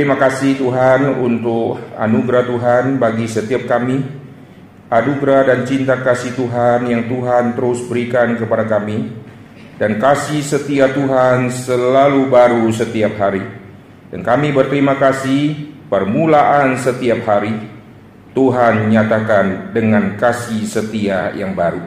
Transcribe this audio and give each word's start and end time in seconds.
Terima 0.00 0.16
kasih 0.16 0.56
Tuhan 0.56 1.20
untuk 1.20 1.76
anugerah 1.92 2.48
Tuhan 2.48 2.96
bagi 2.96 3.28
setiap 3.28 3.68
kami. 3.68 4.00
Anugerah 4.88 5.52
dan 5.52 5.68
cinta 5.68 6.00
kasih 6.00 6.32
Tuhan 6.40 6.88
yang 6.88 7.04
Tuhan 7.04 7.52
terus 7.52 7.84
berikan 7.84 8.32
kepada 8.32 8.64
kami. 8.64 9.12
Dan 9.76 10.00
kasih 10.00 10.40
setia 10.40 10.88
Tuhan 10.88 11.52
selalu 11.52 12.32
baru 12.32 12.64
setiap 12.72 13.12
hari. 13.20 13.44
Dan 14.08 14.24
kami 14.24 14.56
berterima 14.56 14.96
kasih 14.96 15.68
permulaan 15.92 16.80
setiap 16.80 17.20
hari. 17.28 17.60
Tuhan 18.32 18.88
nyatakan 18.88 19.76
dengan 19.76 20.16
kasih 20.16 20.64
setia 20.64 21.36
yang 21.36 21.52
baru. 21.52 21.84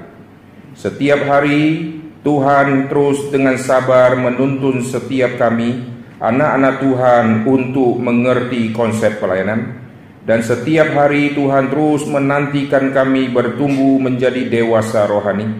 Setiap 0.78 1.26
hari 1.26 1.98
Tuhan 2.22 2.94
terus 2.94 3.34
dengan 3.34 3.58
sabar 3.58 4.14
menuntun 4.14 4.86
setiap 4.86 5.42
kami 5.42 5.93
anak-anak 6.24 6.80
Tuhan 6.80 7.26
untuk 7.44 8.00
mengerti 8.00 8.72
konsep 8.72 9.20
pelayanan 9.20 9.84
dan 10.24 10.40
setiap 10.40 10.96
hari 10.96 11.36
Tuhan 11.36 11.68
terus 11.68 12.08
menantikan 12.08 12.96
kami 12.96 13.28
bertumbuh 13.28 14.00
menjadi 14.00 14.48
dewasa 14.48 15.04
rohani 15.04 15.52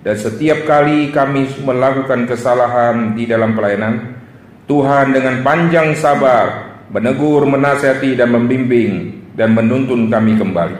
dan 0.00 0.16
setiap 0.16 0.64
kali 0.64 1.12
kami 1.12 1.52
melakukan 1.60 2.24
kesalahan 2.24 3.12
di 3.12 3.28
dalam 3.28 3.52
pelayanan 3.52 4.16
Tuhan 4.64 5.12
dengan 5.12 5.44
panjang 5.44 5.92
sabar 5.92 6.66
menegur, 6.90 7.46
menasihati 7.46 8.14
dan 8.14 8.30
membimbing 8.30 9.26
dan 9.34 9.52
menuntun 9.52 10.06
kami 10.06 10.38
kembali. 10.38 10.78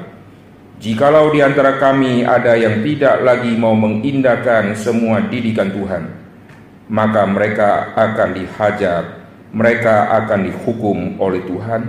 Jikalau 0.77 1.33
di 1.33 1.41
antara 1.41 1.81
kami 1.81 2.21
ada 2.23 2.53
yang 2.53 2.85
tidak 2.85 3.25
lagi 3.25 3.57
mau 3.57 3.73
mengindahkan 3.73 4.77
semua 4.77 5.25
didikan 5.25 5.73
Tuhan, 5.73 6.05
maka 6.93 7.25
mereka 7.25 7.97
akan 7.97 8.29
dihajar 8.37 9.16
mereka 9.57 10.13
akan 10.21 10.53
dihukum 10.53 11.17
oleh 11.17 11.41
Tuhan. 11.49 11.81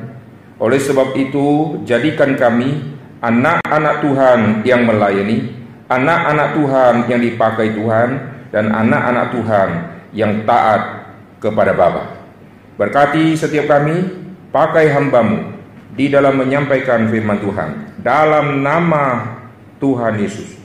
Oleh 0.56 0.80
sebab 0.80 1.12
itu, 1.20 1.78
jadikan 1.84 2.40
kami 2.40 2.96
anak-anak 3.20 3.96
Tuhan 4.00 4.40
yang 4.64 4.88
melayani, 4.88 5.52
anak-anak 5.92 6.56
Tuhan 6.56 6.94
yang 7.12 7.20
dipakai 7.20 7.76
Tuhan, 7.76 8.10
dan 8.56 8.72
anak-anak 8.72 9.36
Tuhan 9.36 9.70
yang 10.16 10.48
taat 10.48 11.12
kepada 11.44 11.76
Bapa. 11.76 12.23
Berkati 12.80 13.36
setiap 13.36 13.68
kami, 13.68 14.16
pakai 14.56 14.88
hambamu 14.88 15.52
di 15.92 16.08
dalam 16.08 16.40
menyampaikan 16.40 17.12
firman 17.12 17.44
Tuhan. 17.44 18.00
Dalam 18.00 18.64
nama 18.64 19.36
Tuhan 19.84 20.16
Yesus, 20.23 20.56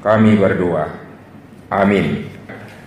kami 0.00 0.40
berdoa. 0.40 0.88
Amin. 1.68 2.37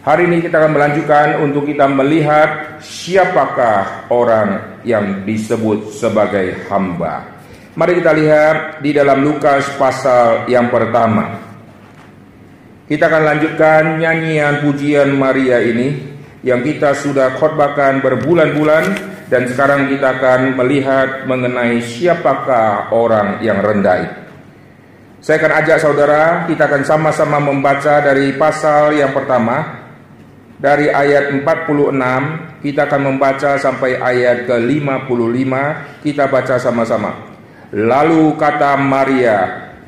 Hari 0.02 0.26
ini 0.26 0.42
kita 0.42 0.58
akan 0.58 0.74
melanjutkan 0.74 1.46
untuk 1.46 1.70
kita 1.70 1.86
melihat 1.86 2.82
siapakah 2.82 4.10
orang 4.10 4.82
yang 4.82 5.22
disebut 5.30 5.94
sebagai 5.94 6.66
hamba. 6.74 7.22
Mari 7.78 8.02
kita 8.02 8.10
lihat 8.10 8.82
di 8.82 8.98
dalam 8.98 9.22
Lukas 9.22 9.62
pasal 9.78 10.50
yang 10.50 10.74
pertama. 10.74 11.38
Kita 12.90 13.14
akan 13.14 13.24
lanjutkan 13.30 14.02
nyanyian 14.02 14.66
pujian 14.66 15.14
Maria 15.14 15.62
ini 15.62 15.94
yang 16.42 16.66
kita 16.66 16.98
sudah 16.98 17.38
khotbahkan 17.38 18.02
berbulan-bulan 18.02 18.84
dan 19.30 19.46
sekarang 19.54 19.86
kita 19.86 20.18
akan 20.18 20.58
melihat 20.58 21.30
mengenai 21.30 21.78
siapakah 21.78 22.90
orang 22.90 23.38
yang 23.46 23.62
rendah 23.62 23.98
itu. 24.02 24.18
Saya 25.22 25.38
akan 25.38 25.54
ajak 25.62 25.78
saudara, 25.78 26.50
kita 26.50 26.66
akan 26.66 26.82
sama-sama 26.82 27.38
membaca 27.38 28.02
dari 28.02 28.34
pasal 28.34 28.98
yang 28.98 29.14
pertama 29.14 29.81
dari 30.62 30.94
ayat 30.94 31.34
46 31.42 32.62
kita 32.62 32.86
akan 32.86 33.02
membaca 33.02 33.58
sampai 33.58 33.98
ayat 33.98 34.46
ke-55 34.46 35.54
kita 36.06 36.30
baca 36.30 36.56
sama-sama. 36.62 37.18
Lalu 37.74 38.38
kata 38.38 38.78
Maria, 38.78 39.40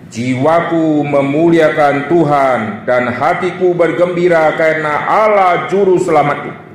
jiwaku 0.09 1.05
memuliakan 1.05 2.09
Tuhan 2.09 2.59
dan 2.89 3.13
hatiku 3.13 3.77
bergembira 3.77 4.57
karena 4.57 5.05
Allah 5.05 5.69
juru 5.69 6.01
selamatku. 6.01 6.65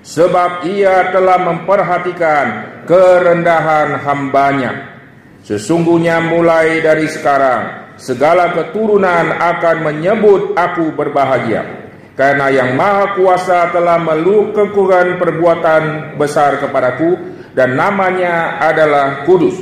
Sebab 0.00 0.64
ia 0.70 1.10
telah 1.10 1.42
memperhatikan 1.42 2.46
kerendahan 2.86 3.98
hambanya. 4.00 4.94
Sesungguhnya 5.42 6.22
mulai 6.22 6.78
dari 6.80 7.10
sekarang 7.10 7.98
segala 7.98 8.54
keturunan 8.54 9.34
akan 9.34 9.76
menyebut 9.84 10.56
aku 10.56 10.94
berbahagia 10.94 11.79
karena 12.20 12.52
yang 12.52 12.76
maha 12.76 13.16
kuasa 13.16 13.72
telah 13.72 13.96
melukukan 13.96 15.16
perbuatan 15.16 15.82
besar 16.20 16.60
kepadaku 16.60 17.16
dan 17.56 17.80
namanya 17.80 18.60
adalah 18.60 19.24
kudus. 19.24 19.56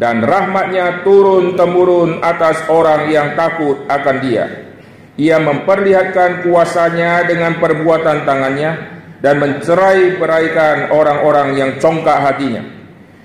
Dan 0.00 0.24
rahmatnya 0.24 1.04
turun-temurun 1.04 2.24
atas 2.24 2.64
orang 2.72 3.12
yang 3.12 3.36
takut 3.36 3.84
akan 3.84 4.16
dia. 4.24 4.72
Ia 5.20 5.36
memperlihatkan 5.36 6.48
kuasanya 6.48 7.28
dengan 7.28 7.60
perbuatan 7.60 8.24
tangannya 8.24 8.72
dan 9.20 9.44
mencerai 9.44 10.16
beraikan 10.16 10.88
orang-orang 10.88 11.52
yang 11.52 11.70
congkak 11.84 12.16
hatinya. 12.16 12.64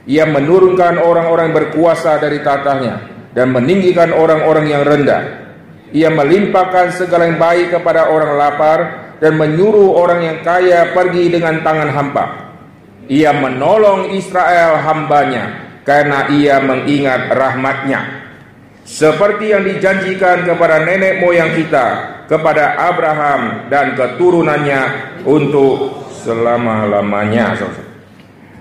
Ia 0.03 0.27
menurunkan 0.27 0.99
orang-orang 0.99 1.55
berkuasa 1.55 2.19
dari 2.19 2.43
tatahnya 2.43 3.07
dan 3.31 3.55
meninggikan 3.55 4.11
orang-orang 4.11 4.67
yang 4.67 4.83
rendah 4.83 5.48
ia 5.89 6.09
melimpahkan 6.13 6.93
segala 6.93 7.25
yang 7.25 7.41
baik 7.41 7.73
kepada 7.73 8.13
orang 8.13 8.37
lapar 8.37 8.79
dan 9.17 9.35
menyuruh 9.35 9.97
orang 9.97 10.21
yang 10.21 10.37
kaya 10.45 10.93
pergi 10.93 11.33
dengan 11.33 11.65
tangan 11.65 11.89
hampa. 11.91 12.25
Ia 13.09 13.33
menolong 13.33 14.13
Israel 14.13 14.85
hambanya 14.85 15.77
karena 15.81 16.29
ia 16.29 16.61
mengingat 16.61 17.33
rahmatnya. 17.33 18.21
Seperti 18.85 19.53
yang 19.53 19.65
dijanjikan 19.65 20.45
kepada 20.45 20.81
nenek 20.81 21.21
moyang 21.21 21.53
kita, 21.57 21.87
kepada 22.29 22.77
Abraham 22.77 23.69
dan 23.69 23.97
keturunannya 23.97 24.81
untuk 25.25 26.05
selama-lamanya. 26.21 27.57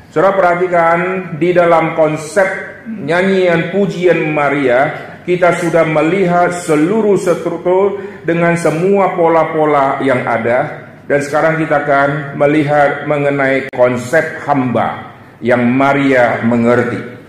Saudara 0.09 0.33
perhatikan 0.33 0.99
di 1.37 1.53
dalam 1.53 1.93
konsep 1.93 2.49
nyanyian 2.89 3.69
pujian 3.69 4.33
Maria 4.33 4.89
kita 5.29 5.61
sudah 5.61 5.85
melihat 5.85 6.57
seluruh 6.65 7.21
struktur 7.21 8.01
dengan 8.25 8.57
semua 8.57 9.13
pola-pola 9.13 10.01
yang 10.01 10.25
ada 10.25 10.89
dan 11.05 11.21
sekarang 11.21 11.61
kita 11.61 11.85
akan 11.85 12.41
melihat 12.41 13.05
mengenai 13.05 13.69
konsep 13.69 14.41
hamba 14.49 15.13
yang 15.45 15.61
Maria 15.69 16.41
mengerti. 16.41 17.21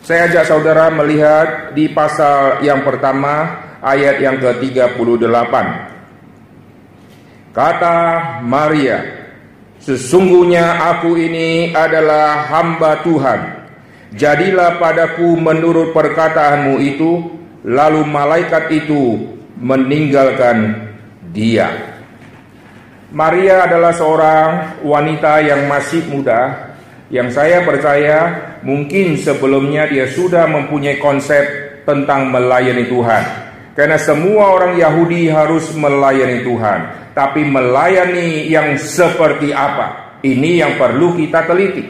Saya 0.00 0.32
ajak 0.32 0.48
saudara 0.48 0.88
melihat 0.88 1.76
di 1.76 1.92
pasal 1.92 2.64
yang 2.64 2.80
pertama 2.88 3.60
ayat 3.84 4.16
yang 4.24 4.40
ke-38. 4.40 5.54
Kata 7.52 7.98
Maria, 8.40 9.28
sesungguhnya 9.76 10.88
aku 10.88 11.20
ini 11.20 11.76
adalah 11.76 12.48
hamba 12.48 13.04
Tuhan. 13.04 13.40
Jadilah 14.16 14.80
padaku 14.80 15.36
menurut 15.36 15.92
perkataanmu 15.96 16.80
itu 16.80 17.41
Lalu 17.62 18.02
malaikat 18.06 18.70
itu 18.74 19.32
meninggalkan 19.58 20.90
dia. 21.30 21.70
Maria 23.12 23.68
adalah 23.68 23.92
seorang 23.92 24.80
wanita 24.82 25.44
yang 25.44 25.68
masih 25.68 26.02
muda 26.08 26.72
yang 27.12 27.28
saya 27.28 27.60
percaya 27.60 28.18
mungkin 28.64 29.20
sebelumnya 29.20 29.84
dia 29.84 30.08
sudah 30.08 30.48
mempunyai 30.48 30.96
konsep 30.96 31.44
tentang 31.84 32.32
melayani 32.32 32.88
Tuhan. 32.88 33.24
Karena 33.76 34.00
semua 34.00 34.56
orang 34.56 34.80
Yahudi 34.80 35.28
harus 35.28 35.72
melayani 35.76 36.40
Tuhan, 36.40 37.12
tapi 37.12 37.44
melayani 37.44 38.48
yang 38.48 38.76
seperti 38.80 39.52
apa? 39.52 40.16
Ini 40.24 40.64
yang 40.64 40.72
perlu 40.80 41.16
kita 41.16 41.44
teliti. 41.44 41.84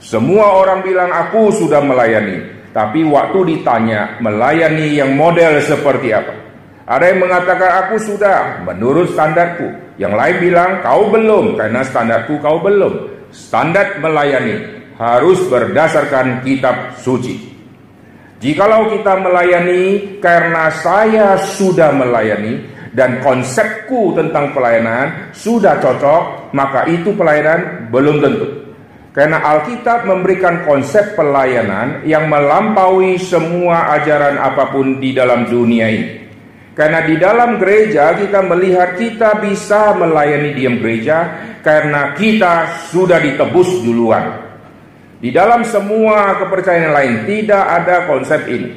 Semua 0.00 0.56
orang 0.56 0.80
bilang 0.80 1.12
aku 1.12 1.52
sudah 1.52 1.84
melayani, 1.84 2.57
tapi 2.72 3.00
waktu 3.04 3.56
ditanya 3.56 4.20
melayani 4.20 5.00
yang 5.00 5.16
model 5.16 5.58
seperti 5.64 6.12
apa? 6.12 6.34
Ada 6.88 7.04
yang 7.12 7.20
mengatakan 7.20 7.70
aku 7.84 7.96
sudah 8.00 8.64
menurut 8.64 9.12
standarku. 9.12 9.68
Yang 10.00 10.14
lain 10.14 10.36
bilang 10.40 10.70
kau 10.80 11.12
belum 11.12 11.58
karena 11.60 11.84
standarku 11.84 12.40
kau 12.40 12.64
belum. 12.64 12.92
Standar 13.28 14.00
melayani 14.00 14.88
harus 14.96 15.44
berdasarkan 15.52 16.40
kitab 16.42 16.96
suci. 16.96 17.48
Jikalau 18.38 18.94
kita 18.94 19.18
melayani 19.18 20.16
karena 20.22 20.70
saya 20.70 21.36
sudah 21.36 21.90
melayani 21.90 22.62
dan 22.94 23.18
konsepku 23.20 24.14
tentang 24.14 24.54
pelayanan 24.54 25.34
sudah 25.34 25.76
cocok, 25.82 26.54
maka 26.54 26.86
itu 26.86 27.10
pelayanan 27.14 27.90
belum 27.90 28.22
tentu. 28.22 28.67
Karena 29.08 29.40
Alkitab 29.40 30.04
memberikan 30.04 30.62
konsep 30.68 31.16
pelayanan 31.16 32.04
yang 32.04 32.28
melampaui 32.28 33.16
semua 33.16 33.96
ajaran 33.98 34.36
apa 34.36 34.70
pun 34.70 35.00
di 35.00 35.16
dalam 35.16 35.48
dunia 35.48 35.86
ini. 35.88 36.10
Karena 36.78 37.02
di 37.02 37.18
dalam 37.18 37.58
gereja 37.58 38.14
kita 38.14 38.38
melihat 38.46 38.94
kita 38.94 39.42
bisa 39.42 39.98
melayani 39.98 40.54
diam 40.54 40.78
gereja 40.78 41.18
karena 41.58 42.14
kita 42.14 42.86
sudah 42.94 43.18
ditebus 43.18 43.82
duluan. 43.82 44.46
Di 45.18 45.34
dalam 45.34 45.66
semua 45.66 46.38
kepercayaan 46.38 46.94
lain 46.94 47.14
tidak 47.26 47.64
ada 47.66 48.06
konsep 48.06 48.46
ini. 48.46 48.70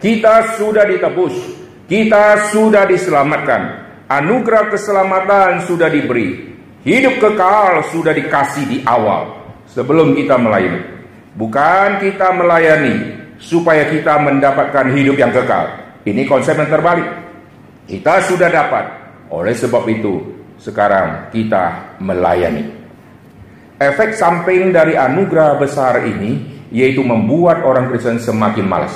Kita 0.00 0.56
sudah 0.56 0.88
ditebus, 0.88 1.36
kita 1.84 2.48
sudah 2.48 2.88
diselamatkan, 2.88 3.62
anugerah 4.08 4.72
keselamatan 4.72 5.68
sudah 5.68 5.92
diberi, 5.92 6.51
hidup 6.82 7.18
kekal 7.18 7.82
sudah 7.90 8.14
dikasih 8.14 8.64
di 8.68 8.78
awal 8.86 9.42
sebelum 9.66 10.14
kita 10.14 10.38
melayani. 10.38 10.82
Bukan 11.32 12.02
kita 12.02 12.28
melayani 12.36 12.94
supaya 13.40 13.88
kita 13.88 14.20
mendapatkan 14.20 14.92
hidup 14.92 15.16
yang 15.16 15.32
kekal. 15.32 15.66
Ini 16.04 16.22
konsep 16.28 16.54
yang 16.58 16.68
terbalik. 16.68 17.08
Kita 17.88 18.22
sudah 18.26 18.48
dapat. 18.52 18.84
Oleh 19.32 19.56
sebab 19.56 19.88
itu, 19.88 20.20
sekarang 20.60 21.32
kita 21.32 21.96
melayani. 22.04 22.68
Efek 23.80 24.14
samping 24.14 24.70
dari 24.70 24.94
anugerah 24.94 25.58
besar 25.58 26.04
ini 26.06 26.62
yaitu 26.70 27.02
membuat 27.02 27.66
orang 27.66 27.90
Kristen 27.90 28.22
semakin 28.22 28.66
malas. 28.68 28.94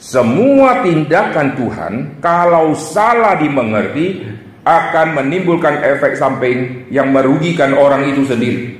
Semua 0.00 0.80
tindakan 0.80 1.48
Tuhan 1.58 1.92
kalau 2.24 2.72
salah 2.72 3.36
dimengerti 3.36 4.24
akan 4.70 5.18
menimbulkan 5.18 5.82
efek 5.82 6.14
samping 6.14 6.86
yang 6.94 7.10
merugikan 7.10 7.74
orang 7.74 8.06
itu 8.06 8.22
sendiri. 8.22 8.78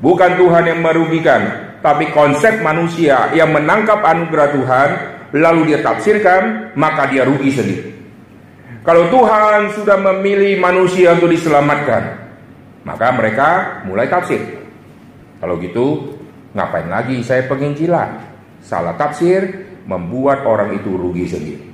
Bukan 0.00 0.40
Tuhan 0.40 0.64
yang 0.64 0.80
merugikan, 0.80 1.76
tapi 1.84 2.08
konsep 2.16 2.64
manusia 2.64 3.28
yang 3.36 3.52
menangkap 3.52 4.00
anugerah 4.00 4.48
Tuhan 4.56 4.88
lalu 5.36 5.60
dia 5.68 5.84
tafsirkan, 5.84 6.72
maka 6.72 7.12
dia 7.12 7.28
rugi 7.28 7.52
sendiri. 7.52 7.92
Kalau 8.80 9.12
Tuhan 9.12 9.76
sudah 9.76 10.00
memilih 10.00 10.56
manusia 10.56 11.12
untuk 11.12 11.28
diselamatkan, 11.28 12.16
maka 12.88 13.12
mereka 13.12 13.48
mulai 13.84 14.08
tafsir. 14.08 14.40
Kalau 15.36 15.60
gitu, 15.60 16.16
ngapain 16.56 16.88
lagi 16.88 17.20
saya 17.20 17.44
penginjilan? 17.44 18.32
Salah 18.64 18.96
tafsir 18.96 19.68
membuat 19.84 20.48
orang 20.48 20.72
itu 20.76 20.96
rugi 20.96 21.28
sendiri. 21.28 21.69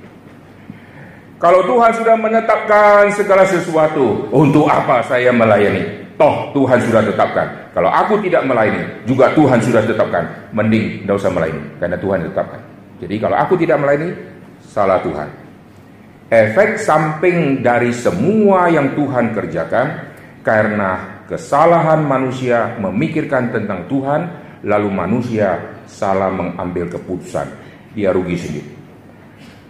Kalau 1.37 1.61
Tuhan 1.69 1.93
sudah 1.93 2.17
menetapkan 2.17 3.13
segala 3.13 3.45
sesuatu, 3.45 4.25
untuk 4.33 4.65
apa 4.65 5.05
saya 5.05 5.29
melayani? 5.29 6.09
Toh 6.17 6.49
Tuhan 6.49 6.81
sudah 6.81 7.05
tetapkan. 7.05 7.45
Kalau 7.77 7.93
aku 7.93 8.17
tidak 8.25 8.41
melayani, 8.49 9.05
juga 9.05 9.29
Tuhan 9.37 9.61
sudah 9.61 9.85
tetapkan. 9.85 10.25
Mending 10.49 11.05
tidak 11.05 11.21
usah 11.21 11.29
melayani, 11.29 11.61
karena 11.77 11.97
Tuhan 12.01 12.19
tetapkan. 12.25 12.61
Jadi 12.97 13.15
kalau 13.21 13.37
aku 13.37 13.53
tidak 13.53 13.77
melayani, 13.77 14.09
salah 14.65 14.97
Tuhan. 15.05 15.29
Efek 16.27 16.81
samping 16.81 17.61
dari 17.61 17.93
semua 17.93 18.73
yang 18.73 18.97
Tuhan 18.97 19.37
kerjakan 19.37 19.87
karena 20.41 21.21
kesalahan 21.29 22.01
manusia 22.01 22.81
memikirkan 22.81 23.53
tentang 23.53 23.85
Tuhan, 23.85 24.21
lalu 24.65 24.89
manusia 24.89 25.61
salah 25.85 26.33
mengambil 26.33 26.89
keputusan. 26.97 27.45
Dia 27.93 28.09
rugi 28.09 28.41
sendiri. 28.41 28.76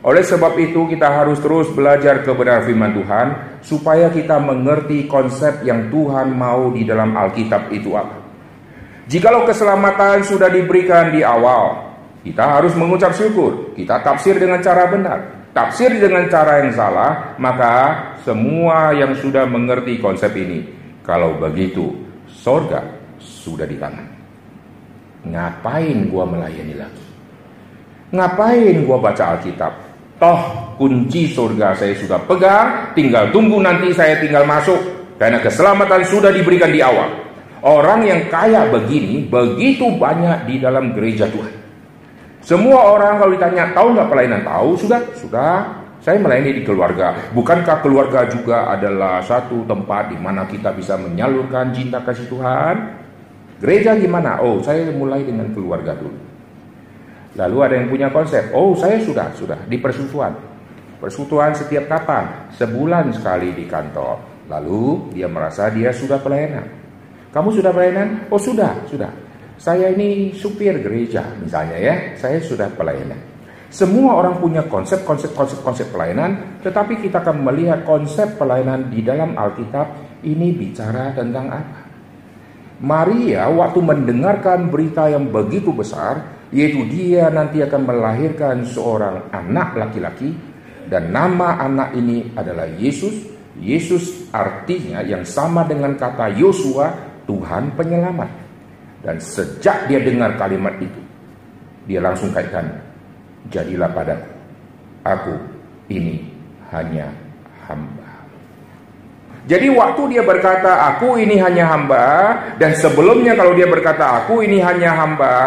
Oleh 0.07 0.23
sebab 0.23 0.55
itu 0.55 0.87
kita 0.87 1.11
harus 1.11 1.35
terus 1.43 1.67
belajar 1.75 2.23
kebenaran 2.23 2.63
firman 2.63 2.95
Tuhan 2.95 3.27
supaya 3.59 4.07
kita 4.07 4.39
mengerti 4.39 5.03
konsep 5.03 5.67
yang 5.67 5.91
Tuhan 5.91 6.31
mau 6.31 6.71
di 6.71 6.87
dalam 6.87 7.11
Alkitab 7.11 7.67
itu 7.75 7.91
apa. 7.91 8.15
Jikalau 9.11 9.43
keselamatan 9.43 10.23
sudah 10.23 10.47
diberikan 10.47 11.11
di 11.11 11.27
awal, 11.27 11.91
kita 12.23 12.39
harus 12.39 12.71
mengucap 12.79 13.11
syukur. 13.19 13.75
Kita 13.75 13.99
tafsir 13.99 14.39
dengan 14.39 14.63
cara 14.63 14.87
benar. 14.87 15.19
Tafsir 15.51 15.91
dengan 15.99 16.23
cara 16.31 16.63
yang 16.63 16.71
salah, 16.71 17.35
maka 17.35 17.75
semua 18.23 18.95
yang 18.95 19.11
sudah 19.11 19.43
mengerti 19.43 19.99
konsep 19.99 20.31
ini, 20.39 20.63
kalau 21.03 21.35
begitu 21.35 21.91
sorga 22.31 22.79
sudah 23.19 23.67
di 23.67 23.75
tangan. 23.75 24.07
Ngapain 25.27 26.07
gua 26.07 26.23
melayani 26.23 26.75
lagi? 26.79 27.05
Ngapain 28.15 28.75
gua 28.87 29.03
baca 29.03 29.35
Alkitab? 29.35 29.86
Toh 30.17 30.39
kunci 30.81 31.29
surga 31.29 31.77
saya 31.77 31.93
sudah 31.93 32.17
pegang, 32.25 32.93
tinggal 32.97 33.29
tunggu 33.29 33.61
nanti 33.61 33.93
saya 33.93 34.17
tinggal 34.17 34.45
masuk. 34.49 34.77
Karena 35.17 35.41
keselamatan 35.41 36.05
sudah 36.05 36.29
diberikan 36.29 36.69
di 36.69 36.81
awal. 36.81 37.09
Orang 37.65 38.05
yang 38.05 38.29
kaya 38.29 38.69
begini, 38.69 39.25
begitu 39.25 39.89
banyak 39.97 40.45
di 40.45 40.61
dalam 40.61 40.93
gereja 40.93 41.25
Tuhan. 41.25 41.53
Semua 42.45 42.93
orang 42.93 43.17
kalau 43.17 43.33
ditanya, 43.33 43.73
tahu 43.73 43.97
nggak 43.97 44.09
pelayanan? 44.13 44.41
Tahu, 44.45 44.69
sudah, 44.77 45.01
sudah. 45.17 45.53
Saya 45.97 46.21
melayani 46.21 46.61
di 46.61 46.63
keluarga. 46.63 47.17
Bukankah 47.33 47.81
keluarga 47.81 48.29
juga 48.29 48.69
adalah 48.69 49.19
satu 49.25 49.65
tempat 49.65 50.13
di 50.13 50.17
mana 50.21 50.45
kita 50.45 50.71
bisa 50.71 50.95
menyalurkan 50.95 51.73
cinta 51.73 51.97
kasih 52.05 52.29
Tuhan? 52.29 52.75
Gereja 53.57 53.97
gimana? 53.97 54.37
Oh, 54.39 54.61
saya 54.61 54.85
mulai 54.93 55.25
dengan 55.25 55.49
keluarga 55.51 55.97
dulu. 55.97 56.26
Lalu 57.37 57.57
ada 57.61 57.73
yang 57.77 57.87
punya 57.87 58.09
konsep, 58.09 58.49
oh 58.51 58.73
saya 58.73 58.97
sudah, 58.97 59.29
sudah 59.37 59.59
di 59.69 59.77
persekutuan. 59.77 60.33
Persekutuan 60.97 61.53
setiap 61.53 61.85
kapan? 61.85 62.49
Sebulan 62.57 63.13
sekali 63.13 63.53
di 63.53 63.69
kantor. 63.69 64.17
Lalu 64.49 65.13
dia 65.13 65.29
merasa 65.29 65.69
dia 65.69 65.93
sudah 65.93 66.17
pelayanan. 66.17 66.65
Kamu 67.29 67.53
sudah 67.53 67.69
pelayanan? 67.69 68.25
Oh 68.33 68.41
sudah, 68.41 68.81
sudah. 68.89 69.13
Saya 69.61 69.93
ini 69.93 70.33
supir 70.33 70.81
gereja 70.81 71.21
misalnya 71.37 71.77
ya, 71.77 71.95
saya 72.17 72.41
sudah 72.41 72.73
pelayanan. 72.73 73.17
Semua 73.67 74.15
orang 74.17 74.39
punya 74.39 74.63
konsep-konsep 74.65 75.35
konsep-konsep 75.35 75.91
pelayanan, 75.91 76.61
tetapi 76.63 77.03
kita 77.03 77.19
akan 77.19 77.43
melihat 77.43 77.83
konsep 77.83 78.39
pelayanan 78.39 78.87
di 78.87 79.03
dalam 79.03 79.35
Alkitab 79.35 80.19
ini 80.23 80.55
bicara 80.55 81.11
tentang 81.11 81.51
apa. 81.51 81.79
Maria 82.79 83.49
waktu 83.49 83.81
mendengarkan 83.81 84.69
berita 84.69 85.09
yang 85.09 85.27
begitu 85.33 85.73
besar, 85.73 86.36
yaitu 86.51 86.87
dia 86.87 87.27
nanti 87.27 87.59
akan 87.59 87.81
melahirkan 87.83 88.63
seorang 88.63 89.27
anak 89.35 89.75
laki-laki 89.75 90.31
dan 90.87 91.11
nama 91.11 91.59
anak 91.59 91.95
ini 91.99 92.31
adalah 92.35 92.67
Yesus. 92.79 93.35
Yesus 93.57 94.29
artinya 94.29 95.01
yang 95.01 95.25
sama 95.25 95.65
dengan 95.65 95.97
kata 95.97 96.29
Yosua, 96.37 96.93
Tuhan 97.25 97.73
penyelamat. 97.73 98.29
Dan 99.01 99.17
sejak 99.17 99.89
dia 99.89 99.97
dengar 99.97 100.37
kalimat 100.37 100.77
itu, 100.77 101.01
dia 101.89 101.97
langsung 101.97 102.29
kaitkan 102.29 102.69
jadilah 103.49 103.89
padaku. 103.91 104.29
Aku 105.07 105.35
ini 105.89 106.27
hanya 106.69 107.09
hamba. 107.65 108.07
Jadi 109.47 109.71
waktu 109.71 110.01
dia 110.11 110.23
berkata 110.27 110.91
aku 110.91 111.15
ini 111.15 111.39
hanya 111.39 111.71
hamba 111.71 112.05
dan 112.59 112.75
sebelumnya 112.75 113.31
kalau 113.31 113.55
dia 113.55 113.63
berkata 113.63 114.21
aku 114.21 114.43
ini 114.43 114.59
hanya 114.59 114.91
hamba, 114.91 115.39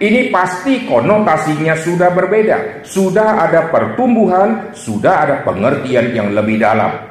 ini 0.00 0.32
pasti 0.32 0.88
konotasinya 0.88 1.76
sudah 1.76 2.08
berbeda. 2.16 2.80
Sudah 2.88 3.44
ada 3.44 3.68
pertumbuhan, 3.68 4.72
sudah 4.72 5.28
ada 5.28 5.36
pengertian 5.44 6.16
yang 6.16 6.32
lebih 6.32 6.56
dalam. 6.56 7.04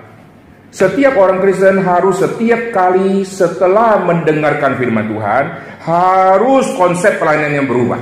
Setiap 0.73 1.13
orang 1.17 1.41
Kristen 1.41 1.81
harus 1.85 2.17
setiap 2.17 2.73
kali 2.73 3.21
setelah 3.25 4.01
mendengarkan 4.01 4.77
firman 4.77 5.05
Tuhan 5.05 5.43
harus 5.85 6.65
konsep 6.77 7.21
pelayanan 7.21 7.61
yang 7.61 7.67
berubah. 7.69 8.01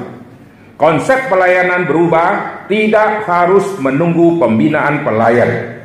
Konsep 0.79 1.27
pelayanan 1.27 1.84
berubah, 1.84 2.63
tidak 2.72 3.27
harus 3.27 3.67
menunggu 3.84 4.39
pembinaan 4.39 5.03
pelayan. 5.03 5.76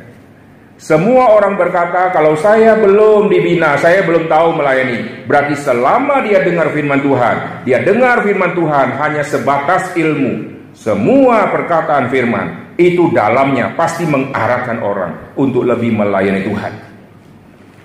Semua 0.73 1.37
orang 1.37 1.55
berkata, 1.55 2.09
kalau 2.09 2.33
saya 2.35 2.75
belum 2.75 3.29
dibina, 3.29 3.77
saya 3.77 4.03
belum 4.03 4.25
tahu 4.25 4.57
melayani. 4.57 5.23
Berarti 5.29 5.55
selama 5.55 6.25
dia 6.25 6.41
dengar 6.41 6.73
firman 6.73 6.99
Tuhan, 6.99 7.35
dia 7.63 7.79
dengar 7.85 8.25
firman 8.25 8.51
Tuhan 8.57 8.87
hanya 8.97 9.23
sebatas 9.23 9.93
ilmu. 9.93 10.51
Semua 10.73 11.53
perkataan 11.53 12.09
firman, 12.09 12.75
itu 12.81 13.13
dalamnya 13.13 13.77
pasti 13.77 14.09
mengarahkan 14.09 14.81
orang 14.81 15.37
untuk 15.37 15.61
lebih 15.63 15.93
melayani 15.93 16.41
Tuhan. 16.41 16.73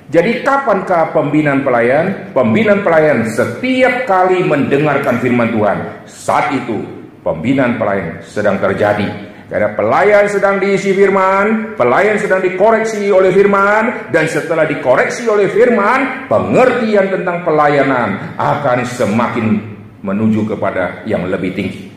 Jadi 0.09 0.41
kapankah 0.41 1.13
pembinaan 1.13 1.61
pelayan? 1.61 2.33
Pembinaan 2.33 2.81
pelayan 2.81 3.29
setiap 3.29 4.09
kali 4.09 4.41
mendengarkan 4.41 5.21
firman 5.21 5.53
Tuhan. 5.53 6.09
Saat 6.09 6.57
itu 6.57 6.81
pembinaan 7.21 7.77
pelayan 7.77 8.17
sedang 8.25 8.57
terjadi. 8.57 9.28
Karena 9.49 9.73
pelayan 9.73 10.29
sedang 10.29 10.61
diisi 10.61 10.93
firman, 10.93 11.73
pelayan 11.73 12.21
sedang 12.21 12.45
dikoreksi 12.45 13.09
oleh 13.09 13.33
firman, 13.33 14.13
dan 14.13 14.29
setelah 14.29 14.69
dikoreksi 14.69 15.25
oleh 15.25 15.49
firman, 15.49 16.29
pengertian 16.29 17.09
tentang 17.09 17.49
pelayanan 17.49 18.37
akan 18.37 18.85
semakin 18.85 19.57
menuju 20.05 20.53
kepada 20.53 21.01
yang 21.09 21.25
lebih 21.33 21.57
tinggi. 21.57 21.89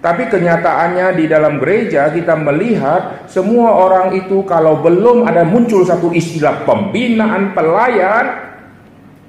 Tapi 0.00 0.32
kenyataannya 0.32 1.12
di 1.12 1.28
dalam 1.28 1.60
gereja 1.60 2.08
kita 2.08 2.32
melihat 2.40 3.28
semua 3.28 3.76
orang 3.76 4.16
itu 4.16 4.40
kalau 4.48 4.80
belum 4.80 5.28
ada 5.28 5.44
muncul 5.44 5.84
satu 5.84 6.08
istilah 6.08 6.64
pembinaan 6.64 7.52
pelayan, 7.52 8.24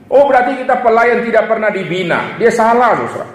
oh 0.07 0.23
berarti 0.31 0.63
kita 0.63 0.79
pelayan 0.79 1.27
tidak 1.27 1.43
pernah 1.43 1.67
dibina. 1.75 2.39
Dia 2.39 2.55
salah, 2.55 2.95
saudara. 3.03 3.27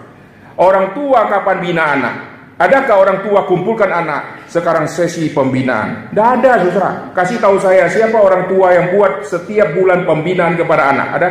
Orang 0.56 0.96
tua 0.96 1.28
kapan 1.28 1.56
bina 1.60 1.84
anak? 1.92 2.33
Adakah 2.54 2.96
orang 3.02 3.18
tua 3.26 3.50
kumpulkan 3.50 3.90
anak 3.90 4.46
sekarang 4.46 4.86
sesi 4.86 5.26
pembinaan? 5.34 6.14
Tidak 6.14 6.28
ada, 6.38 6.62
saudara. 6.62 6.90
Kasih 7.10 7.42
tahu 7.42 7.58
saya 7.58 7.90
siapa 7.90 8.14
orang 8.14 8.46
tua 8.46 8.70
yang 8.70 8.94
buat 8.94 9.26
setiap 9.26 9.74
bulan 9.74 10.06
pembinaan 10.06 10.54
kepada 10.54 10.94
anak? 10.94 11.08
Ada? 11.18 11.30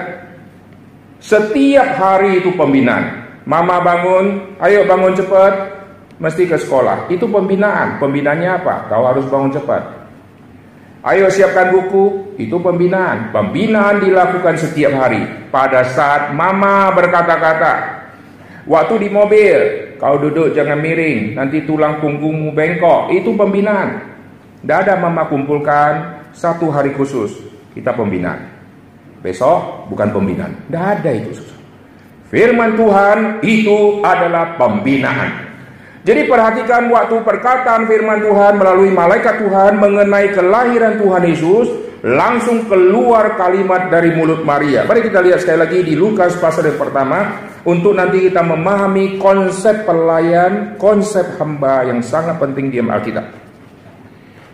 Setiap 1.23 1.95
hari 1.95 2.43
itu 2.43 2.51
pembinaan. 2.59 3.23
Mama 3.47 3.79
bangun, 3.79 4.55
ayo 4.59 4.83
bangun 4.83 5.15
cepat, 5.15 5.53
mesti 6.19 6.43
ke 6.43 6.59
sekolah. 6.59 7.07
Itu 7.07 7.31
pembinaan. 7.31 8.03
Pembinaannya 8.03 8.49
apa? 8.59 8.91
Kau 8.91 9.07
harus 9.07 9.23
bangun 9.31 9.55
cepat. 9.55 10.03
Ayo 11.03 11.31
siapkan 11.31 11.71
buku, 11.71 12.35
itu 12.35 12.55
pembinaan. 12.59 13.31
Pembinaan 13.31 14.03
dilakukan 14.03 14.59
setiap 14.59 14.91
hari. 14.95 15.23
Pada 15.51 15.87
saat 15.87 16.35
mama 16.35 16.91
berkata-kata, 16.95 18.03
waktu 18.67 19.07
di 19.07 19.09
mobil, 19.11 19.82
kau 20.03 20.19
duduk 20.19 20.51
jangan 20.51 20.83
miring, 20.83 21.39
nanti 21.39 21.63
tulang 21.63 22.03
punggungmu 22.03 22.51
bengkok. 22.51 23.15
Itu 23.15 23.31
pembinaan. 23.39 24.03
Tidak 24.59 24.77
ada 24.83 24.99
mama 24.99 25.31
kumpulkan 25.31 26.19
satu 26.35 26.67
hari 26.67 26.91
khusus, 26.91 27.39
kita 27.71 27.95
pembinaan. 27.95 28.51
Besok 29.23 29.87
bukan 29.87 30.11
pembinaan. 30.11 30.51
Tidak 30.67 30.83
ada 30.99 31.11
itu. 31.15 31.31
Firman 32.27 32.75
Tuhan 32.75 33.39
itu 33.47 34.03
adalah 34.03 34.59
pembinaan. 34.59 35.55
Jadi 36.03 36.27
perhatikan 36.27 36.91
waktu 36.91 37.23
perkataan 37.23 37.87
firman 37.87 38.19
Tuhan 38.19 38.59
melalui 38.59 38.91
malaikat 38.91 39.39
Tuhan 39.39 39.79
mengenai 39.79 40.35
kelahiran 40.35 40.99
Tuhan 40.99 41.23
Yesus 41.31 41.67
langsung 42.03 42.67
keluar 42.67 43.39
kalimat 43.39 43.87
dari 43.87 44.11
mulut 44.11 44.43
Maria. 44.43 44.83
Mari 44.83 45.07
kita 45.07 45.23
lihat 45.23 45.39
sekali 45.39 45.59
lagi 45.63 45.79
di 45.87 45.95
Lukas 45.95 46.35
pasal 46.35 46.67
yang 46.67 46.75
pertama 46.75 47.47
untuk 47.63 47.95
nanti 47.95 48.27
kita 48.27 48.43
memahami 48.43 49.15
konsep 49.15 49.87
pelayan, 49.87 50.75
konsep 50.75 51.39
hamba 51.39 51.87
yang 51.87 52.03
sangat 52.03 52.35
penting 52.43 52.67
di 52.67 52.83
Alkitab. 52.83 53.23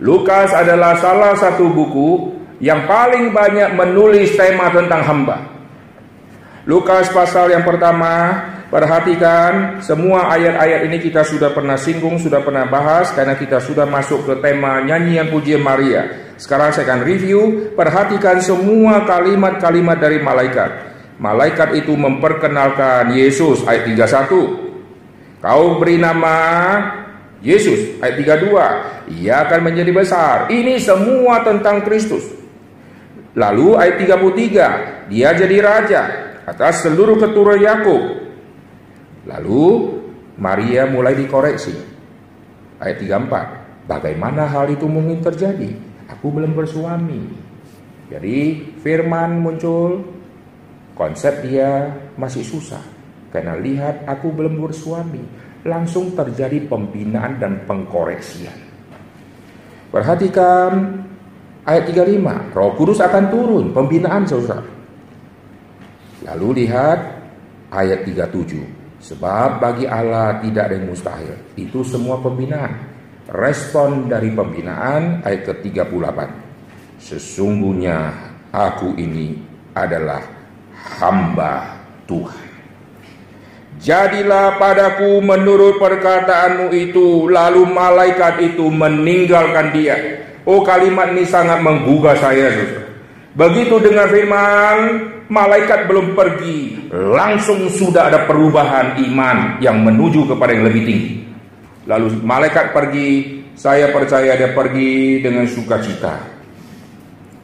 Lukas 0.05 0.53
adalah 0.53 0.95
salah 1.01 1.33
satu 1.33 1.73
buku 1.73 2.37
yang 2.61 2.85
paling 2.85 3.33
banyak 3.33 3.73
menulis 3.73 4.37
tema 4.37 4.69
tentang 4.69 5.01
hamba. 5.01 5.37
Lukas 6.69 7.09
pasal 7.09 7.49
yang 7.49 7.65
pertama, 7.65 8.45
perhatikan 8.69 9.81
semua 9.81 10.29
ayat-ayat 10.33 10.85
ini 10.87 10.97
kita 11.01 11.25
sudah 11.25 11.51
pernah 11.51 11.75
singgung, 11.75 12.21
sudah 12.21 12.39
pernah 12.45 12.69
bahas 12.69 13.11
karena 13.11 13.35
kita 13.35 13.59
sudah 13.59 13.89
masuk 13.89 14.25
ke 14.25 14.33
tema 14.39 14.79
nyanyian 14.85 15.27
pujian 15.33 15.61
Maria. 15.61 16.33
Sekarang 16.39 16.71
saya 16.71 16.87
akan 16.87 17.03
review, 17.03 17.73
perhatikan 17.75 18.39
semua 18.39 19.03
kalimat-kalimat 19.03 19.97
dari 19.99 20.23
malaikat. 20.23 20.87
Malaikat 21.19 21.75
itu 21.75 21.91
memperkenalkan 21.99 23.11
Yesus 23.11 23.67
ayat 23.67 23.91
31. 23.91 25.43
Kau 25.43 25.65
beri 25.75 25.99
nama 25.99 26.37
Yesus 27.43 27.99
ayat 27.99 28.15
32. 28.47 29.19
Ia 29.19 29.35
akan 29.47 29.59
menjadi 29.67 29.91
besar. 29.91 30.47
Ini 30.47 30.79
semua 30.79 31.43
tentang 31.43 31.83
Kristus. 31.83 32.23
Lalu 33.35 33.67
ayat 33.75 33.95
33, 33.99 35.07
dia 35.11 35.29
jadi 35.31 35.57
raja 35.63 36.01
atas 36.43 36.83
seluruh 36.87 37.19
keturunan 37.19 37.61
Yakub. 37.61 38.28
Lalu 39.29 39.63
Maria 40.41 40.89
mulai 40.89 41.13
dikoreksi. 41.13 41.75
Ayat 42.81 42.97
34, 43.05 43.85
bagaimana 43.85 44.49
hal 44.49 44.73
itu 44.73 44.89
mungkin 44.89 45.21
terjadi? 45.21 45.69
Aku 46.09 46.33
belum 46.33 46.57
bersuami. 46.57 47.29
Jadi 48.09 48.65
firman 48.81 49.37
muncul, 49.37 50.01
konsep 50.97 51.45
dia 51.45 51.93
masih 52.17 52.41
susah. 52.41 52.81
Karena 53.29 53.53
lihat 53.53 54.09
aku 54.09 54.33
belum 54.33 54.57
bersuami. 54.57 55.21
Langsung 55.61 56.17
terjadi 56.17 56.65
pembinaan 56.65 57.37
dan 57.37 57.67
pengkoreksian. 57.67 58.57
Perhatikan 59.91 61.03
Ayat 61.69 61.91
35, 61.91 62.55
Roh 62.57 62.73
Kudus 62.73 62.97
akan 62.97 63.29
turun, 63.29 63.65
pembinaan 63.75 64.25
saudara. 64.25 64.65
Lalu 66.25 66.65
lihat 66.65 66.99
ayat 67.69 68.09
37, 68.09 68.78
sebab 68.99 69.63
bagi 69.63 69.89
Allah 69.89 70.43
tidak 70.43 70.69
ada 70.69 70.75
yang 70.75 70.87
mustahil. 70.91 71.35
Itu 71.55 71.83
semua 71.83 72.19
pembinaan. 72.19 72.87
Respon 73.29 74.09
dari 74.09 74.33
pembinaan 74.33 75.21
ayat 75.25 75.41
ke-38. 75.49 76.19
Sesungguhnya 76.99 78.11
aku 78.51 78.97
ini 78.97 79.37
adalah 79.73 80.21
hamba 80.99 81.79
Tuhan. 82.09 82.47
Jadilah 83.79 84.59
padaku 84.59 85.23
menurut 85.23 85.79
perkataanmu 85.79 86.67
itu, 86.75 87.31
lalu 87.31 87.63
malaikat 87.63 88.43
itu 88.43 88.67
meninggalkan 88.67 89.71
dia 89.71 89.95
Oh 90.49 90.65
kalimat 90.65 91.13
ini 91.13 91.29
sangat 91.29 91.61
menggugah 91.61 92.17
saya. 92.17 92.49
Begitu 93.37 93.77
dengar 93.85 94.09
firman, 94.09 94.77
malaikat 95.29 95.85
belum 95.85 96.17
pergi, 96.17 96.89
langsung 96.91 97.69
sudah 97.69 98.09
ada 98.09 98.25
perubahan 98.25 98.97
iman 99.09 99.61
yang 99.61 99.85
menuju 99.85 100.25
kepada 100.25 100.51
yang 100.57 100.65
lebih 100.65 100.83
tinggi. 100.83 101.13
Lalu 101.85 102.21
malaikat 102.25 102.73
pergi, 102.73 103.09
saya 103.53 103.93
percaya 103.93 104.35
dia 104.35 104.51
pergi 104.51 105.21
dengan 105.21 105.45
sukacita. 105.45 106.17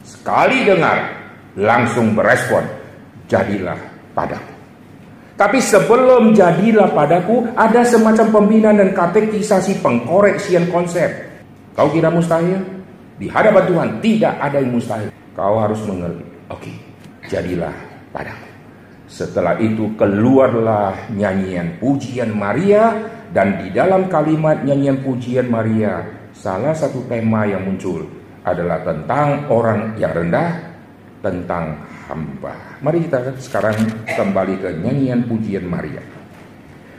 Sekali 0.06 0.66
dengar, 0.66 0.98
langsung 1.58 2.18
berespon, 2.18 2.66
jadilah 3.30 3.78
padaku. 4.18 4.54
Tapi 5.36 5.60
sebelum 5.60 6.32
jadilah 6.32 6.96
padaku, 6.96 7.44
ada 7.60 7.84
semacam 7.84 8.32
pembinaan 8.32 8.80
dan 8.80 8.90
katekisasi 8.96 9.84
pengkoreksian 9.84 10.72
konsep. 10.72 11.12
Kau 11.76 11.92
kira 11.92 12.08
mustahil? 12.08 12.64
Di 13.20 13.28
hadapan 13.28 13.64
Tuhan 13.68 13.90
tidak 14.00 14.34
ada 14.40 14.64
yang 14.64 14.72
mustahil. 14.72 15.12
Kau 15.36 15.60
harus 15.60 15.84
mengerti. 15.84 16.24
Oke, 16.48 16.72
okay, 16.72 16.76
jadilah 17.30 17.74
padaku. 18.10 18.50
Setelah 19.06 19.62
itu 19.62 19.94
keluarlah 19.96 21.14
nyanyian 21.14 21.78
pujian 21.78 22.34
Maria 22.34 23.06
dan 23.30 23.62
di 23.62 23.70
dalam 23.70 24.10
kalimat 24.10 24.66
nyanyian 24.66 25.06
pujian 25.06 25.46
Maria 25.46 26.02
salah 26.34 26.74
satu 26.74 27.06
tema 27.06 27.46
yang 27.46 27.64
muncul 27.64 28.06
adalah 28.46 28.82
tentang 28.82 29.50
orang 29.50 29.98
yang 29.98 30.14
rendah, 30.14 30.58
tentang 31.22 31.82
hamba. 32.06 32.54
Mari 32.82 33.06
kita 33.10 33.34
sekarang 33.42 33.78
kembali 34.06 34.56
ke 34.62 34.70
nyanyian 34.82 35.26
pujian 35.26 35.66
Maria. 35.66 36.02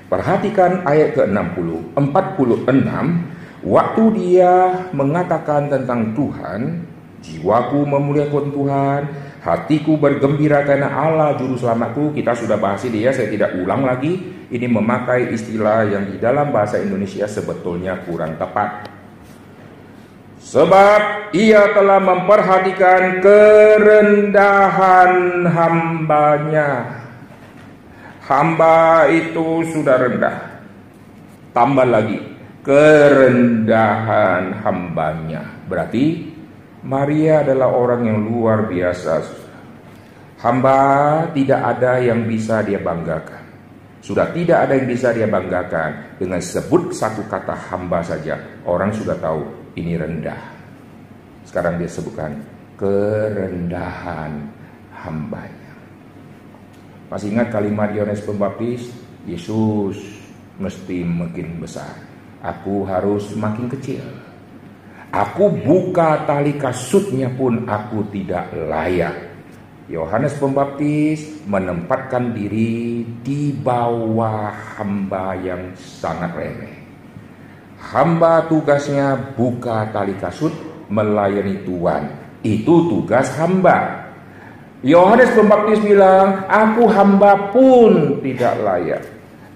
Perhatikan 0.06 0.86
ayat 0.86 1.18
ke-60, 1.18 1.98
46 1.98 3.36
Waktu 3.66 4.04
dia 4.14 4.52
mengatakan 4.94 5.66
tentang 5.66 6.14
Tuhan, 6.14 6.86
jiwaku 7.18 7.82
memuliakan 7.82 8.54
Tuhan, 8.54 9.00
hatiku 9.46 9.94
bergembira 9.94 10.66
karena 10.66 10.90
Allah 10.90 11.38
juru 11.38 11.54
selamatku. 11.54 12.10
Kita 12.10 12.34
sudah 12.34 12.58
bahas 12.58 12.82
ini 12.82 13.06
ya, 13.06 13.14
saya 13.14 13.30
tidak 13.30 13.54
ulang 13.54 13.86
lagi. 13.86 14.34
Ini 14.50 14.66
memakai 14.66 15.30
istilah 15.30 15.86
yang 15.86 16.10
di 16.10 16.18
dalam 16.18 16.50
bahasa 16.50 16.82
Indonesia 16.82 17.30
sebetulnya 17.30 18.02
kurang 18.02 18.34
tepat. 18.34 18.90
Sebab 20.42 21.30
ia 21.34 21.74
telah 21.74 21.98
memperhatikan 21.98 23.18
kerendahan 23.22 25.14
hambanya. 25.50 27.02
Hamba 28.26 29.06
itu 29.10 29.62
sudah 29.70 30.02
rendah. 30.02 30.36
Tambah 31.50 31.86
lagi, 31.86 32.18
kerendahan 32.62 34.62
hambanya. 34.62 35.42
Berarti 35.66 36.35
Maria 36.86 37.42
adalah 37.42 37.74
orang 37.74 38.06
yang 38.06 38.18
luar 38.22 38.70
biasa. 38.70 39.42
Hamba 40.38 40.78
tidak 41.34 41.58
ada 41.58 41.98
yang 41.98 42.22
bisa 42.30 42.62
dia 42.62 42.78
banggakan. 42.78 43.42
Sudah 43.98 44.30
tidak 44.30 44.70
ada 44.70 44.78
yang 44.78 44.86
bisa 44.86 45.10
dia 45.10 45.26
banggakan. 45.26 46.14
Dengan 46.22 46.38
sebut 46.38 46.94
satu 46.94 47.26
kata 47.26 47.58
hamba 47.74 48.06
saja, 48.06 48.38
orang 48.62 48.94
sudah 48.94 49.18
tahu 49.18 49.42
ini 49.74 49.98
rendah. 49.98 50.38
Sekarang 51.42 51.74
dia 51.82 51.90
sebutkan 51.90 52.38
kerendahan 52.78 54.46
hambanya. 54.94 55.74
Masih 57.10 57.34
ingat 57.34 57.50
kalimat 57.50 57.90
Yohanes 57.90 58.22
Pembaptis? 58.22 58.94
Yesus 59.26 60.22
mesti 60.62 61.02
makin 61.02 61.58
besar 61.58 62.06
aku 62.46 62.86
harus 62.86 63.26
semakin 63.34 63.66
kecil. 63.74 64.04
Aku 65.16 65.48
buka 65.48 66.28
tali 66.28 66.60
kasutnya 66.60 67.32
pun 67.32 67.64
aku 67.64 68.04
tidak 68.12 68.52
layak. 68.52 69.16
Yohanes 69.88 70.36
Pembaptis 70.36 71.40
menempatkan 71.48 72.36
diri 72.36 73.00
di 73.24 73.56
bawah 73.56 74.52
hamba 74.76 75.32
yang 75.40 75.72
sangat 75.72 76.36
remeh. 76.36 76.76
Hamba 77.80 78.44
tugasnya 78.44 79.16
buka 79.32 79.88
tali 79.88 80.12
kasut 80.20 80.52
melayani 80.92 81.64
Tuhan. 81.64 82.02
Itu 82.44 82.92
tugas 82.92 83.32
hamba. 83.40 84.04
Yohanes 84.84 85.32
Pembaptis 85.32 85.80
bilang, 85.80 86.44
"Aku 86.44 86.92
hamba 86.92 87.56
pun 87.56 88.20
tidak 88.20 88.52
layak. 88.60 89.00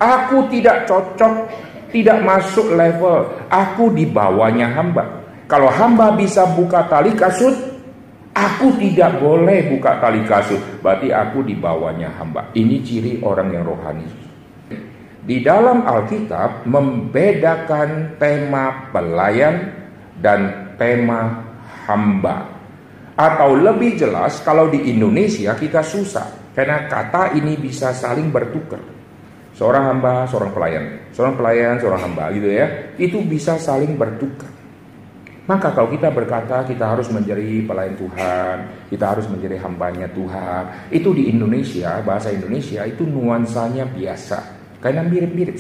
Aku 0.01 0.49
tidak 0.49 0.89
cocok 0.89 1.53
tidak 1.91 2.23
masuk 2.23 2.73
level 2.73 3.29
aku 3.51 3.93
di 3.93 4.09
bawahnya 4.09 4.73
hamba. 4.73 5.20
Kalau 5.51 5.67
hamba 5.67 6.15
bisa 6.15 6.47
buka 6.55 6.87
tali 6.87 7.11
kasut, 7.19 7.71
Aku 8.31 8.79
tidak 8.79 9.19
boleh 9.19 9.67
buka 9.75 9.99
tali 9.99 10.23
kasut, 10.23 10.63
berarti 10.79 11.11
aku 11.11 11.43
di 11.43 11.59
bawahnya 11.59 12.15
hamba. 12.15 12.47
Ini 12.55 12.79
ciri 12.87 13.13
orang 13.27 13.51
yang 13.51 13.67
rohani. 13.67 14.07
Di 15.27 15.43
dalam 15.43 15.83
Alkitab 15.83 16.63
membedakan 16.63 18.17
tema 18.23 18.87
pelayan 18.95 19.75
dan 20.23 20.73
tema 20.79 21.43
hamba. 21.91 22.47
Atau 23.19 23.59
lebih 23.59 23.99
jelas 23.99 24.41
kalau 24.47 24.71
di 24.71 24.89
Indonesia 24.95 25.53
kita 25.59 25.83
susah 25.83 26.55
karena 26.55 26.87
kata 26.87 27.35
ini 27.35 27.59
bisa 27.59 27.91
saling 27.91 28.31
bertukar. 28.31 28.81
Seorang 29.59 29.91
hamba, 29.91 30.25
seorang 30.31 30.55
pelayan, 30.55 30.85
seorang 31.13 31.35
pelayan, 31.35 31.75
seorang 31.83 32.01
hamba 32.01 32.31
gitu 32.31 32.49
ya. 32.49 32.95
Itu 32.97 33.21
bisa 33.27 33.59
saling 33.59 33.99
bertukar. 33.99 34.60
Maka 35.51 35.75
kalau 35.75 35.91
kita 35.91 36.15
berkata 36.15 36.63
kita 36.63 36.95
harus 36.95 37.11
menjadi 37.11 37.67
pelayan 37.67 37.99
Tuhan, 37.99 38.87
kita 38.87 39.03
harus 39.03 39.27
menjadi 39.27 39.59
hambanya 39.59 40.07
Tuhan, 40.15 40.95
itu 40.95 41.11
di 41.11 41.27
Indonesia, 41.27 41.99
bahasa 42.07 42.31
Indonesia 42.31 42.87
itu 42.87 43.03
nuansanya 43.03 43.91
biasa, 43.91 44.39
karena 44.79 45.03
mirip-mirip. 45.03 45.59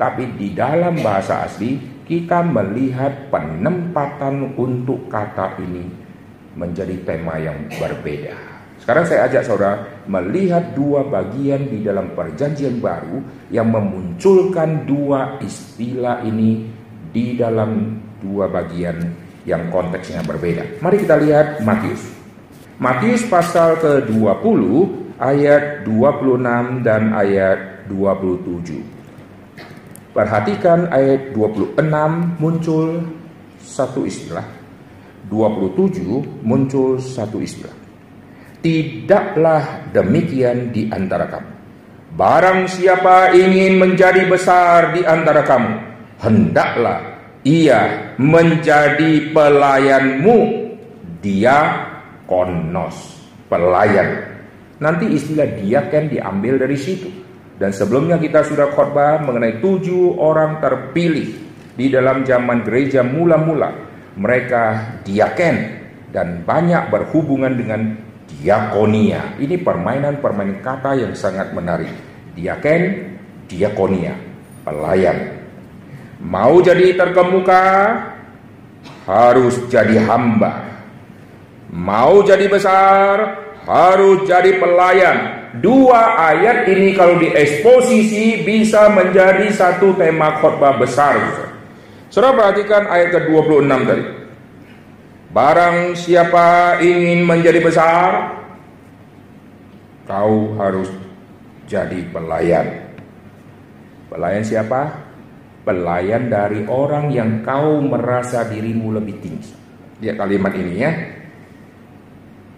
Tapi 0.00 0.40
di 0.40 0.56
dalam 0.56 0.96
bahasa 1.04 1.44
asli, 1.44 1.76
kita 2.08 2.40
melihat 2.40 3.28
penempatan 3.28 4.56
untuk 4.56 5.12
kata 5.12 5.60
ini 5.60 5.84
menjadi 6.56 6.96
tema 7.04 7.36
yang 7.36 7.68
berbeda. 7.76 8.32
Sekarang 8.80 9.04
saya 9.04 9.28
ajak 9.28 9.44
saudara 9.44 9.76
melihat 10.08 10.72
dua 10.72 11.04
bagian 11.04 11.68
di 11.68 11.84
dalam 11.84 12.16
perjanjian 12.16 12.80
baru 12.80 13.20
yang 13.52 13.68
memunculkan 13.68 14.88
dua 14.88 15.36
istilah 15.44 16.24
ini 16.24 16.64
di 17.12 17.36
dalam 17.36 18.00
dua 18.20 18.48
bagian 18.48 18.96
yang 19.46 19.70
konteksnya 19.70 20.26
berbeda. 20.26 20.82
Mari 20.82 21.06
kita 21.06 21.16
lihat 21.22 21.62
Matius. 21.62 22.02
Matius 22.76 23.24
pasal 23.24 23.80
ke-20 23.80 24.60
ayat 25.16 25.88
26 25.88 26.84
dan 26.84 27.16
ayat 27.16 27.88
27. 27.88 30.12
Perhatikan 30.12 30.92
ayat 30.92 31.32
26 31.32 31.80
muncul 32.36 33.00
satu 33.62 34.04
istilah. 34.04 34.44
27 35.32 36.44
muncul 36.44 37.00
satu 37.00 37.40
istilah. 37.40 37.72
Tidaklah 38.60 39.88
demikian 39.94 40.74
di 40.74 40.90
antara 40.90 41.30
kamu. 41.30 41.56
Barang 42.16 42.64
siapa 42.64 43.36
ingin 43.36 43.76
menjadi 43.76 44.24
besar 44.24 44.96
di 44.96 45.04
antara 45.04 45.44
kamu, 45.44 45.72
hendaklah 46.24 47.15
ia 47.46 48.12
menjadi 48.18 49.30
pelayanmu. 49.30 50.66
Dia 51.22 51.86
konos 52.26 53.22
pelayan. 53.46 54.34
Nanti 54.82 55.14
istilah 55.14 55.46
dia 55.62 55.86
kan 55.86 56.10
diambil 56.10 56.58
dari 56.58 56.74
situ. 56.74 57.08
Dan 57.56 57.72
sebelumnya 57.72 58.20
kita 58.20 58.44
sudah 58.44 58.68
khotbah 58.74 59.24
mengenai 59.24 59.62
tujuh 59.64 60.20
orang 60.20 60.60
terpilih 60.60 61.32
di 61.72 61.86
dalam 61.88 62.26
zaman 62.26 62.66
gereja 62.66 63.00
mula-mula. 63.00 63.72
Mereka 64.18 64.64
diaken 65.06 65.56
dan 66.12 66.44
banyak 66.44 66.92
berhubungan 66.92 67.56
dengan 67.56 67.96
diakonia. 68.28 69.40
Ini 69.40 69.56
permainan-permainan 69.64 70.60
kata 70.60 71.00
yang 71.00 71.16
sangat 71.16 71.56
menarik. 71.56 71.88
Diaken 72.36 72.82
diakonia 73.48 74.12
pelayan 74.66 75.35
Mau 76.26 76.58
jadi 76.58 76.98
terkemuka 76.98 77.62
harus 79.06 79.62
jadi 79.70 80.02
hamba. 80.02 80.66
Mau 81.70 82.26
jadi 82.26 82.50
besar 82.50 83.46
harus 83.62 84.26
jadi 84.26 84.58
pelayan. 84.58 85.46
Dua 85.62 86.18
ayat 86.18 86.66
ini 86.66 86.98
kalau 86.98 87.22
dieksposisi 87.22 88.42
bisa 88.42 88.90
menjadi 88.90 89.46
satu 89.54 89.94
tema 89.94 90.42
khotbah 90.42 90.82
besar. 90.82 91.14
Saudara 92.10 92.34
perhatikan 92.34 92.90
ayat 92.90 93.14
ke-26 93.14 93.70
tadi. 93.86 94.04
Barang 95.30 95.94
siapa 95.94 96.80
ingin 96.82 97.22
menjadi 97.22 97.60
besar, 97.62 98.40
kau 100.10 100.58
harus 100.58 100.90
jadi 101.70 102.02
pelayan. 102.10 102.66
Pelayan 104.10 104.44
siapa? 104.46 105.05
Pelayan 105.66 106.30
dari 106.30 106.62
orang 106.70 107.10
yang 107.10 107.42
kau 107.42 107.82
merasa 107.82 108.46
dirimu 108.46 108.94
lebih 108.94 109.18
tinggi. 109.18 109.52
Lihat 109.98 110.14
kalimat 110.14 110.54
ini 110.54 110.74
ya. 110.78 110.92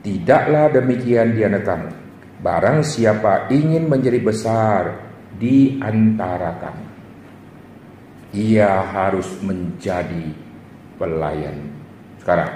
Tidaklah 0.05 0.69
demikian 0.77 1.33
di 1.33 1.41
antara 1.41 1.65
kamu. 1.65 1.91
Barang 2.39 2.79
siapa 2.87 3.51
ingin 3.51 3.89
menjadi 3.89 4.21
besar 4.21 4.83
di 5.41 5.81
antara 5.81 6.55
kamu. 6.61 6.87
Ia 8.37 8.85
harus 8.93 9.27
menjadi 9.41 10.29
pelayan. 11.01 11.65
Sekarang, 12.21 12.53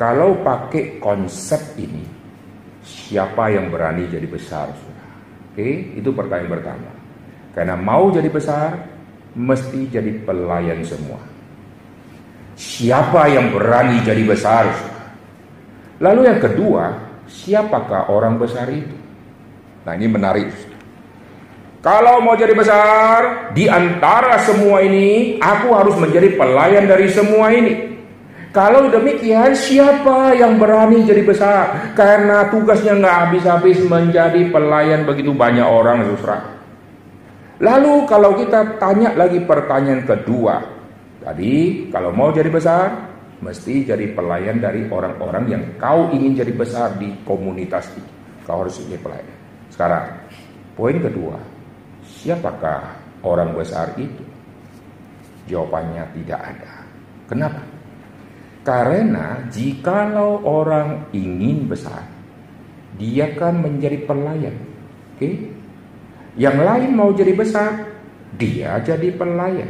kalau 0.00 0.40
pakai 0.40 0.96
konsep 0.96 1.60
ini, 1.76 2.02
siapa 2.80 3.52
yang 3.52 3.68
berani 3.68 4.08
jadi 4.08 4.24
besar? 4.24 4.72
Oke, 5.52 5.92
itu 5.94 6.10
pertanyaan 6.16 6.52
pertama. 6.56 6.90
Karena 7.52 7.76
mau 7.76 8.08
jadi 8.08 8.28
besar, 8.32 8.95
mesti 9.36 9.92
jadi 9.92 10.24
pelayan 10.24 10.80
semua. 10.80 11.20
Siapa 12.56 13.28
yang 13.28 13.52
berani 13.52 14.00
jadi 14.00 14.24
besar? 14.24 14.64
Lalu 16.00 16.24
yang 16.24 16.40
kedua, 16.40 16.84
siapakah 17.28 18.08
orang 18.08 18.40
besar 18.40 18.64
itu? 18.72 18.96
Nah 19.84 19.92
ini 19.92 20.08
menarik. 20.08 20.48
Kalau 21.84 22.18
mau 22.24 22.34
jadi 22.34 22.56
besar, 22.56 23.52
di 23.52 23.68
antara 23.70 24.40
semua 24.42 24.82
ini, 24.82 25.38
aku 25.38 25.70
harus 25.70 25.94
menjadi 26.00 26.34
pelayan 26.34 26.88
dari 26.88 27.06
semua 27.12 27.52
ini. 27.52 27.94
Kalau 28.50 28.88
demikian, 28.88 29.52
siapa 29.52 30.32
yang 30.32 30.56
berani 30.56 31.04
jadi 31.04 31.22
besar? 31.22 31.92
Karena 31.92 32.48
tugasnya 32.48 32.96
nggak 32.96 33.16
habis-habis 33.28 33.84
menjadi 33.84 34.48
pelayan 34.48 35.04
begitu 35.04 35.36
banyak 35.36 35.62
orang, 35.62 36.08
susrah. 36.08 36.55
Lalu 37.56 38.04
kalau 38.04 38.36
kita 38.36 38.76
tanya 38.76 39.16
lagi 39.16 39.40
pertanyaan 39.40 40.04
kedua, 40.04 40.60
tadi 41.24 41.88
kalau 41.88 42.12
mau 42.12 42.28
jadi 42.28 42.52
besar, 42.52 43.08
mesti 43.40 43.88
jadi 43.88 44.12
pelayan 44.12 44.60
dari 44.60 44.84
orang-orang 44.92 45.44
yang 45.48 45.62
kau 45.80 46.12
ingin 46.12 46.36
jadi 46.36 46.52
besar 46.52 47.00
di 47.00 47.16
komunitas 47.24 47.88
itu. 47.96 48.12
Kau 48.44 48.60
harus 48.60 48.76
jadi 48.76 49.00
pelayan. 49.00 49.36
Sekarang, 49.72 50.04
poin 50.76 51.00
kedua, 51.00 51.40
siapakah 52.04 52.92
orang 53.24 53.56
besar 53.56 53.96
itu? 53.96 54.24
Jawabannya 55.48 56.04
tidak 56.12 56.40
ada. 56.42 56.72
Kenapa? 57.24 57.62
Karena 58.66 59.40
jikalau 59.48 60.44
orang 60.44 61.08
ingin 61.16 61.70
besar, 61.70 62.04
dia 63.00 63.32
kan 63.32 63.64
menjadi 63.64 64.04
pelayan. 64.04 64.56
Oke? 65.16 65.24
Okay? 65.24 65.34
Yang 66.36 66.56
lain 66.60 66.90
mau 66.92 67.10
jadi 67.16 67.32
besar, 67.32 67.88
dia 68.36 68.76
jadi 68.84 69.08
pelayan. 69.16 69.68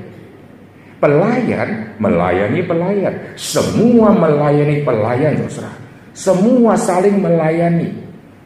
Pelayan 0.98 1.94
melayani 2.02 2.60
pelayan. 2.66 3.14
Semua 3.38 4.10
melayani 4.10 4.82
pelayan, 4.82 5.38
saudara. 5.46 5.70
Semua 6.16 6.72
saling 6.74 7.22
melayani. 7.22 7.92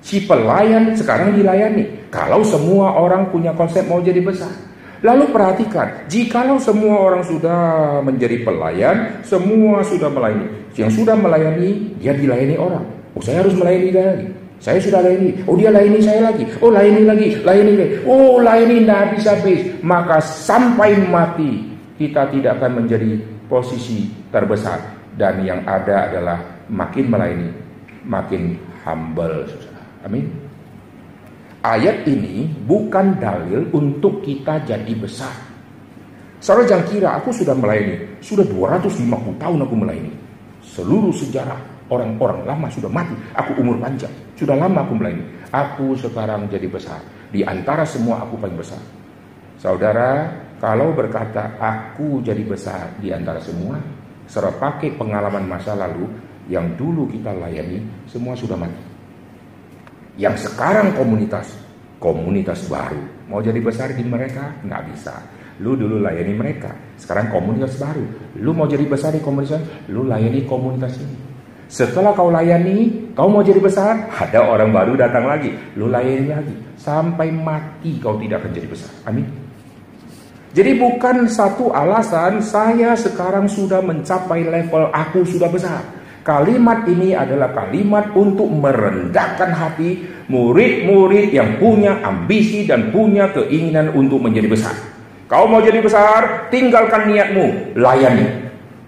Si 0.04 0.24
pelayan 0.28 0.92
sekarang 0.92 1.38
dilayani. 1.38 2.11
Kalau 2.11 2.42
semua 2.42 2.98
orang 2.98 3.30
punya 3.30 3.54
konsep 3.54 3.87
mau 3.87 4.02
jadi 4.02 4.18
besar. 4.20 4.50
Lalu 5.00 5.33
perhatikan, 5.33 6.04
jikalau 6.12 6.61
semua 6.61 7.00
orang 7.00 7.24
sudah 7.24 7.59
menjadi 8.04 8.44
pelayan, 8.44 9.24
semua 9.24 9.80
sudah 9.80 10.12
melayani. 10.12 10.68
Yang 10.76 11.00
sudah 11.00 11.16
melayani, 11.16 11.96
dia 11.96 12.12
dilayani 12.12 12.61
orang. 12.61 12.85
Oh, 13.16 13.22
saya 13.24 13.40
harus 13.40 13.56
melayani 13.56 13.88
dia 13.88 14.04
lagi. 14.12 14.28
Saya 14.61 14.77
sudah 14.77 15.01
layani. 15.01 15.40
Oh 15.49 15.57
dia 15.57 15.73
layani 15.73 16.05
saya 16.05 16.29
lagi. 16.29 16.44
Oh 16.61 16.68
layani 16.68 17.09
lagi. 17.09 17.33
Layani 17.40 17.73
lagi. 17.81 17.94
Oh 18.05 18.37
layani 18.44 18.85
tidak 18.85 18.99
habis-habis. 19.09 19.61
Maka 19.81 20.20
sampai 20.20 21.01
mati 21.09 21.64
kita 21.96 22.29
tidak 22.29 22.61
akan 22.61 22.85
menjadi 22.85 23.16
posisi 23.49 24.12
terbesar. 24.29 25.01
Dan 25.16 25.40
yang 25.49 25.64
ada 25.64 26.12
adalah 26.12 26.38
makin 26.68 27.09
melayani. 27.09 27.51
Makin 28.05 28.42
humble. 28.85 29.49
Amin. 30.05 30.29
Ayat 31.64 32.05
ini 32.05 32.49
bukan 32.68 33.16
dalil 33.16 33.64
untuk 33.73 34.20
kita 34.20 34.61
jadi 34.68 34.92
besar. 34.92 35.33
Saudara 36.40 36.68
jangan 36.68 36.87
kira 36.88 37.09
aku 37.16 37.33
sudah 37.33 37.57
melayani. 37.57 38.20
Sudah 38.20 38.44
250 38.44 39.40
tahun 39.40 39.59
aku 39.64 39.75
melayani. 39.77 40.12
Seluruh 40.61 41.12
sejarah 41.16 41.81
Orang-orang 41.90 42.46
lama 42.46 42.70
sudah 42.70 42.87
mati. 42.87 43.18
Aku 43.35 43.59
umur 43.59 43.83
panjang. 43.83 44.14
Sudah 44.40 44.57
lama 44.57 44.88
aku 44.88 44.96
melayani. 44.96 45.24
Aku 45.53 45.92
sekarang 46.00 46.48
jadi 46.48 46.64
besar. 46.64 47.05
Di 47.29 47.44
antara 47.44 47.85
semua 47.85 48.24
aku 48.24 48.40
paling 48.40 48.57
besar. 48.57 48.81
Saudara, 49.61 50.33
kalau 50.57 50.96
berkata 50.96 51.61
aku 51.61 52.24
jadi 52.24 52.40
besar 52.48 52.96
di 52.96 53.12
antara 53.12 53.37
semua, 53.44 53.76
serta 54.24 54.57
pakai 54.57 54.96
pengalaman 54.96 55.44
masa 55.44 55.76
lalu, 55.76 56.09
yang 56.48 56.72
dulu 56.81 57.05
kita 57.12 57.37
layani 57.37 57.85
semua 58.09 58.33
sudah 58.33 58.57
mati. 58.57 58.81
Yang 60.16 60.48
sekarang 60.48 60.96
komunitas, 60.96 61.61
komunitas 62.00 62.64
baru. 62.64 63.29
Mau 63.29 63.44
jadi 63.44 63.61
besar 63.61 63.92
di 63.92 64.03
mereka? 64.09 64.57
Nggak 64.64 64.83
bisa. 64.88 65.14
Lu 65.61 65.76
dulu 65.76 66.00
layani 66.00 66.33
mereka, 66.33 66.72
sekarang 66.96 67.29
komunitas 67.29 67.76
baru. 67.76 68.00
Lu 68.40 68.57
mau 68.57 68.64
jadi 68.64 68.88
besar 68.88 69.12
di 69.12 69.20
komunitas, 69.20 69.61
lu 69.92 70.09
layani 70.09 70.48
komunitas 70.48 70.96
ini. 70.96 71.30
Setelah 71.70 72.11
kau 72.18 72.35
layani, 72.35 73.14
kau 73.14 73.30
mau 73.30 73.46
jadi 73.46 73.62
besar, 73.62 74.11
ada 74.11 74.42
orang 74.42 74.74
baru 74.74 74.98
datang 74.98 75.30
lagi, 75.30 75.54
lu 75.78 75.87
layani 75.87 76.26
lagi. 76.26 76.54
Sampai 76.74 77.30
mati 77.30 77.94
kau 78.02 78.18
tidak 78.18 78.42
akan 78.42 78.50
jadi 78.50 78.66
besar. 78.66 78.90
Amin. 79.06 79.22
Jadi 80.50 80.74
bukan 80.74 81.30
satu 81.30 81.70
alasan 81.70 82.42
saya 82.42 82.98
sekarang 82.98 83.46
sudah 83.46 83.78
mencapai 83.87 84.42
level 84.42 84.90
aku 84.90 85.22
sudah 85.22 85.46
besar. 85.46 85.78
Kalimat 86.26 86.90
ini 86.90 87.14
adalah 87.14 87.54
kalimat 87.54 88.11
untuk 88.18 88.50
merendahkan 88.50 89.54
hati 89.54 90.11
murid-murid 90.26 91.30
yang 91.30 91.54
punya 91.62 92.02
ambisi 92.02 92.66
dan 92.66 92.90
punya 92.90 93.30
keinginan 93.30 93.94
untuk 93.94 94.18
menjadi 94.18 94.50
besar. 94.50 94.74
Kau 95.30 95.46
mau 95.46 95.62
jadi 95.62 95.78
besar, 95.78 96.50
tinggalkan 96.50 97.14
niatmu, 97.14 97.78
layani. 97.78 98.26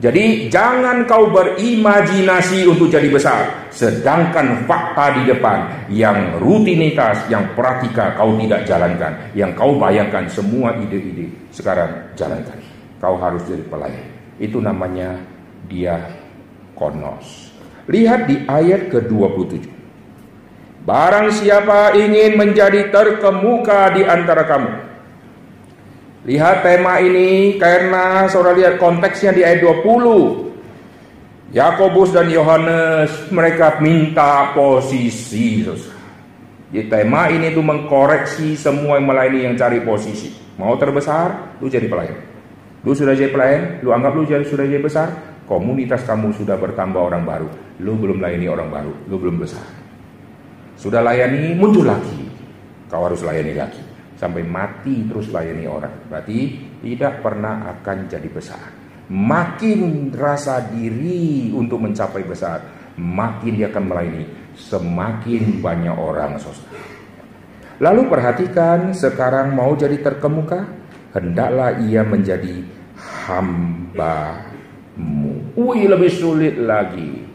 Jadi 0.02 0.50
jangan 0.50 1.06
kau 1.06 1.30
berimajinasi 1.30 2.66
untuk 2.66 2.90
jadi 2.90 3.06
besar, 3.06 3.70
sedangkan 3.70 4.66
fakta 4.66 5.14
di 5.14 5.30
depan 5.30 5.86
yang 5.94 6.42
rutinitas, 6.42 7.30
yang 7.30 7.54
praktika 7.54 8.18
kau 8.18 8.34
tidak 8.34 8.66
jalankan, 8.66 9.14
yang 9.38 9.54
kau 9.54 9.78
bayangkan 9.78 10.26
semua 10.26 10.74
ide-ide 10.74 11.30
sekarang 11.54 12.10
jalankan. 12.18 12.58
Kau 12.98 13.14
harus 13.14 13.46
jadi 13.46 13.62
pelayan. 13.70 14.10
Itu 14.42 14.58
namanya 14.58 15.22
dia 15.70 16.02
konos. 16.74 17.54
Lihat 17.86 18.26
di 18.26 18.42
ayat 18.50 18.90
ke-27. 18.90 19.70
Barang 20.82 21.30
siapa 21.30 21.94
ingin 21.94 22.34
menjadi 22.34 22.90
terkemuka 22.90 23.94
di 23.94 24.02
antara 24.02 24.50
kamu, 24.50 24.91
Lihat 26.22 26.62
tema 26.62 27.02
ini 27.02 27.58
karena 27.58 28.30
saudara 28.30 28.54
lihat 28.54 28.78
konteksnya 28.78 29.34
di 29.34 29.42
ayat 29.42 29.58
20. 29.58 31.50
Yakobus 31.50 32.14
dan 32.14 32.30
Yohanes 32.30 33.10
mereka 33.34 33.82
minta 33.82 34.54
posisi. 34.54 35.66
Di 36.70 36.86
tema 36.86 37.26
ini 37.26 37.50
tuh 37.50 37.66
mengkoreksi 37.66 38.54
semua 38.54 39.02
yang 39.02 39.10
melayani 39.10 39.50
yang 39.50 39.54
cari 39.58 39.82
posisi. 39.82 40.30
Mau 40.62 40.78
terbesar, 40.78 41.58
lu 41.58 41.66
jadi 41.66 41.90
pelayan. 41.90 42.14
Lu 42.86 42.94
sudah 42.94 43.18
jadi 43.18 43.34
pelayan, 43.34 43.82
lu 43.82 43.90
anggap 43.90 44.14
lu 44.14 44.22
sudah 44.22 44.62
jadi 44.62 44.78
besar, 44.78 45.10
komunitas 45.50 46.06
kamu 46.06 46.30
sudah 46.38 46.54
bertambah 46.54 47.02
orang 47.02 47.26
baru. 47.26 47.50
Lu 47.82 47.98
belum 47.98 48.22
layani 48.22 48.46
orang 48.46 48.70
baru, 48.70 48.94
lu 49.10 49.18
belum 49.18 49.42
besar. 49.42 49.66
Sudah 50.78 51.02
layani, 51.02 51.58
muncul 51.58 51.82
lagi. 51.82 52.30
Kau 52.86 53.10
harus 53.10 53.26
layani 53.26 53.58
lagi 53.58 53.91
sampai 54.22 54.46
mati 54.46 55.02
terus 55.10 55.34
layani 55.34 55.66
orang. 55.66 56.06
Berarti 56.06 56.38
tidak 56.78 57.26
pernah 57.26 57.74
akan 57.74 58.06
jadi 58.06 58.30
besar. 58.30 58.70
Makin 59.10 60.14
rasa 60.14 60.62
diri 60.70 61.50
untuk 61.50 61.82
mencapai 61.82 62.22
besar, 62.22 62.62
makin 62.94 63.58
dia 63.58 63.66
akan 63.74 63.84
melayani 63.90 64.24
semakin 64.54 65.58
banyak 65.58 65.98
orang. 65.98 66.38
Lalu 67.82 68.06
perhatikan 68.06 68.94
sekarang 68.94 69.58
mau 69.58 69.74
jadi 69.74 69.98
terkemuka, 69.98 70.70
hendaklah 71.18 71.82
ia 71.82 72.06
menjadi 72.06 72.62
hambamu. 73.26 74.38
Wih 75.58 75.90
lebih 75.90 76.14
sulit 76.14 76.62
lagi. 76.62 77.26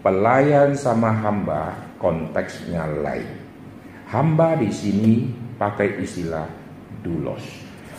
Pelayan 0.00 0.72
sama 0.72 1.12
hamba 1.12 1.76
konteksnya 2.00 2.88
lain. 3.04 3.28
Hamba 4.08 4.56
di 4.56 4.68
sini 4.68 5.43
pakai 5.58 6.02
istilah 6.02 6.46
dulos. 7.02 7.42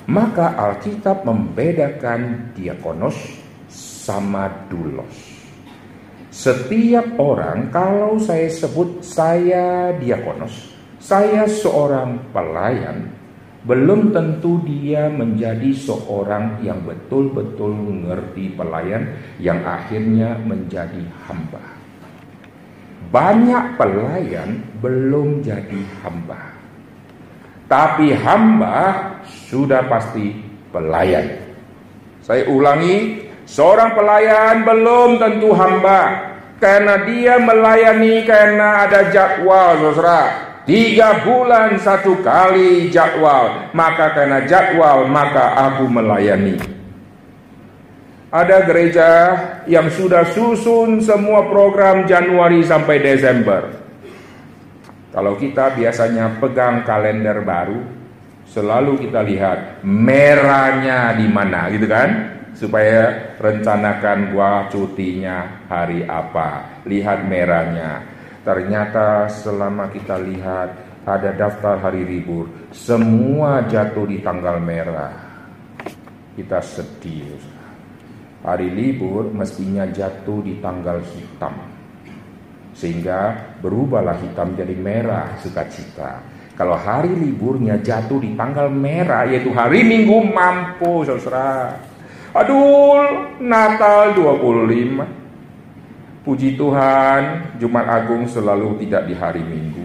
Maka 0.06 0.54
Alkitab 0.54 1.26
membedakan 1.26 2.54
diakonos 2.54 3.18
sama 4.06 4.70
dulos. 4.70 5.36
Setiap 6.30 7.16
orang 7.18 7.72
kalau 7.72 8.20
saya 8.22 8.52
sebut 8.52 9.02
saya 9.02 9.96
diakonos, 9.96 10.76
saya 11.02 11.48
seorang 11.50 12.30
pelayan, 12.30 13.10
belum 13.66 14.14
tentu 14.14 14.62
dia 14.62 15.10
menjadi 15.10 15.74
seorang 15.74 16.62
yang 16.62 16.86
betul-betul 16.86 17.74
mengerti 17.74 18.54
pelayan 18.54 19.16
yang 19.42 19.64
akhirnya 19.66 20.38
menjadi 20.44 21.02
hamba. 21.26 21.66
Banyak 23.10 23.80
pelayan 23.80 24.62
belum 24.84 25.42
jadi 25.42 25.82
hamba. 26.06 26.55
Tapi 27.66 28.14
hamba 28.14 29.10
sudah 29.50 29.90
pasti 29.90 30.38
pelayan. 30.70 31.42
Saya 32.22 32.46
ulangi, 32.50 33.26
seorang 33.46 33.98
pelayan 33.98 34.66
belum 34.66 35.18
tentu 35.18 35.50
hamba. 35.54 36.34
Karena 36.56 37.04
dia 37.04 37.36
melayani 37.38 38.24
karena 38.24 38.88
ada 38.88 39.12
jadwal, 39.12 39.76
saudara. 39.82 40.24
Tiga 40.66 41.22
bulan 41.22 41.78
satu 41.78 42.26
kali 42.26 42.90
jadwal. 42.90 43.70
Maka 43.76 44.18
karena 44.18 44.50
jadwal, 44.50 45.06
maka 45.06 45.54
aku 45.70 45.86
melayani. 45.86 46.58
Ada 48.34 48.66
gereja 48.66 49.10
yang 49.70 49.88
sudah 49.94 50.26
susun 50.34 51.00
semua 51.00 51.46
program 51.48 52.10
Januari 52.10 52.66
sampai 52.66 52.98
Desember. 52.98 53.85
Kalau 55.16 55.40
kita 55.40 55.72
biasanya 55.80 56.44
pegang 56.44 56.84
kalender 56.84 57.40
baru, 57.40 57.80
selalu 58.52 59.08
kita 59.08 59.24
lihat 59.24 59.80
merahnya 59.88 61.16
di 61.16 61.32
mana, 61.32 61.72
gitu 61.72 61.88
kan? 61.88 62.36
Supaya 62.52 63.32
rencanakan 63.40 64.36
gua 64.36 64.68
cutinya 64.68 65.64
hari 65.72 66.04
apa. 66.04 66.84
Lihat 66.84 67.32
merahnya. 67.32 68.04
Ternyata 68.44 69.32
selama 69.32 69.88
kita 69.96 70.20
lihat 70.20 70.70
ada 71.08 71.32
daftar 71.32 71.80
hari 71.80 72.04
libur, 72.04 72.52
semua 72.76 73.64
jatuh 73.72 74.12
di 74.12 74.20
tanggal 74.20 74.60
merah. 74.60 75.16
Kita 76.36 76.60
sedih. 76.60 77.40
Hari 78.44 78.68
libur 78.68 79.32
mestinya 79.32 79.88
jatuh 79.88 80.44
di 80.44 80.60
tanggal 80.60 81.00
hitam 81.16 81.75
sehingga 82.76 83.56
berubahlah 83.64 84.20
hitam 84.20 84.52
jadi 84.54 84.76
merah 84.76 85.40
sukacita. 85.40 86.20
Kalau 86.56 86.76
hari 86.76 87.12
liburnya 87.12 87.80
jatuh 87.80 88.20
di 88.20 88.36
tanggal 88.36 88.72
merah 88.72 89.28
yaitu 89.28 89.52
hari 89.52 89.84
Minggu 89.84 90.24
mampu 90.32 91.04
saudara. 91.08 91.80
Aduh, 92.36 93.40
Natal 93.40 94.16
25. 94.16 95.24
Puji 96.28 96.60
Tuhan, 96.60 97.54
Jumat 97.60 97.86
Agung 97.88 98.28
selalu 98.28 98.82
tidak 98.84 99.08
di 99.08 99.14
hari 99.16 99.44
Minggu. 99.44 99.84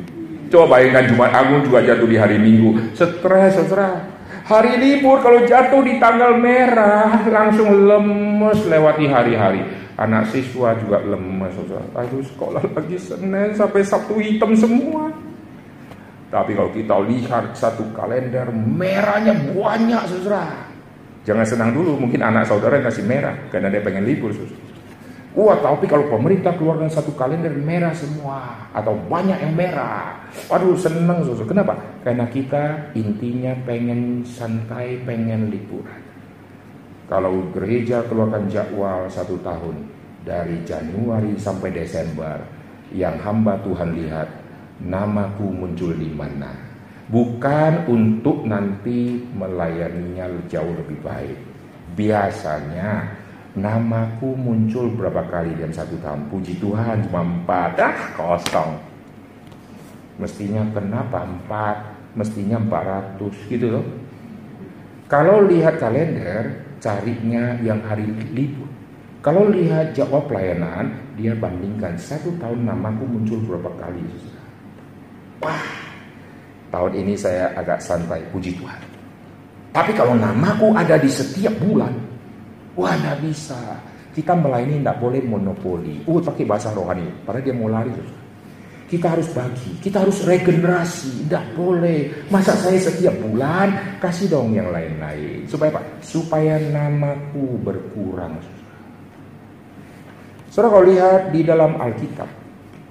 Coba 0.51 0.79
bayangkan 0.79 1.07
Jumat 1.15 1.31
Agung 1.31 1.63
juga 1.63 1.79
jatuh 1.83 2.11
di 2.11 2.19
hari 2.19 2.39
Minggu. 2.39 2.95
Stres, 2.95 3.55
saudara. 3.55 4.20
Hari 4.47 4.81
libur 4.81 5.21
kalau 5.21 5.45
jatuh 5.45 5.83
di 5.85 6.01
tanggal 6.01 6.39
merah 6.39 7.25
langsung 7.29 7.89
lemes 7.89 8.65
lewati 8.69 9.07
hari-hari. 9.11 9.63
Anak 10.01 10.33
siswa 10.33 10.73
juga 10.81 11.05
lemes. 11.05 11.53
Aduh 11.93 12.25
sekolah 12.25 12.65
lagi 12.73 12.97
Senin 12.97 13.53
sampai 13.53 13.85
Sabtu 13.85 14.17
hitam 14.17 14.57
semua. 14.57 15.13
Tapi 16.31 16.55
kalau 16.55 16.71
kita 16.71 16.95
lihat 17.05 17.59
satu 17.59 17.91
kalender 17.91 18.49
merahnya 18.55 19.35
banyak 19.51 20.03
saudara. 20.07 20.71
Jangan 21.27 21.45
senang 21.45 21.71
dulu, 21.77 22.01
mungkin 22.01 22.25
anak 22.25 22.49
saudara 22.49 22.81
kasih 22.81 23.05
merah 23.05 23.37
karena 23.53 23.69
dia 23.69 23.83
pengen 23.85 24.09
libur 24.09 24.33
saudara. 24.33 24.70
Wah, 25.31 25.55
tapi 25.63 25.87
kalau 25.87 26.11
pemerintah 26.11 26.59
keluarkan 26.59 26.91
satu 26.91 27.15
kalender 27.15 27.55
merah 27.55 27.95
semua 27.95 28.67
atau 28.75 28.99
banyak 29.07 29.39
yang 29.39 29.55
merah, 29.55 30.19
waduh 30.51 30.75
seneng 30.75 31.23
saudara. 31.23 31.47
Kenapa? 31.47 31.75
Karena 32.03 32.27
kita 32.27 32.91
intinya 32.99 33.55
pengen 33.63 34.27
santai, 34.27 34.99
pengen 35.07 35.55
liburan. 35.55 36.03
Kalau 37.07 37.47
gereja 37.55 38.03
keluarkan 38.11 38.51
jadwal 38.51 39.07
satu 39.07 39.39
tahun 39.39 39.87
dari 40.27 40.67
Januari 40.67 41.39
sampai 41.39 41.79
Desember 41.79 42.43
yang 42.91 43.15
hamba 43.23 43.55
Tuhan 43.63 43.95
lihat 43.95 44.29
namaku 44.83 45.47
muncul 45.47 45.95
di 45.95 46.11
mana. 46.11 46.51
Bukan 47.11 47.91
untuk 47.91 48.47
nanti 48.47 49.19
melayaninya 49.35 50.27
jauh 50.51 50.75
lebih 50.75 50.99
baik. 51.03 51.39
Biasanya 51.99 53.20
namaku 53.59 54.39
muncul 54.39 54.91
berapa 54.95 55.27
kali 55.27 55.59
dalam 55.59 55.75
satu 55.75 55.99
tahun. 55.99 56.31
Puji 56.31 56.59
Tuhan 56.63 57.07
cuma 57.11 57.27
empat. 57.27 57.71
Ah 57.81 57.99
kosong. 58.15 58.79
Mestinya 60.21 60.63
kenapa 60.71 61.25
empat? 61.25 61.77
Mestinya 62.15 62.59
empat 62.61 62.83
ratus 62.85 63.37
gitu 63.49 63.67
loh. 63.71 63.87
Kalau 65.11 65.43
lihat 65.47 65.83
kalender, 65.83 66.55
carinya 66.79 67.59
yang 67.63 67.83
hari 67.83 68.07
libur. 68.31 68.71
Kalau 69.21 69.51
lihat 69.53 69.93
jawab 69.93 70.31
pelayanan, 70.31 70.97
dia 71.19 71.37
bandingkan 71.37 71.93
satu 71.99 72.33
tahun 72.41 72.65
namaku 72.65 73.05
muncul 73.05 73.39
berapa 73.45 73.69
kali. 73.77 74.01
Wah, 75.45 75.67
tahun 76.73 76.93
ini 77.05 77.15
saya 77.19 77.53
agak 77.53 77.85
santai, 77.85 78.25
puji 78.33 78.57
Tuhan. 78.57 78.81
Tapi 79.71 79.93
kalau 79.93 80.17
namaku 80.17 80.73
ada 80.73 80.97
di 80.97 81.11
setiap 81.13 81.53
bulan, 81.61 81.93
wah 82.81 82.97
nggak 82.97 83.21
bisa. 83.21 83.61
Kita 84.11 84.35
melayani 84.35 84.83
tidak 84.83 84.99
boleh 84.99 85.21
monopoli. 85.23 86.03
Uh, 86.09 86.19
pakai 86.19 86.49
bahasa 86.49 86.73
rohani, 86.75 87.07
padahal 87.23 87.45
dia 87.45 87.55
mau 87.55 87.69
lari. 87.71 87.93
Kita 88.91 89.07
harus 89.15 89.31
bagi, 89.31 89.79
kita 89.79 90.03
harus 90.03 90.27
regenerasi, 90.27 91.31
tidak 91.31 91.47
boleh. 91.55 92.27
Masa 92.27 92.59
saya 92.59 92.75
setiap 92.75 93.15
bulan 93.23 94.01
kasih 94.03 94.27
dong 94.27 94.51
yang 94.51 94.67
lain-lain. 94.75 95.47
Supaya 95.47 95.79
apa? 95.79 95.83
Supaya 96.03 96.59
namaku 96.59 97.55
berkurang. 97.63 98.35
Saudara 100.51 100.75
kalau 100.75 100.91
lihat 100.91 101.31
di 101.31 101.47
dalam 101.47 101.79
Alkitab, 101.79 102.27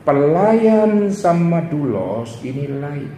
pelayan 0.07 1.11
sama 1.11 1.67
dulos 1.67 2.39
ini 2.47 2.63
lain. 2.79 3.11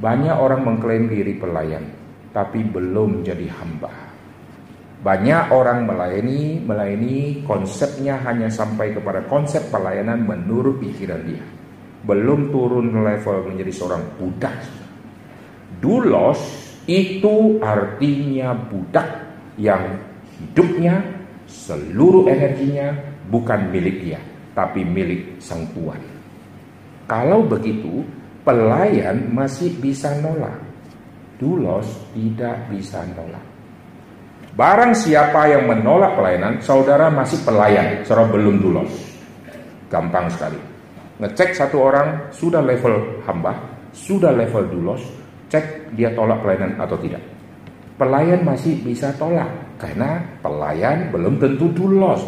Banyak 0.00 0.36
orang 0.40 0.64
mengklaim 0.64 1.12
diri 1.12 1.36
pelayan, 1.36 1.84
tapi 2.32 2.64
belum 2.64 3.20
jadi 3.20 3.52
hamba. 3.52 4.03
Banyak 5.04 5.52
orang 5.52 5.84
melayani, 5.84 6.64
melayani 6.64 7.44
konsepnya 7.44 8.24
hanya 8.24 8.48
sampai 8.48 8.96
kepada 8.96 9.28
konsep 9.28 9.68
pelayanan 9.68 10.24
menurut 10.24 10.80
pikiran 10.80 11.20
dia. 11.28 11.44
Belum 12.08 12.48
turun 12.48 12.88
level 13.04 13.52
menjadi 13.52 13.72
seorang 13.72 14.04
budak. 14.16 14.56
Dulos 15.76 16.40
itu 16.88 17.60
artinya 17.60 18.56
budak 18.56 19.08
yang 19.60 20.00
hidupnya 20.40 21.14
Seluruh 21.44 22.24
energinya 22.26 22.96
bukan 23.28 23.68
milik 23.68 24.00
dia, 24.00 24.20
tapi 24.56 24.80
milik 24.80 25.38
sang 25.38 25.68
tuan. 25.76 26.00
Kalau 27.04 27.44
begitu, 27.44 28.00
pelayan 28.42 29.28
masih 29.28 29.76
bisa 29.76 30.16
nolak. 30.24 30.56
Dulos 31.36 31.84
tidak 32.16 32.72
bisa 32.72 33.04
nolak. 33.12 33.53
Barang 34.54 34.94
siapa 34.94 35.50
yang 35.50 35.66
menolak 35.66 36.14
pelayanan, 36.14 36.62
saudara 36.62 37.10
masih 37.10 37.42
pelayan, 37.42 38.06
saudara 38.06 38.30
belum 38.30 38.62
dulos. 38.62 38.86
Gampang 39.90 40.30
sekali. 40.30 40.62
Ngecek 41.18 41.58
satu 41.58 41.82
orang, 41.82 42.30
sudah 42.30 42.62
level 42.62 43.18
hamba, 43.26 43.50
sudah 43.90 44.30
level 44.30 44.62
dulos, 44.70 45.02
cek 45.50 45.90
dia 45.98 46.14
tolak 46.14 46.38
pelayanan 46.38 46.78
atau 46.78 46.94
tidak. 47.02 47.18
Pelayan 47.98 48.46
masih 48.46 48.78
bisa 48.78 49.10
tolak 49.18 49.50
karena 49.74 50.22
pelayan 50.38 51.10
belum 51.10 51.42
tentu 51.42 51.74
dulos. 51.74 52.22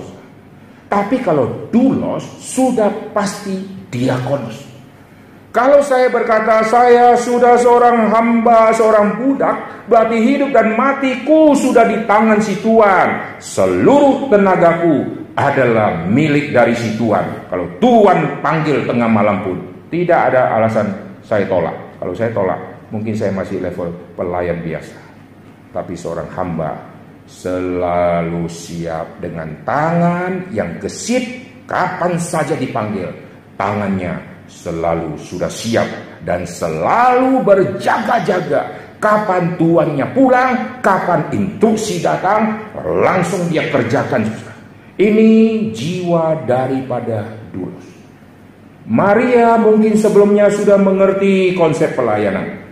Tapi 0.91 1.23
kalau 1.23 1.71
dulos 1.71 2.27
sudah 2.43 2.91
pasti 3.15 3.87
diakonos. 3.87 4.66
Kalau 5.57 5.81
saya 5.81 6.13
berkata 6.13 6.61
saya 6.69 7.17
sudah 7.17 7.57
seorang 7.57 8.13
hamba, 8.13 8.77
seorang 8.77 9.17
budak, 9.17 9.89
berarti 9.89 10.21
hidup 10.21 10.53
dan 10.53 10.77
matiku 10.77 11.57
sudah 11.57 11.89
di 11.89 12.05
tangan 12.05 12.37
si 12.45 12.61
Tuhan. 12.61 13.41
Seluruh 13.41 14.29
tenagaku 14.29 15.25
adalah 15.33 16.05
milik 16.05 16.53
dari 16.53 16.77
si 16.77 16.93
Tuhan. 17.01 17.49
Kalau 17.49 17.65
Tuhan 17.81 18.45
panggil 18.45 18.85
tengah 18.85 19.09
malam 19.09 19.41
pun, 19.41 19.57
tidak 19.89 20.29
ada 20.29 20.61
alasan 20.61 20.93
saya 21.25 21.49
tolak. 21.49 21.97
Kalau 21.97 22.13
saya 22.13 22.29
tolak, 22.37 22.61
mungkin 22.93 23.17
saya 23.17 23.33
masih 23.33 23.65
level 23.65 23.89
pelayan 24.13 24.61
biasa 24.61 25.07
tapi 25.77 25.93
seorang 25.93 26.33
hamba 26.33 26.73
selalu 27.29 28.49
siap 28.49 29.21
dengan 29.21 29.53
tangan 29.69 30.49
yang 30.57 30.81
gesit 30.81 31.45
kapan 31.69 32.17
saja 32.17 32.57
dipanggil. 32.57 33.13
Tangannya 33.61 34.36
selalu 34.47 35.19
sudah 35.19 35.51
siap 35.51 35.87
dan 36.23 36.47
selalu 36.47 37.43
berjaga-jaga. 37.43 38.87
Kapan 38.97 39.61
tuannya 39.61 40.09
pulang, 40.17 40.81
kapan 40.81 41.29
instruksi 41.29 42.01
datang, 42.01 42.57
langsung 42.81 43.45
dia 43.53 43.69
kerjakan. 43.69 44.25
Ini 44.97 45.31
jiwa 45.77 46.49
daripada 46.49 47.29
dulu. 47.53 47.77
Maria 48.89 49.61
mungkin 49.61 50.01
sebelumnya 50.01 50.49
sudah 50.49 50.81
mengerti 50.81 51.53
konsep 51.53 51.93
pelayanan. 51.93 52.65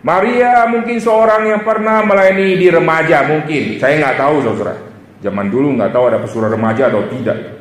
Maria 0.00 0.64
mungkin 0.66 0.96
seorang 0.96 1.52
yang 1.52 1.62
pernah 1.62 2.00
melayani 2.02 2.56
di 2.56 2.66
remaja 2.72 3.28
mungkin. 3.28 3.76
Saya 3.76 4.00
nggak 4.00 4.16
tahu 4.16 4.36
saudara. 4.40 4.74
Zaman 5.20 5.52
dulu 5.52 5.76
nggak 5.76 5.92
tahu 5.92 6.04
ada 6.08 6.18
pesuruh 6.18 6.48
remaja 6.48 6.88
atau 6.88 7.04
tidak. 7.12 7.59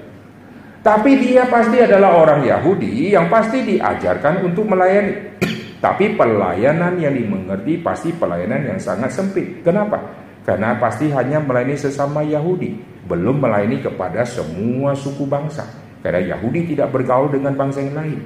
Tapi 0.80 1.12
dia 1.20 1.44
pasti 1.52 1.76
adalah 1.84 2.24
orang 2.24 2.48
Yahudi 2.48 3.12
yang 3.12 3.28
pasti 3.28 3.68
diajarkan 3.68 4.48
untuk 4.48 4.64
melayani. 4.64 5.36
Tapi 5.86 6.16
pelayanan 6.16 6.96
yang 6.96 7.16
dimengerti 7.16 7.84
pasti 7.84 8.16
pelayanan 8.16 8.64
yang 8.76 8.80
sangat 8.80 9.12
sempit. 9.12 9.60
Kenapa? 9.60 10.00
Karena 10.48 10.80
pasti 10.80 11.12
hanya 11.12 11.44
melayani 11.44 11.76
sesama 11.76 12.24
Yahudi, 12.24 12.80
belum 13.12 13.44
melayani 13.44 13.84
kepada 13.84 14.24
semua 14.24 14.96
suku 14.96 15.28
bangsa. 15.28 15.68
Karena 16.00 16.36
Yahudi 16.36 16.74
tidak 16.76 16.96
bergaul 16.96 17.28
dengan 17.28 17.60
bangsa 17.60 17.84
yang 17.84 18.00
lain. 18.00 18.20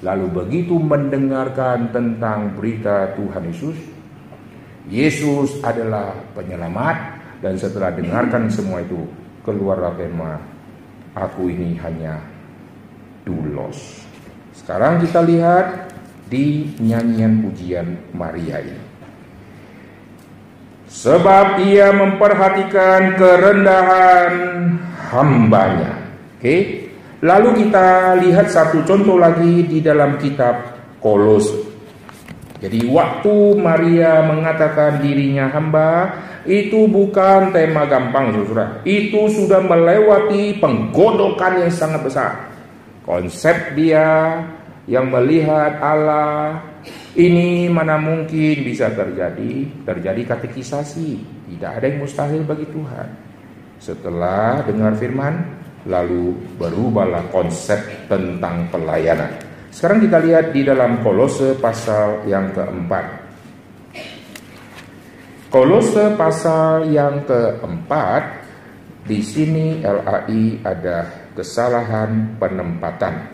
Lalu 0.00 0.26
begitu 0.32 0.80
mendengarkan 0.80 1.92
tentang 1.92 2.56
berita 2.56 3.14
Tuhan 3.14 3.52
Yesus, 3.52 3.78
Yesus 4.90 5.62
adalah 5.62 6.10
penyelamat 6.34 6.96
dan 7.38 7.54
setelah 7.54 7.94
dengarkan 7.94 8.50
semua 8.50 8.82
itu 8.82 8.98
keluarlah 9.46 9.94
tema 9.94 10.51
aku 11.16 11.52
ini 11.52 11.76
hanya 11.80 12.20
dulos. 13.24 14.04
Sekarang 14.56 15.00
kita 15.00 15.20
lihat 15.24 15.92
di 16.28 16.72
nyanyian 16.80 17.44
pujian 17.44 17.88
Maria 18.16 18.60
ini. 18.64 18.84
Sebab 20.92 21.64
ia 21.64 21.88
memperhatikan 21.92 23.16
kerendahan 23.16 24.32
hambanya. 25.08 26.04
Oke? 26.36 26.88
Lalu 27.22 27.64
kita 27.64 28.18
lihat 28.20 28.52
satu 28.52 28.84
contoh 28.84 29.16
lagi 29.16 29.64
di 29.64 29.78
dalam 29.80 30.20
kitab 30.20 30.76
Kolose. 31.00 31.72
Jadi 32.62 32.86
waktu 32.86 33.58
Maria 33.58 34.22
mengatakan 34.22 35.02
dirinya 35.02 35.50
hamba, 35.50 36.14
itu 36.48 36.90
bukan 36.90 37.54
tema 37.54 37.86
gampang 37.86 38.34
saudara. 38.34 38.82
Itu 38.82 39.30
sudah 39.30 39.62
melewati 39.62 40.58
penggodokan 40.58 41.66
yang 41.66 41.72
sangat 41.72 42.00
besar. 42.02 42.32
Konsep 43.02 43.74
dia 43.74 44.38
yang 44.90 45.10
melihat 45.10 45.78
Allah 45.78 46.62
ini 47.14 47.70
mana 47.70 48.00
mungkin 48.00 48.66
bisa 48.66 48.90
terjadi, 48.90 49.68
terjadi 49.86 50.22
katekisasi. 50.34 51.10
Tidak 51.52 51.70
ada 51.70 51.86
yang 51.86 52.02
mustahil 52.02 52.42
bagi 52.42 52.66
Tuhan. 52.72 53.08
Setelah 53.78 54.62
dengar 54.66 54.94
firman, 54.98 55.42
lalu 55.86 56.34
berubahlah 56.58 57.26
konsep 57.34 57.78
tentang 58.06 58.70
pelayanan. 58.70 59.38
Sekarang 59.72 60.04
kita 60.04 60.18
lihat 60.20 60.52
di 60.52 60.62
dalam 60.62 61.00
Kolose 61.00 61.56
pasal 61.58 62.28
yang 62.28 62.52
keempat. 62.52 63.21
Kolose 65.52 66.16
pasal 66.16 66.88
yang 66.96 67.28
keempat, 67.28 68.40
di 69.04 69.20
sini 69.20 69.84
LAI 69.84 70.64
ada 70.64 71.28
kesalahan 71.36 72.40
penempatan. 72.40 73.28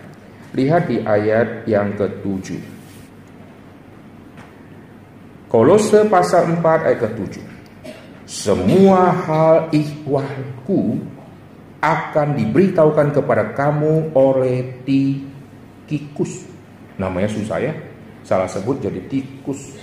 Lihat 0.50 0.90
di 0.90 0.98
ayat 0.98 1.62
yang 1.70 1.94
ketujuh. 1.94 2.59
Kolose 5.46 6.11
pasal 6.11 6.59
4 6.59 6.90
ayat 6.90 7.07
ketujuh. 7.07 7.46
Semua 8.26 9.14
hal 9.14 9.70
ihwalku 9.70 10.98
akan 11.78 12.35
diberitahukan 12.35 13.14
kepada 13.14 13.54
kamu 13.54 14.11
oleh 14.18 14.83
Tikikus. 14.83 16.50
Namanya 16.98 17.31
susah 17.31 17.62
ya. 17.62 17.78
Salah 18.26 18.50
sebut 18.50 18.83
jadi 18.83 19.07
tikus. 19.07 19.78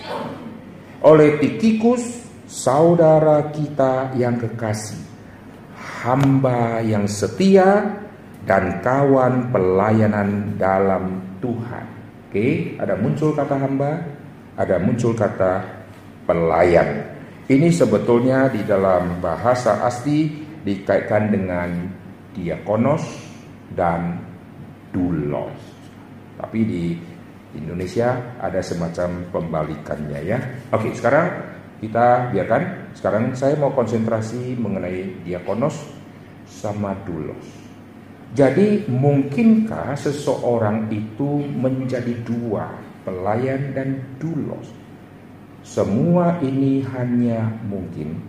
Oleh 1.00 1.40
Tikikus, 1.40 2.25
saudara 2.46 3.50
kita 3.50 4.14
yang 4.18 4.38
kekasih. 4.38 5.02
Hamba 6.06 6.86
yang 6.86 7.10
setia 7.10 7.98
dan 8.46 8.82
kawan 8.86 9.50
pelayanan 9.50 10.54
dalam 10.56 11.38
Tuhan. 11.42 11.86
Oke, 12.30 12.78
ada 12.78 12.94
muncul 12.94 13.34
kata 13.34 13.58
hamba, 13.58 14.06
ada 14.54 14.78
muncul 14.78 15.18
kata 15.18 15.66
pelayan. 16.30 17.10
Ini 17.46 17.70
sebetulnya 17.70 18.50
di 18.50 18.66
dalam 18.66 19.22
bahasa 19.22 19.86
asli 19.86 20.46
dikaitkan 20.66 21.30
dengan 21.30 21.70
diakonos 22.34 23.06
dan 23.74 24.18
dulos. 24.90 25.54
Tapi 26.38 26.60
di 26.66 26.86
Indonesia 27.56 28.38
ada 28.42 28.60
semacam 28.62 29.30
pembalikannya 29.32 30.20
ya. 30.26 30.40
Oke, 30.74 30.92
sekarang 30.94 31.55
kita 31.84 32.32
biarkan. 32.32 32.94
Sekarang 32.96 33.36
saya 33.36 33.60
mau 33.60 33.72
konsentrasi 33.76 34.56
mengenai 34.56 35.26
diakonos. 35.26 35.96
sama 36.46 36.94
dulos. 37.10 37.42
Jadi 38.38 38.86
mungkinkah 38.86 39.98
seseorang 39.98 40.92
itu 40.94 41.42
menjadi 41.42 42.14
dua, 42.22 42.70
pelayan 43.02 43.74
dan 43.74 44.04
dulos? 44.22 44.70
Semua 45.66 46.38
ini 46.46 46.86
hanya 46.94 47.50
mungkin 47.66 48.22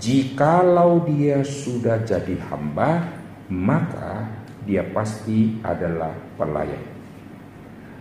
jikalau 0.00 1.04
dia 1.04 1.44
sudah 1.44 2.00
jadi 2.08 2.40
hamba, 2.48 3.04
maka 3.52 4.32
dia 4.64 4.84
pasti 4.96 5.60
adalah 5.60 6.16
pelayan. 6.40 6.97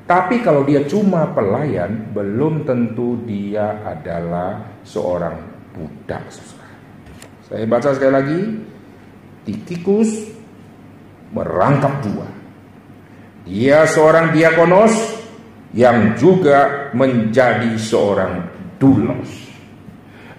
Tapi 0.08 0.40
kalau 0.40 0.64
dia 0.64 0.88
cuma 0.88 1.28
pelayan, 1.36 2.16
belum 2.16 2.64
tentu 2.64 3.20
dia 3.28 3.84
adalah 3.84 4.80
seorang 4.88 5.36
budak. 5.76 6.24
Saya 7.44 7.68
baca 7.68 7.92
sekali 7.92 8.14
lagi, 8.16 8.42
Tikikus 9.44 10.32
merangkap 11.36 12.00
dua. 12.08 12.28
Dia 13.44 13.84
seorang 13.84 14.32
diakonos 14.32 14.96
yang 15.76 16.16
juga 16.16 16.92
menjadi 16.96 17.76
seorang 17.76 18.48
dulos. 18.80 19.28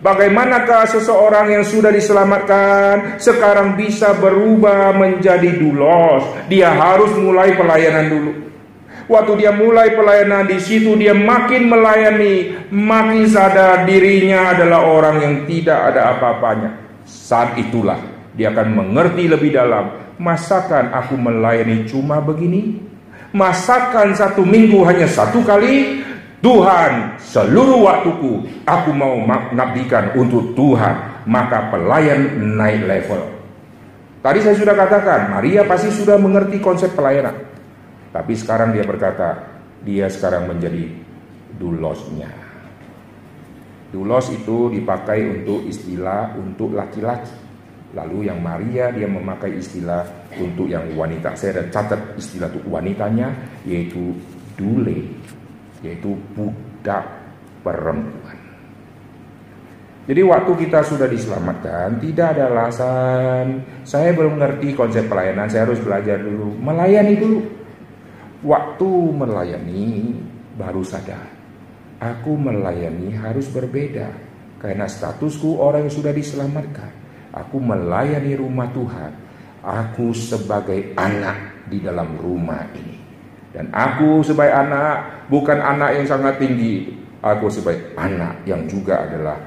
Bagaimanakah 0.00 0.88
seseorang 0.88 1.52
yang 1.52 1.64
sudah 1.66 1.92
diselamatkan 1.92 3.20
sekarang 3.20 3.76
bisa 3.76 4.16
berubah 4.16 4.96
menjadi 4.96 5.60
dulos? 5.60 6.24
Dia 6.48 6.72
harus 6.72 7.12
mulai 7.20 7.52
pelayanan 7.52 8.06
dulu. 8.08 8.47
Waktu 9.08 9.40
dia 9.40 9.56
mulai 9.56 9.96
pelayanan 9.96 10.44
di 10.44 10.60
situ 10.60 10.92
dia 11.00 11.16
makin 11.16 11.72
melayani, 11.72 12.52
makin 12.68 13.24
sadar 13.24 13.88
dirinya 13.88 14.52
adalah 14.52 14.84
orang 14.84 15.16
yang 15.24 15.34
tidak 15.48 15.80
ada 15.80 16.12
apa-apanya. 16.12 16.70
Saat 17.08 17.56
itulah 17.56 17.96
dia 18.36 18.52
akan 18.52 18.68
mengerti 18.76 19.24
lebih 19.24 19.56
dalam, 19.56 20.12
masakan 20.20 20.92
aku 20.92 21.16
melayani 21.16 21.88
cuma 21.88 22.20
begini? 22.20 22.84
Masakan 23.32 24.12
satu 24.12 24.44
minggu 24.44 24.84
hanya 24.84 25.08
satu 25.08 25.40
kali? 25.40 26.04
Tuhan, 26.44 27.16
seluruh 27.16 27.88
waktuku 27.88 28.44
aku 28.68 28.92
mau 28.92 29.16
nabikan 29.56 30.12
untuk 30.20 30.52
Tuhan, 30.52 31.24
maka 31.24 31.72
pelayan 31.72 32.44
naik 32.60 32.84
level. 32.84 33.24
Tadi 34.20 34.38
saya 34.44 34.54
sudah 34.54 34.76
katakan, 34.76 35.32
Maria 35.32 35.64
pasti 35.64 35.88
sudah 35.88 36.20
mengerti 36.20 36.60
konsep 36.60 36.92
pelayanan. 36.92 37.47
Tapi 38.08 38.32
sekarang 38.32 38.72
dia 38.72 38.84
berkata, 38.84 39.58
dia 39.84 40.08
sekarang 40.08 40.48
menjadi 40.48 40.88
dulosnya. 41.58 42.30
Dulos 43.88 44.28
itu 44.28 44.68
dipakai 44.68 45.24
untuk 45.40 45.64
istilah 45.64 46.36
untuk 46.36 46.76
laki-laki. 46.76 47.32
Lalu 47.96 48.28
yang 48.28 48.44
Maria 48.44 48.92
dia 48.92 49.08
memakai 49.08 49.56
istilah 49.56 50.04
untuk 50.36 50.68
yang 50.68 50.84
wanita. 50.92 51.32
Saya 51.32 51.56
ada 51.56 51.64
catat 51.72 52.00
istilah 52.20 52.52
untuk 52.52 52.68
wanitanya 52.68 53.32
yaitu 53.64 54.12
dule, 54.60 55.08
yaitu 55.80 56.12
budak 56.36 57.08
perempuan. 57.64 58.36
Jadi 60.08 60.20
waktu 60.24 60.52
kita 60.68 60.80
sudah 60.84 61.08
diselamatkan, 61.08 62.00
tidak 62.00 62.36
ada 62.36 62.48
alasan. 62.48 63.60
Saya 63.84 64.12
belum 64.16 64.40
ngerti 64.40 64.72
konsep 64.72 65.04
pelayanan, 65.04 65.48
saya 65.48 65.68
harus 65.68 65.80
belajar 65.80 66.20
dulu. 66.20 66.56
Melayani 66.60 67.16
dulu. 67.16 67.40
Waktu 68.46 68.90
melayani 69.18 70.14
baru 70.54 70.86
sadar. 70.86 71.26
Aku 71.98 72.38
melayani 72.38 73.10
harus 73.18 73.50
berbeda. 73.50 74.14
Karena 74.62 74.86
statusku 74.86 75.58
orang 75.58 75.86
yang 75.86 75.94
sudah 75.94 76.14
diselamatkan. 76.14 76.90
Aku 77.34 77.58
melayani 77.58 78.38
rumah 78.38 78.70
Tuhan. 78.70 79.12
Aku 79.62 80.14
sebagai 80.14 80.94
anak 80.94 81.66
di 81.66 81.82
dalam 81.82 82.14
rumah 82.18 82.62
ini. 82.74 82.98
Dan 83.50 83.74
aku 83.74 84.22
sebagai 84.22 84.54
anak 84.54 85.26
bukan 85.26 85.58
anak 85.58 85.98
yang 85.98 86.06
sangat 86.06 86.38
tinggi. 86.38 86.94
Aku 87.18 87.50
sebagai 87.50 87.90
anak 87.98 88.46
yang 88.46 88.62
juga 88.70 89.02
adalah 89.02 89.38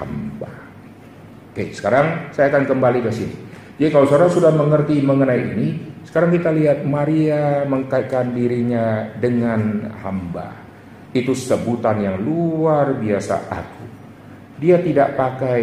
hamba. 0.00 0.48
Oke, 1.52 1.76
sekarang 1.76 2.32
saya 2.32 2.48
akan 2.48 2.64
kembali 2.64 3.04
ke 3.04 3.10
sini. 3.12 3.36
Jadi 3.76 3.90
kalau 3.92 4.08
saudara 4.08 4.32
sudah 4.32 4.52
mengerti 4.52 5.04
mengenai 5.04 5.40
ini, 5.56 5.68
sekarang 6.10 6.34
kita 6.34 6.50
lihat 6.50 6.82
Maria 6.82 7.62
mengkaitkan 7.70 8.34
dirinya 8.34 9.14
dengan 9.14 9.94
hamba. 10.02 10.58
Itu 11.14 11.38
sebutan 11.38 12.02
yang 12.02 12.18
luar 12.18 12.98
biasa 12.98 13.46
aku. 13.46 13.84
Dia 14.58 14.82
tidak 14.82 15.14
pakai 15.14 15.62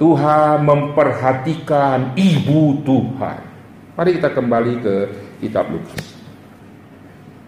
Tuhan 0.00 0.64
memperhatikan 0.64 2.16
ibu 2.16 2.80
Tuhan. 2.80 3.40
Mari 3.92 4.10
kita 4.16 4.32
kembali 4.32 4.72
ke 4.80 4.94
kitab 5.44 5.68
Lukas. 5.68 6.16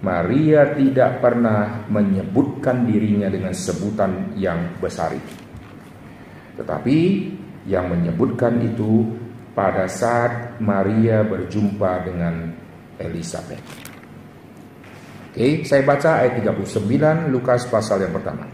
Maria 0.05 0.77
tidak 0.77 1.25
pernah 1.25 1.89
menyebutkan 1.89 2.85
dirinya 2.85 3.33
dengan 3.33 3.57
sebutan 3.57 4.37
yang 4.37 4.77
besar 4.77 5.17
itu. 5.17 5.35
Tetapi 6.61 6.99
yang 7.65 7.89
menyebutkan 7.89 8.61
itu 8.61 9.09
pada 9.53 9.91
saat 9.91 10.59
Maria 10.63 11.27
berjumpa 11.27 12.07
dengan 12.07 12.55
Elizabeth. 13.01 13.63
Oke, 15.31 15.63
saya 15.63 15.83
baca 15.87 16.27
ayat 16.27 16.43
39 16.43 17.31
Lukas 17.31 17.67
pasal 17.71 18.03
yang 18.03 18.15
pertama. 18.15 18.51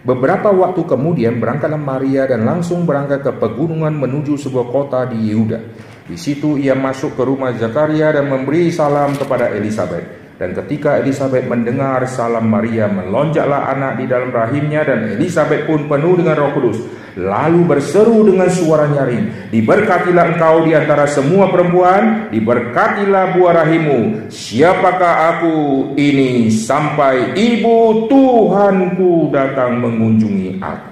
Beberapa 0.00 0.48
waktu 0.48 0.88
kemudian 0.88 1.36
berangkatlah 1.36 1.76
Maria 1.76 2.24
dan 2.24 2.48
langsung 2.48 2.88
berangkat 2.88 3.20
ke 3.20 3.32
pegunungan 3.36 3.92
menuju 3.92 4.40
sebuah 4.40 4.72
kota 4.72 5.04
di 5.12 5.28
Yehuda. 5.28 5.60
Di 6.08 6.16
situ 6.16 6.56
ia 6.56 6.72
masuk 6.72 7.18
ke 7.18 7.22
rumah 7.26 7.52
Zakaria 7.52 8.08
dan 8.08 8.30
memberi 8.30 8.72
salam 8.72 9.12
kepada 9.12 9.52
Elizabeth. 9.52 10.29
Dan 10.40 10.56
ketika 10.56 10.96
Elizabeth 11.04 11.44
mendengar 11.44 12.00
salam 12.08 12.48
Maria, 12.48 12.88
melonjaklah 12.88 13.76
anak 13.76 14.00
di 14.00 14.08
dalam 14.08 14.32
rahimnya 14.32 14.88
dan 14.88 15.20
Elizabeth 15.20 15.68
pun 15.68 15.84
penuh 15.84 16.16
dengan 16.16 16.32
Roh 16.40 16.56
Kudus. 16.56 16.80
Lalu 17.20 17.68
berseru 17.68 18.24
dengan 18.24 18.48
suara 18.48 18.88
nyaring, 18.88 19.52
diberkatilah 19.52 20.32
engkau 20.32 20.64
di 20.64 20.72
antara 20.72 21.04
semua 21.04 21.52
perempuan, 21.52 22.32
diberkatilah 22.32 23.36
buah 23.36 23.54
rahimu. 23.60 24.32
Siapakah 24.32 25.14
aku 25.36 25.56
ini 26.00 26.48
sampai 26.48 27.36
ibu 27.36 28.08
Tuhanku 28.08 29.28
datang 29.28 29.76
mengunjungi 29.76 30.56
aku. 30.56 30.90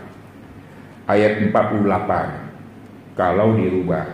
Ayat 1.09 1.41
48. 1.49 3.17
Kalau 3.17 3.57
dirubah 3.57 4.05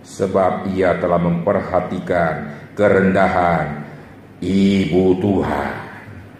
sebab 0.00 0.72
ia 0.72 0.96
telah 0.96 1.20
memperhatikan 1.20 2.32
kerendahan 2.72 3.87
Ibu 4.38 5.18
Tuhan. 5.18 5.74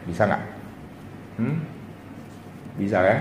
Bisa 0.07 0.23
nggak? 0.25 0.43
Hmm? 1.43 1.57
Bisa 2.79 2.99
ya? 3.03 3.19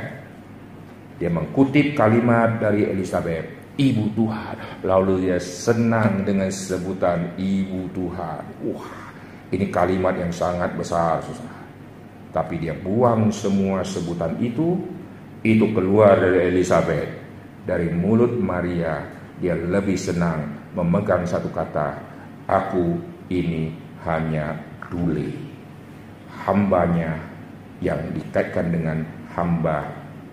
Dia 1.18 1.34
mengutip 1.34 1.98
kalimat 1.98 2.62
dari 2.62 2.86
Elizabeth, 2.86 3.74
Ibu 3.74 4.14
Tuhan. 4.14 4.86
Lalu 4.86 5.30
dia 5.30 5.42
senang 5.42 6.22
dengan 6.22 6.54
sebutan 6.54 7.34
Ibu 7.42 7.90
Tuhan. 7.90 8.42
Wah, 8.70 9.10
ini 9.50 9.66
kalimat 9.74 10.14
yang 10.14 10.30
sangat 10.30 10.78
besar, 10.78 11.26
susah. 11.26 11.58
Tapi 12.30 12.62
dia 12.62 12.78
buang 12.78 13.34
semua 13.34 13.82
sebutan 13.82 14.38
itu, 14.38 14.78
itu 15.42 15.66
keluar 15.74 16.22
dari 16.22 16.54
Elizabeth. 16.54 17.10
Dari 17.66 17.90
mulut 17.90 18.38
Maria, 18.38 19.02
dia 19.42 19.58
lebih 19.58 19.98
senang 19.98 20.70
memegang 20.78 21.26
satu 21.26 21.50
kata, 21.50 21.98
Aku 22.48 22.96
ini 23.28 23.74
hanya 24.06 24.67
dule 24.92 25.32
hambanya 26.48 27.20
yang 27.84 28.00
dikaitkan 28.16 28.72
dengan 28.72 28.98
hamba 29.36 29.86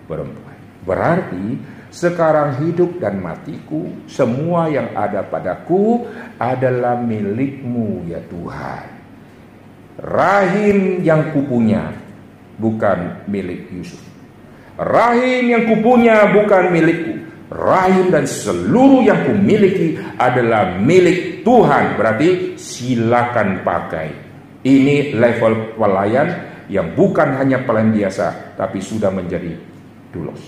perempuan. 0.08 0.56
Berarti 0.84 1.58
sekarang 1.94 2.58
hidup 2.64 2.98
dan 2.98 3.22
matiku 3.22 3.86
semua 4.10 4.66
yang 4.66 4.90
ada 4.98 5.22
padaku 5.22 6.04
adalah 6.36 6.98
milikmu 6.98 8.08
ya 8.10 8.20
Tuhan. 8.26 8.86
Rahim 9.94 11.06
yang 11.06 11.30
kupunya 11.30 11.94
bukan 12.58 13.24
milik 13.30 13.70
Yusuf. 13.70 14.02
Rahim 14.74 15.54
yang 15.54 15.64
kupunya 15.70 16.34
bukan 16.34 16.74
milikku. 16.74 17.14
Rahim 17.54 18.10
dan 18.10 18.26
seluruh 18.26 19.06
yang 19.06 19.22
kumiliki 19.22 19.94
adalah 20.18 20.74
milik 20.82 21.46
Tuhan. 21.46 21.94
Berarti 21.94 22.58
silakan 22.58 23.62
pakai. 23.62 24.23
Ini 24.64 25.12
level 25.12 25.76
pelayan 25.76 26.28
yang 26.72 26.96
bukan 26.96 27.36
hanya 27.36 27.60
pelayan 27.68 27.92
biasa, 27.92 28.56
tapi 28.56 28.80
sudah 28.80 29.12
menjadi 29.12 29.52
dulos. 30.08 30.40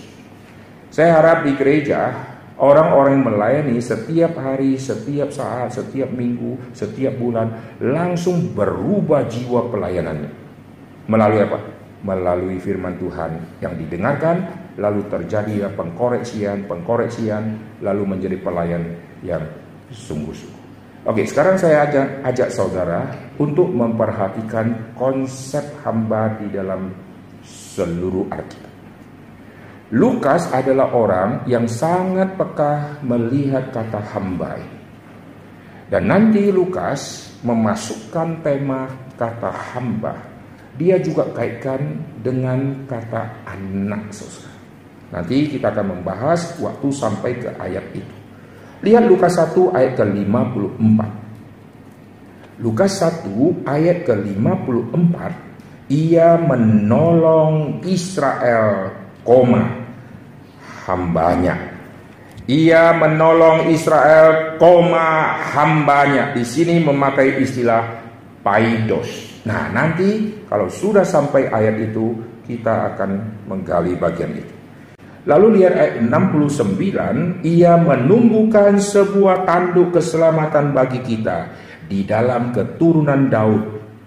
Saya 0.89 1.21
harap 1.21 1.45
di 1.45 1.53
gereja 1.53 2.09
orang-orang 2.57 3.21
yang 3.21 3.25
melayani 3.29 3.77
setiap 3.77 4.33
hari, 4.41 4.81
setiap 4.81 5.29
saat, 5.29 5.77
setiap 5.77 6.09
minggu, 6.09 6.73
setiap 6.73 7.13
bulan 7.21 7.77
langsung 7.77 8.57
berubah 8.57 9.29
jiwa 9.29 9.69
pelayanannya. 9.69 10.31
Melalui 11.05 11.41
apa? 11.45 11.59
Melalui 12.01 12.57
firman 12.57 12.97
Tuhan 12.97 13.61
yang 13.61 13.77
didengarkan, 13.77 14.49
lalu 14.81 15.05
terjadi 15.13 15.69
pengkoreksian, 15.77 16.65
pengkoreksian, 16.65 17.43
lalu 17.85 18.03
menjadi 18.17 18.37
pelayan 18.41 18.97
yang 19.21 19.45
sungguh-sungguh. 19.93 20.56
Oke, 21.05 21.27
sekarang 21.27 21.59
saya 21.59 21.85
ajak, 21.85 22.07
ajak 22.25 22.49
saudara 22.49 23.05
untuk 23.37 23.69
memperhatikan 23.69 24.97
konsep 24.97 25.63
hamba 25.85 26.33
di 26.41 26.49
dalam 26.49 26.89
seluruh 27.45 28.25
Alkitab. 28.33 28.73
Lukas 29.95 30.51
adalah 30.51 30.91
orang 30.91 31.47
yang 31.47 31.63
sangat 31.63 32.35
peka 32.35 32.99
melihat 33.07 33.71
kata 33.71 34.03
hamba 34.11 34.59
Dan 35.87 36.11
nanti 36.11 36.51
Lukas 36.51 37.31
memasukkan 37.47 38.43
tema 38.43 38.91
kata 39.15 39.47
hamba. 39.47 40.19
Dia 40.75 40.99
juga 40.99 41.31
kaitkan 41.31 42.03
dengan 42.19 42.83
kata 42.83 43.47
anak. 43.47 44.11
Nanti 45.07 45.47
kita 45.55 45.71
akan 45.71 45.95
membahas 45.95 46.59
waktu 46.59 46.87
sampai 46.91 47.31
ke 47.39 47.49
ayat 47.55 47.87
itu. 47.95 48.16
Lihat 48.85 49.03
Lukas 49.09 49.37
1 49.39 49.73
ayat 49.73 49.93
ke-54. 49.97 50.99
Lukas 52.61 52.91
1 53.01 53.65
ayat 53.65 54.05
ke-54 54.05 55.47
ia 55.87 56.35
menolong 56.35 57.79
Israel, 57.87 58.91
koma 59.23 59.87
hambanya. 60.83 61.55
Ia 62.43 62.91
menolong 62.91 63.71
Israel, 63.71 64.59
koma 64.59 65.39
hambanya. 65.55 66.35
Di 66.35 66.43
sini 66.43 66.83
memakai 66.83 67.39
istilah 67.39 68.03
paidos. 68.43 69.39
Nah, 69.47 69.71
nanti 69.71 70.43
kalau 70.51 70.67
sudah 70.67 71.07
sampai 71.07 71.47
ayat 71.47 71.79
itu 71.91 72.19
kita 72.43 72.95
akan 72.95 73.43
menggali 73.47 73.95
bagian 73.95 74.35
itu. 74.35 74.56
Lalu 75.27 75.59
lihat 75.59 75.75
ayat 75.75 75.95
69, 76.07 77.43
ia 77.43 77.75
menumbuhkan 77.75 78.79
sebuah 78.79 79.43
tanduk 79.43 79.99
keselamatan 79.99 80.71
bagi 80.71 81.03
kita 81.03 81.51
di 81.83 82.07
dalam 82.07 82.55
keturunan 82.55 83.27
Daud, 83.27 83.63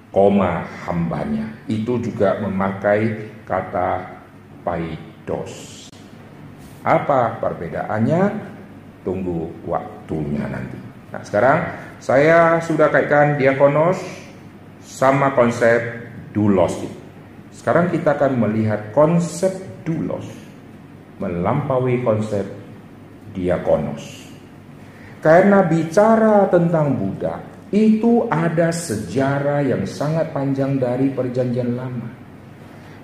koma 0.08 0.64
hambanya. 0.88 1.44
Itu 1.68 2.00
juga 2.00 2.40
memakai 2.40 3.36
kata 3.44 4.16
paidos. 4.64 5.92
Apa 6.80 7.36
perbedaannya? 7.36 8.48
Tunggu 9.04 9.52
waktunya 9.68 10.48
nanti. 10.48 10.80
Nah 11.12 11.20
sekarang 11.20 11.58
saya 12.00 12.64
sudah 12.64 12.88
kaitkan 12.88 13.36
diakonos 13.36 14.00
sama 14.80 15.36
konsep 15.36 15.84
dulos. 16.32 16.80
Sekarang 17.52 17.92
kita 17.92 18.16
akan 18.16 18.40
melihat 18.40 18.88
konsep 18.96 19.52
dulos 19.84 20.39
melampaui 21.20 22.00
konsep 22.00 22.42
diakonos. 23.36 24.32
Karena 25.20 25.60
bicara 25.68 26.48
tentang 26.48 26.96
Buddha, 26.96 27.36
itu 27.70 28.26
ada 28.32 28.72
sejarah 28.72 29.62
yang 29.62 29.84
sangat 29.84 30.32
panjang 30.32 30.80
dari 30.80 31.12
perjanjian 31.12 31.76
lama. 31.76 32.08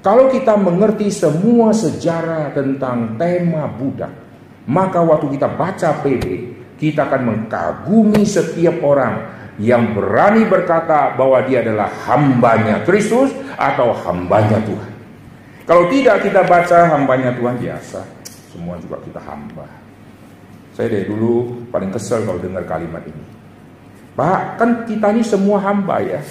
Kalau 0.01 0.33
kita 0.33 0.57
mengerti 0.57 1.13
semua 1.13 1.77
sejarah 1.77 2.57
tentang 2.57 3.21
tema 3.21 3.69
Buddha, 3.69 4.09
maka 4.67 5.05
waktu 5.05 5.37
kita 5.37 5.49
baca 5.55 6.01
PB, 6.01 6.25
kita 6.81 7.05
akan 7.05 7.23
mengagumi 7.23 8.25
setiap 8.25 8.81
orang 8.81 9.37
yang 9.61 9.93
berani 9.93 10.45
berkata 10.49 11.17
bahwa 11.17 11.45
dia 11.45 11.65
adalah 11.65 11.89
hambanya 12.09 12.81
Kristus 12.85 13.33
atau 13.57 13.93
hambanya 14.05 14.57
Tuhan. 14.65 14.96
Kalau 15.67 15.91
tidak 15.91 16.23
kita 16.23 16.47
baca 16.47 16.79
hambanya 16.95 17.35
Tuhan 17.35 17.59
biasa, 17.59 18.01
semua 18.55 18.79
juga 18.79 19.03
kita 19.03 19.19
hamba. 19.19 19.67
Saya 20.79 20.95
dari 20.95 21.11
dulu 21.11 21.67
paling 21.75 21.91
kesel 21.91 22.23
kalau 22.23 22.39
dengar 22.39 22.63
kalimat 22.71 23.03
ini. 23.03 23.25
Pak, 24.15 24.63
kan 24.63 24.71
kita 24.87 25.11
ini 25.11 25.27
semua 25.27 25.59
hamba 25.59 25.99
ya. 25.99 26.23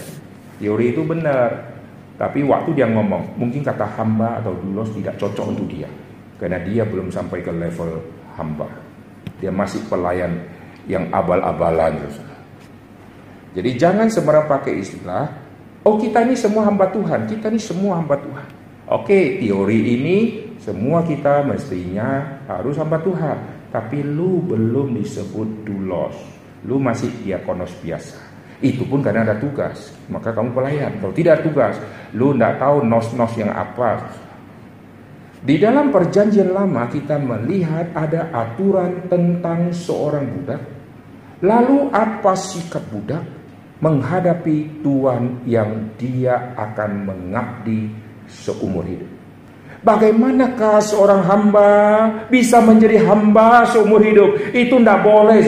Teori 0.55 0.95
itu 0.95 1.03
benar. 1.03 1.75
Tapi 2.15 2.47
waktu 2.47 2.79
dia 2.79 2.87
ngomong, 2.87 3.35
mungkin 3.35 3.59
kata 3.59 3.83
hamba 3.99 4.39
atau 4.39 4.55
dulos 4.55 4.87
tidak 4.95 5.19
cocok 5.19 5.51
untuk 5.51 5.67
dia. 5.67 5.91
Karena 6.39 6.63
dia 6.63 6.87
belum 6.87 7.11
sampai 7.11 7.43
ke 7.43 7.51
level 7.51 7.99
hamba. 8.39 8.71
Dia 9.43 9.51
masih 9.51 9.83
pelayan 9.91 10.47
yang 10.87 11.11
abal-abalan. 11.11 11.99
Jadi 13.51 13.69
jangan 13.75 14.07
sembarang 14.07 14.47
pakai 14.47 14.79
istilah, 14.79 15.27
oh 15.83 15.99
kita 15.99 16.23
ini 16.23 16.39
semua 16.39 16.63
hamba 16.67 16.87
Tuhan, 16.87 17.27
kita 17.27 17.51
ini 17.51 17.59
semua 17.59 17.99
hamba 17.99 18.15
Tuhan. 18.15 18.44
Oke, 18.85 19.41
teori 19.41 19.97
ini 19.97 20.17
semua 20.61 21.01
kita 21.01 21.41
mestinya 21.41 22.37
harus 22.45 22.77
hamba 22.77 23.01
Tuhan. 23.01 23.37
Tapi 23.73 24.05
lu 24.05 24.45
belum 24.45 24.93
disebut 25.01 25.65
dulos. 25.65 26.13
Lu 26.69 26.77
masih 26.77 27.09
diakonos 27.25 27.73
biasa. 27.81 28.21
Itu 28.61 28.85
pun 28.85 29.01
karena 29.01 29.25
ada 29.25 29.41
tugas. 29.41 29.89
Maka 30.05 30.37
kamu 30.37 30.53
pelayan. 30.53 31.01
Kalau 31.01 31.13
tidak 31.17 31.41
tugas, 31.41 31.81
lu 32.13 32.37
tidak 32.37 32.61
tahu 32.61 32.85
nos-nos 32.85 33.33
yang 33.33 33.49
apa. 33.49 34.05
Di 35.41 35.57
dalam 35.57 35.89
perjanjian 35.89 36.53
lama 36.53 36.85
kita 36.85 37.17
melihat 37.17 37.89
ada 37.97 38.29
aturan 38.33 39.09
tentang 39.09 39.73
seorang 39.73 40.29
budak. 40.29 40.61
Lalu 41.41 41.89
apa 41.89 42.37
sikap 42.37 42.85
budak 42.93 43.21
menghadapi 43.81 44.81
Tuhan 44.85 45.45
yang 45.49 45.93
dia 45.97 46.53
akan 46.53 46.91
mengabdi 47.05 48.04
seumur 48.29 48.85
hidup. 48.85 49.09
Bagaimanakah 49.85 50.81
seorang 50.81 51.21
hamba 51.29 51.71
bisa 52.33 52.57
menjadi 52.57 53.05
hamba 53.05 53.69
seumur 53.69 54.01
hidup? 54.01 54.49
Itu 54.49 54.81
tidak 54.81 55.05
boleh. 55.05 55.45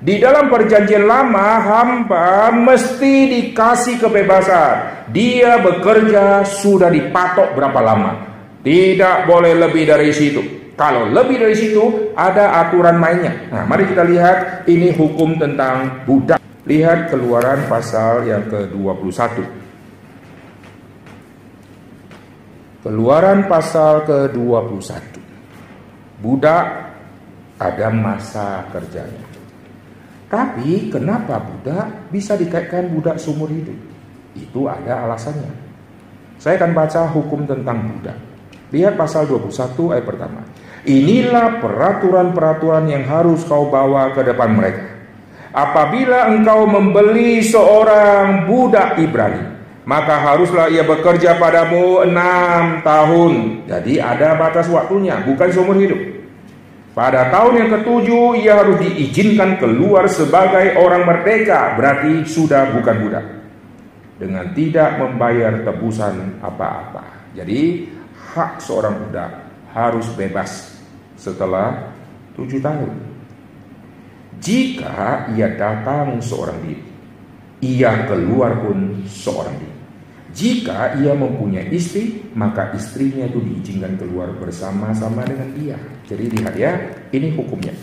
Di 0.00 0.16
dalam 0.16 0.48
perjanjian 0.50 1.04
lama, 1.04 1.60
hamba 1.60 2.50
mesti 2.50 3.30
dikasih 3.30 4.00
kebebasan. 4.00 5.06
Dia 5.14 5.60
bekerja 5.60 6.42
sudah 6.42 6.88
dipatok 6.88 7.54
berapa 7.54 7.80
lama. 7.84 8.12
Tidak 8.64 9.28
boleh 9.28 9.54
lebih 9.54 9.86
dari 9.86 10.10
situ. 10.10 10.72
Kalau 10.74 11.12
lebih 11.12 11.36
dari 11.36 11.52
situ, 11.52 12.16
ada 12.16 12.64
aturan 12.64 12.96
mainnya. 12.96 13.52
Nah, 13.52 13.68
mari 13.68 13.84
kita 13.84 14.00
lihat 14.00 14.64
ini 14.64 14.88
hukum 14.96 15.36
tentang 15.36 16.08
budak. 16.08 16.40
Lihat 16.64 17.12
keluaran 17.12 17.68
pasal 17.68 18.24
yang 18.24 18.48
ke-21. 18.48 19.59
Keluaran 22.80 23.44
pasal 23.44 24.08
ke-21. 24.08 25.20
Budak 26.24 26.64
ada 27.60 27.92
masa 27.92 28.64
kerjanya. 28.72 29.20
Tapi 30.32 30.88
kenapa 30.88 31.44
budak 31.44 32.08
bisa 32.08 32.40
dikaitkan 32.40 32.88
budak 32.88 33.20
seumur 33.20 33.52
hidup? 33.52 33.76
Itu 34.32 34.64
ada 34.64 35.04
alasannya. 35.04 35.52
Saya 36.40 36.56
akan 36.56 36.72
baca 36.72 37.04
hukum 37.12 37.44
tentang 37.44 37.84
budak. 37.84 38.16
Lihat 38.72 38.96
pasal 38.96 39.28
21 39.28 39.92
ayat 39.92 40.06
pertama. 40.08 40.40
Inilah 40.88 41.60
peraturan-peraturan 41.60 42.88
yang 42.88 43.04
harus 43.04 43.44
kau 43.44 43.68
bawa 43.68 44.16
ke 44.16 44.24
depan 44.24 44.56
mereka. 44.56 44.88
Apabila 45.52 46.32
engkau 46.32 46.64
membeli 46.64 47.44
seorang 47.44 48.48
budak 48.48 48.96
Ibrani 48.96 49.59
maka 49.90 50.22
haruslah 50.22 50.70
ia 50.70 50.86
bekerja 50.86 51.34
padamu 51.34 52.06
enam 52.06 52.78
tahun. 52.86 53.66
Jadi 53.66 53.98
ada 53.98 54.38
batas 54.38 54.70
waktunya, 54.70 55.18
bukan 55.26 55.50
seumur 55.50 55.74
hidup. 55.82 55.98
Pada 56.94 57.26
tahun 57.34 57.58
yang 57.58 57.70
ketujuh 57.74 58.38
ia 58.38 58.62
harus 58.62 58.78
diizinkan 58.78 59.58
keluar 59.58 60.06
sebagai 60.06 60.78
orang 60.78 61.02
merdeka, 61.02 61.74
berarti 61.74 62.22
sudah 62.22 62.70
bukan 62.70 62.96
budak. 63.02 63.26
Dengan 64.14 64.54
tidak 64.54 64.94
membayar 65.02 65.58
tebusan 65.66 66.38
apa-apa. 66.38 67.34
Jadi 67.34 67.90
hak 68.14 68.62
seorang 68.62 68.94
budak 68.94 69.42
harus 69.74 70.06
bebas 70.14 70.78
setelah 71.18 71.90
tujuh 72.38 72.62
tahun. 72.62 72.94
Jika 74.38 75.34
ia 75.34 75.50
datang 75.58 76.22
seorang 76.22 76.62
diri, 76.62 76.84
ia 77.58 78.06
keluar 78.06 78.54
pun 78.62 79.02
seorang 79.10 79.56
diri. 79.58 79.69
Jika 80.30 80.94
ia 81.02 81.10
mempunyai 81.10 81.74
istri, 81.74 82.22
maka 82.38 82.70
istrinya 82.78 83.26
itu 83.26 83.42
diizinkan 83.42 83.98
keluar 83.98 84.30
bersama-sama 84.38 85.26
dengan 85.26 85.50
dia. 85.58 85.76
Jadi 86.06 86.24
lihat 86.38 86.54
ya, 86.54 86.72
ini 87.10 87.34
hukumnya. 87.34 87.74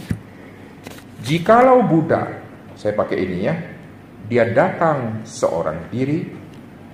Jikalau 1.27 1.83
budak, 1.83 2.39
saya 2.79 2.95
pakai 2.95 3.19
ini 3.19 3.37
ya, 3.43 3.55
dia 4.31 4.47
datang 4.47 5.27
seorang 5.27 5.91
diri, 5.91 6.23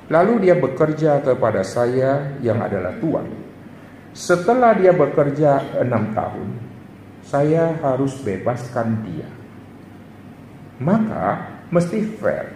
lalu 0.10 0.50
dia 0.50 0.58
bekerja 0.58 1.22
kepada 1.22 1.62
saya 1.62 2.34
yang 2.42 2.58
adalah 2.58 2.98
tuan. 2.98 3.30
Setelah 4.14 4.74
dia 4.74 4.90
bekerja 4.90 5.82
enam 5.86 6.18
tahun, 6.18 6.50
saya 7.22 7.78
harus 7.82 8.18
bebaskan 8.26 9.06
dia. 9.06 9.30
Maka 10.82 11.46
mesti 11.70 12.02
fair. 12.18 12.50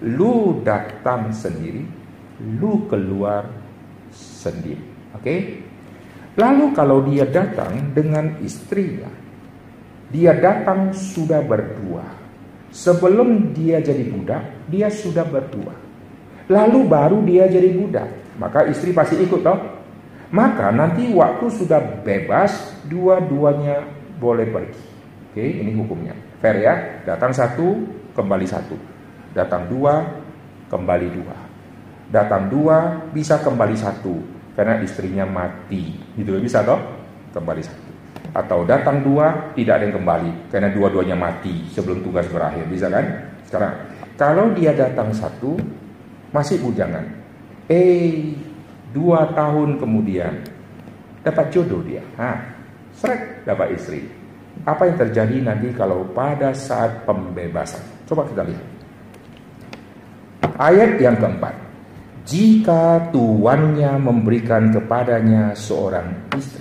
Lu 0.00 0.64
datang 0.64 1.32
sendiri, 1.32 1.97
lu 2.42 2.86
keluar 2.86 3.46
sendiri. 4.14 4.82
Oke? 5.14 5.64
Lalu 6.38 6.64
kalau 6.70 7.02
dia 7.02 7.26
datang 7.26 7.90
dengan 7.90 8.38
istrinya, 8.42 9.10
Dia 10.08 10.32
datang 10.32 10.96
sudah 10.96 11.44
berdua. 11.44 12.00
Sebelum 12.72 13.52
dia 13.52 13.76
jadi 13.76 14.08
budak, 14.08 14.40
dia 14.64 14.88
sudah 14.88 15.24
berdua. 15.28 15.76
Lalu 16.48 16.80
baru 16.88 17.20
dia 17.28 17.44
jadi 17.44 17.76
budak. 17.76 18.08
Maka 18.40 18.64
istri 18.72 18.96
pasti 18.96 19.20
ikut 19.20 19.44
toh. 19.44 19.60
Maka 20.32 20.72
nanti 20.72 21.12
waktu 21.12 21.52
sudah 21.52 22.04
bebas, 22.04 22.72
dua-duanya 22.88 23.84
boleh 24.16 24.48
pergi. 24.48 24.84
Oke, 25.28 25.44
ini 25.44 25.76
hukumnya. 25.76 26.16
Fair 26.40 26.56
ya? 26.60 26.74
Datang 27.04 27.36
satu, 27.36 27.84
kembali 28.16 28.48
satu. 28.48 28.76
Datang 29.36 29.68
dua, 29.68 30.08
kembali 30.72 31.08
dua. 31.12 31.47
Datang 32.08 32.48
dua, 32.48 33.08
bisa 33.12 33.40
kembali 33.40 33.76
satu. 33.76 34.16
Karena 34.56 34.80
istrinya 34.82 35.28
mati. 35.28 35.94
Gitu 36.16 36.34
bisa 36.40 36.64
toh? 36.64 36.80
Kembali 37.36 37.62
satu. 37.62 37.90
Atau 38.34 38.64
datang 38.64 39.04
dua, 39.04 39.52
tidak 39.54 39.80
ada 39.80 39.84
yang 39.88 39.96
kembali. 40.00 40.30
Karena 40.50 40.68
dua-duanya 40.72 41.16
mati 41.16 41.68
sebelum 41.72 42.00
tugas 42.02 42.26
berakhir. 42.28 42.64
Bisa 42.66 42.90
kan? 42.90 43.06
Sekarang, 43.46 43.74
kalau 44.18 44.50
dia 44.56 44.74
datang 44.74 45.14
satu, 45.14 45.54
masih 46.34 46.58
bujangan. 46.60 47.04
Eh, 47.68 48.34
dua 48.90 49.30
tahun 49.36 49.76
kemudian, 49.76 50.42
dapat 51.20 51.52
jodoh 51.52 51.84
dia. 51.84 52.00
Hah, 52.16 52.40
srek 52.96 53.44
dapat 53.44 53.76
istri. 53.76 54.00
Apa 54.66 54.90
yang 54.90 54.96
terjadi 54.98 55.36
nanti 55.44 55.70
kalau 55.76 56.02
pada 56.10 56.50
saat 56.50 57.06
pembebasan? 57.06 57.80
Coba 58.10 58.26
kita 58.26 58.42
lihat. 58.42 58.66
Ayat 60.58 60.98
yang 60.98 61.14
keempat. 61.14 61.67
Jika 62.28 63.08
tuannya 63.08 63.96
memberikan 63.96 64.68
kepadanya 64.68 65.56
seorang 65.56 66.28
istri. 66.36 66.60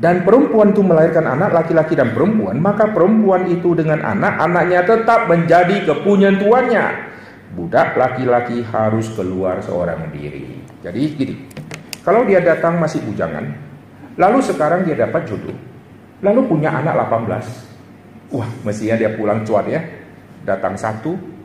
Dan 0.00 0.24
perempuan 0.24 0.72
itu 0.72 0.80
melahirkan 0.80 1.28
anak 1.28 1.52
laki-laki 1.52 1.92
dan 1.92 2.16
perempuan, 2.16 2.56
maka 2.56 2.88
perempuan 2.88 3.52
itu 3.52 3.76
dengan 3.76 4.00
anak, 4.00 4.40
anaknya 4.40 4.80
tetap 4.86 5.28
menjadi 5.28 5.84
kepunyaan 5.84 6.40
tuannya. 6.40 6.86
Budak 7.52 8.00
laki-laki 8.00 8.64
harus 8.64 9.12
keluar 9.12 9.60
seorang 9.60 10.08
diri. 10.08 10.56
Jadi 10.80 11.02
gini, 11.12 11.34
kalau 12.00 12.24
dia 12.24 12.40
datang 12.40 12.80
masih 12.80 13.04
bujangan, 13.04 13.44
lalu 14.16 14.38
sekarang 14.40 14.88
dia 14.88 14.96
dapat 15.04 15.28
jodoh, 15.28 15.56
lalu 16.24 16.48
punya 16.48 16.72
anak 16.72 17.12
18, 17.12 18.32
wah 18.32 18.48
mestinya 18.64 18.96
dia 18.96 19.12
pulang 19.12 19.44
cuat 19.44 19.66
ya, 19.68 19.82
datang 20.46 20.78
satu, 20.78 21.37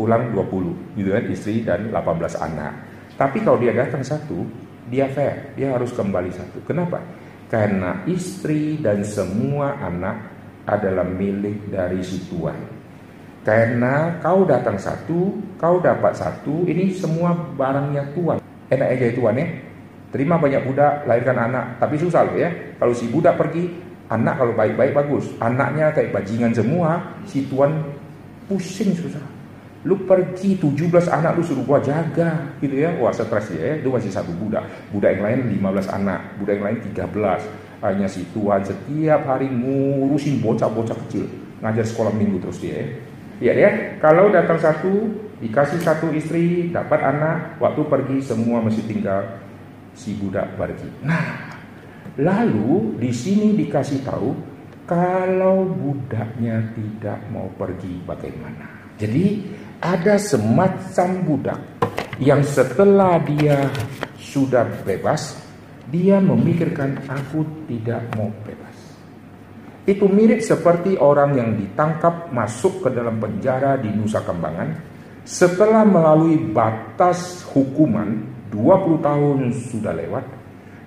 pulang 0.00 0.32
20, 0.32 0.96
gitu 0.96 1.12
kan, 1.12 1.24
istri 1.28 1.60
dan 1.60 1.92
18 1.92 2.40
anak. 2.40 2.72
Tapi 3.20 3.44
kalau 3.44 3.60
dia 3.60 3.76
datang 3.76 4.00
satu, 4.00 4.48
dia 4.88 5.04
fair, 5.12 5.52
dia 5.52 5.76
harus 5.76 5.92
kembali 5.92 6.32
satu. 6.32 6.64
Kenapa? 6.64 7.04
Karena 7.52 8.00
istri 8.08 8.80
dan 8.80 9.04
semua 9.04 9.76
anak 9.76 10.16
adalah 10.64 11.04
milik 11.04 11.68
dari 11.68 12.00
si 12.00 12.16
tuan. 12.32 12.56
Karena 13.44 14.16
kau 14.24 14.48
datang 14.48 14.80
satu, 14.80 15.36
kau 15.60 15.76
dapat 15.84 16.16
satu, 16.16 16.64
ini 16.64 16.96
semua 16.96 17.36
barangnya 17.36 18.08
tuan. 18.16 18.40
Enak 18.72 18.88
aja 18.88 19.12
tuan 19.12 19.36
ya. 19.36 19.46
Terima 20.10 20.40
banyak 20.40 20.62
budak, 20.64 21.04
lahirkan 21.04 21.38
anak. 21.38 21.76
Tapi 21.76 22.00
susah 22.00 22.24
loh 22.24 22.36
ya. 22.40 22.48
Kalau 22.80 22.96
si 22.96 23.04
budak 23.12 23.36
pergi, 23.36 23.68
anak 24.08 24.40
kalau 24.40 24.52
baik-baik 24.56 24.92
bagus. 24.92 25.28
Anaknya 25.40 25.92
kayak 25.92 26.14
bajingan 26.14 26.52
semua, 26.56 27.16
si 27.28 27.46
tuan 27.46 27.84
pusing 28.50 28.92
susah. 28.92 29.39
Lu 29.80 30.04
pergi 30.04 30.60
17 30.60 31.08
anak 31.08 31.40
lu 31.40 31.42
suruh 31.44 31.64
gua 31.64 31.80
jaga 31.80 32.52
gitu 32.60 32.76
ya. 32.76 32.92
Wah 33.00 33.12
stres 33.12 33.56
ya, 33.56 33.80
itu 33.80 33.88
masih 33.88 34.12
satu 34.12 34.28
budak. 34.36 34.68
Budak 34.92 35.16
yang 35.16 35.24
lain 35.24 35.40
15 35.56 35.88
anak, 35.88 36.20
budak 36.36 36.60
yang 36.60 36.66
lain 36.68 36.78
13. 36.84 37.42
Hanya 37.80 38.06
si 38.12 38.28
tuan 38.36 38.60
setiap 38.60 39.24
hari 39.24 39.48
ngurusin 39.48 40.44
bocah-bocah 40.44 40.96
kecil. 41.08 41.24
Ngajar 41.64 41.84
sekolah 41.88 42.12
minggu 42.12 42.36
terus 42.44 42.60
dia 42.60 42.76
ya. 42.76 42.86
Iya 43.40 43.52
ya, 43.56 43.70
kalau 44.04 44.28
datang 44.28 44.60
satu, 44.60 45.16
dikasih 45.40 45.80
satu 45.80 46.12
istri, 46.12 46.68
dapat 46.68 47.00
anak, 47.00 47.56
waktu 47.56 47.80
pergi 47.88 48.20
semua 48.20 48.60
masih 48.60 48.84
tinggal 48.84 49.40
si 49.96 50.12
budak 50.20 50.60
pergi. 50.60 50.84
Nah, 51.00 51.56
lalu 52.20 53.00
di 53.00 53.08
sini 53.16 53.56
dikasih 53.56 54.04
tahu 54.04 54.36
kalau 54.84 55.72
budaknya 55.72 56.68
tidak 56.76 57.16
mau 57.32 57.48
pergi 57.56 58.04
bagaimana. 58.04 58.92
Jadi 59.00 59.48
ada 59.80 60.20
semacam 60.20 61.08
budak 61.24 61.60
yang 62.20 62.44
setelah 62.44 63.16
dia 63.24 63.64
sudah 64.20 64.68
bebas, 64.84 65.40
dia 65.88 66.20
memikirkan 66.20 67.00
aku 67.08 67.42
tidak 67.64 68.04
mau 68.14 68.28
bebas. 68.44 68.76
Itu 69.88 70.06
mirip 70.06 70.44
seperti 70.44 71.00
orang 71.00 71.34
yang 71.34 71.50
ditangkap 71.56 72.28
masuk 72.30 72.84
ke 72.84 72.88
dalam 72.92 73.16
penjara 73.16 73.80
di 73.80 73.88
Nusa 73.88 74.20
Kambangan 74.20 74.92
setelah 75.24 75.82
melalui 75.88 76.36
batas 76.52 77.42
hukuman 77.48 78.20
20 78.52 79.00
tahun 79.00 79.38
sudah 79.72 79.94
lewat, 79.96 80.24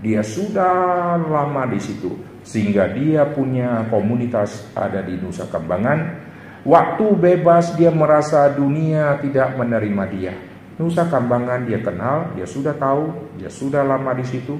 dia 0.05 0.21
sudah 0.21 1.17
lama 1.17 1.63
di 1.65 1.79
situ 1.81 2.13
sehingga 2.43 2.91
dia 2.91 3.23
punya 3.25 3.87
komunitas 3.89 4.69
ada 4.77 5.01
di 5.01 5.17
Nusa 5.17 5.49
Kambangan. 5.49 6.29
Waktu 6.63 7.05
bebas 7.19 7.75
dia 7.75 7.91
merasa 7.91 8.47
dunia 8.47 9.19
tidak 9.19 9.59
menerima 9.59 10.03
dia. 10.15 10.33
Nusa 10.79 11.05
Kambangan 11.05 11.67
dia 11.67 11.83
kenal, 11.83 12.31
dia 12.33 12.47
sudah 12.47 12.73
tahu, 12.73 13.35
dia 13.35 13.51
sudah 13.51 13.83
lama 13.83 14.15
di 14.15 14.25
situ 14.25 14.57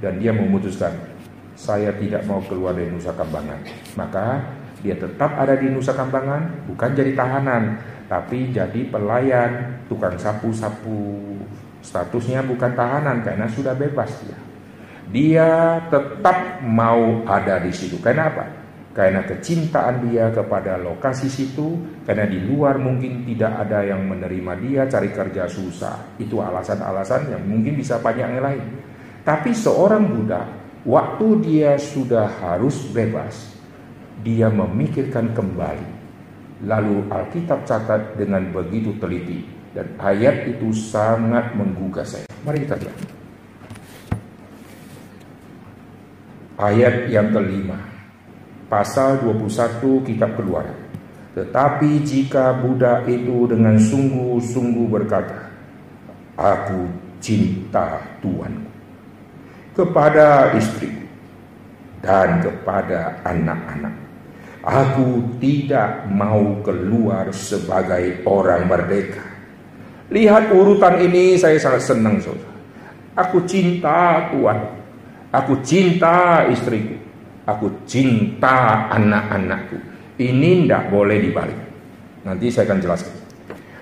dan 0.00 0.16
dia 0.18 0.32
memutuskan 0.32 0.90
saya 1.52 1.92
tidak 2.00 2.24
mau 2.24 2.40
keluar 2.42 2.72
dari 2.72 2.88
Nusa 2.88 3.12
Kambangan. 3.12 3.60
Maka 3.94 4.40
dia 4.80 4.96
tetap 4.96 5.36
ada 5.36 5.54
di 5.54 5.68
Nusa 5.68 5.92
Kambangan, 5.92 6.66
bukan 6.72 6.90
jadi 6.96 7.12
tahanan, 7.12 7.78
tapi 8.08 8.50
jadi 8.50 8.88
pelayan, 8.88 9.84
tukang 9.86 10.16
sapu-sapu. 10.16 11.36
Statusnya 11.82 12.46
bukan 12.46 12.72
tahanan 12.72 13.20
karena 13.22 13.46
sudah 13.50 13.76
bebas 13.76 14.10
dia. 14.24 14.38
Dia 15.12 15.50
tetap 15.92 16.64
mau 16.64 17.20
ada 17.28 17.60
di 17.60 17.70
situ. 17.74 18.00
Kenapa? 18.00 18.61
Karena 18.92 19.24
kecintaan 19.24 20.04
dia 20.08 20.28
kepada 20.28 20.76
lokasi 20.76 21.32
situ, 21.32 21.80
karena 22.04 22.28
di 22.28 22.44
luar 22.44 22.76
mungkin 22.76 23.24
tidak 23.24 23.64
ada 23.64 23.88
yang 23.88 24.04
menerima 24.04 24.52
dia, 24.60 24.82
cari 24.84 25.08
kerja 25.08 25.48
susah. 25.48 26.20
Itu 26.20 26.44
alasan-alasan 26.44 27.32
yang 27.32 27.42
mungkin 27.48 27.80
bisa 27.80 27.96
banyak 27.96 28.36
yang 28.36 28.44
lain. 28.44 28.64
Tapi 29.24 29.56
seorang 29.56 30.04
budak 30.12 30.62
Waktu 30.82 31.46
dia 31.46 31.78
sudah 31.78 32.26
harus 32.42 32.90
bebas, 32.90 33.54
dia 34.26 34.50
memikirkan 34.50 35.30
kembali. 35.30 36.02
Lalu 36.66 37.06
Alkitab 37.06 37.62
catat 37.62 38.18
dengan 38.18 38.50
begitu 38.50 38.90
teliti 38.98 39.46
dan 39.78 39.86
ayat 40.02 40.50
itu 40.50 40.74
sangat 40.74 41.54
menggugah 41.54 42.02
saya. 42.02 42.26
Mari 42.42 42.66
kita 42.66 42.82
lihat. 42.82 42.98
Ayat 46.58 46.94
yang 47.06 47.30
kelima. 47.30 47.78
Pasal 48.72 49.20
21 49.20 50.00
kitab 50.08 50.32
Keluaran. 50.40 50.72
Tetapi 51.36 52.00
jika 52.08 52.56
budak 52.56 53.04
itu 53.04 53.44
dengan 53.44 53.76
sungguh-sungguh 53.76 54.88
berkata, 54.88 55.52
Aku 56.40 56.88
cinta 57.20 58.00
Tuanku 58.24 58.72
kepada 59.76 60.56
istri 60.56 60.88
dan 62.00 62.40
kepada 62.40 63.20
anak-anak. 63.24 63.94
Aku 64.62 65.36
tidak 65.42 66.06
mau 66.08 66.62
keluar 66.62 67.28
sebagai 67.34 68.22
orang 68.24 68.68
merdeka. 68.70 69.24
Lihat 70.12 70.48
urutan 70.54 71.02
ini 71.02 71.34
saya 71.34 71.60
sangat 71.60 71.82
senang 71.82 72.16
saudara. 72.22 72.56
Aku 73.20 73.42
cinta 73.44 74.30
Tuhan. 74.30 74.60
Aku 75.34 75.60
cinta 75.64 76.46
istriku. 76.46 77.01
Aku 77.46 77.70
cinta 77.88 78.86
anak-anakku. 78.92 79.78
Ini 80.18 80.66
tidak 80.66 80.92
boleh 80.94 81.18
dibalik. 81.18 81.58
Nanti 82.22 82.46
saya 82.54 82.70
akan 82.70 82.78
jelaskan 82.78 83.22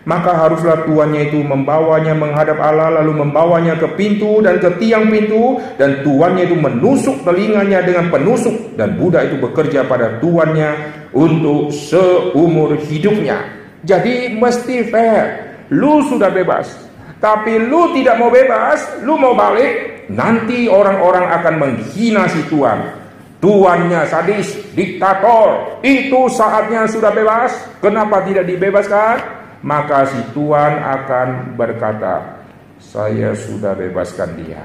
maka 0.08 0.32
haruslah 0.32 0.88
tuannya 0.88 1.28
itu 1.28 1.44
membawanya 1.44 2.16
menghadap 2.16 2.56
Allah 2.56 3.00
lalu 3.00 3.20
membawanya 3.20 3.76
ke 3.76 3.84
pintu 4.00 4.40
dan 4.40 4.56
ke 4.56 4.80
tiang 4.80 5.12
pintu 5.12 5.61
dan 5.76 6.00
tuannya 6.00 6.48
itu 6.48 6.56
menusuk 6.56 7.20
telinganya 7.20 7.84
dengan 7.84 8.08
penusuk 8.08 8.80
dan 8.80 8.96
budak 8.96 9.28
itu 9.28 9.36
bekerja 9.36 9.84
pada 9.84 10.16
tuannya 10.18 10.72
untuk 11.12 11.68
seumur 11.68 12.80
hidupnya. 12.80 13.44
Jadi 13.84 14.40
mesti 14.40 14.88
fair. 14.88 15.24
Lu 15.70 16.02
sudah 16.08 16.32
bebas. 16.32 16.90
Tapi 17.20 17.61
lu 17.68 17.92
tidak 17.92 18.16
mau 18.16 18.32
bebas, 18.32 19.04
lu 19.04 19.20
mau 19.20 19.36
balik, 19.36 20.08
nanti 20.08 20.64
orang-orang 20.64 21.28
akan 21.28 21.54
menghina 21.61 22.24
si 22.32 22.40
tuan. 22.48 22.99
Tuannya 23.41 24.05
sadis, 24.05 24.53
diktator. 24.76 25.80
Itu 25.80 26.28
saatnya 26.28 26.84
sudah 26.84 27.09
bebas. 27.09 27.57
Kenapa 27.80 28.20
tidak 28.28 28.45
dibebaskan? 28.45 29.41
maka 29.61 30.09
si 30.09 30.20
tuan 30.32 30.80
akan 30.80 31.57
berkata, 31.57 32.45
saya 32.80 33.36
sudah 33.36 33.76
bebaskan 33.76 34.30
dia, 34.41 34.64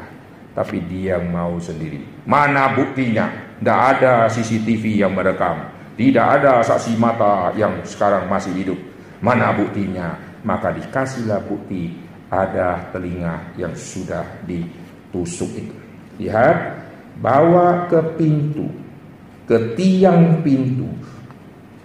tapi 0.55 0.79
dia 0.87 1.19
mau 1.19 1.59
sendiri. 1.59 1.99
Mana 2.23 2.71
buktinya? 2.71 3.27
Tidak 3.59 3.79
ada 3.95 4.27
CCTV 4.31 5.03
yang 5.03 5.15
merekam. 5.15 5.71
Tidak 5.95 6.25
ada 6.39 6.59
saksi 6.59 6.99
mata 6.99 7.55
yang 7.55 7.79
sekarang 7.87 8.27
masih 8.27 8.51
hidup. 8.51 8.79
Mana 9.23 9.55
buktinya? 9.55 10.15
Maka 10.43 10.75
dikasihlah 10.75 11.39
bukti 11.47 11.95
ada 12.27 12.91
telinga 12.91 13.55
yang 13.55 13.71
sudah 13.71 14.23
ditusuk 14.43 15.55
itu. 15.55 15.75
Lihat, 16.19 16.55
bawa 17.19 17.87
ke 17.87 17.99
pintu, 18.19 18.67
ke 19.47 19.75
tiang 19.77 20.41
pintu, 20.43 20.89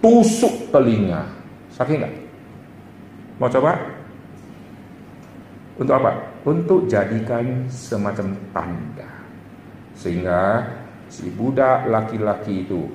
tusuk 0.03 0.71
telinga. 0.73 1.27
Sakit 1.71 1.95
nggak? 2.01 2.15
Mau 3.39 3.49
coba? 3.49 3.73
Untuk 5.81 5.95
apa? 5.97 6.11
Untuk 6.45 6.85
jadikan 6.85 7.65
semacam 7.69 8.37
tanda. 8.53 9.09
Sehingga 9.97 10.65
si 11.09 11.29
budak 11.33 11.89
laki-laki 11.89 12.65
itu 12.65 12.85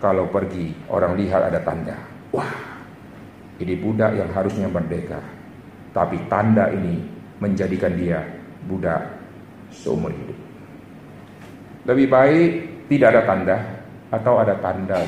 kalau 0.00 0.28
pergi 0.32 0.72
orang 0.88 1.16
lihat 1.20 1.52
ada 1.52 1.60
tanda. 1.60 1.96
Wah, 2.32 2.48
ini 3.60 3.76
budak 3.76 4.16
yang 4.16 4.30
harusnya 4.32 4.68
merdeka. 4.70 5.20
Tapi 5.90 6.16
tanda 6.30 6.70
ini 6.72 7.02
menjadikan 7.42 7.92
dia 7.98 8.22
budak 8.64 9.04
seumur 9.72 10.12
hidup. 10.12 10.29
Lebih 11.88 12.06
baik 12.12 12.48
tidak 12.88 13.08
ada 13.16 13.22
tanda 13.24 13.56
atau 14.10 14.34
ada 14.40 14.54
tanda. 14.58 15.00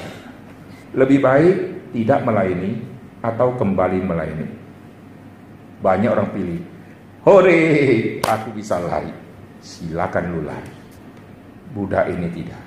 Lebih 0.93 1.19
baik 1.21 1.57
tidak 1.93 2.25
melayani 2.25 2.81
atau 3.21 3.55
kembali 3.57 3.99
melayani. 4.01 4.49
Banyak 5.83 6.11
orang 6.11 6.31
pilih 6.31 6.61
Hore, 7.23 8.19
aku 8.19 8.51
bisa 8.51 8.83
lari. 8.83 9.15
Silakan 9.63 10.35
lu 10.35 10.43
lari. 10.43 10.75
Buddha 11.71 12.11
ini 12.11 12.27
tidak. 12.35 12.59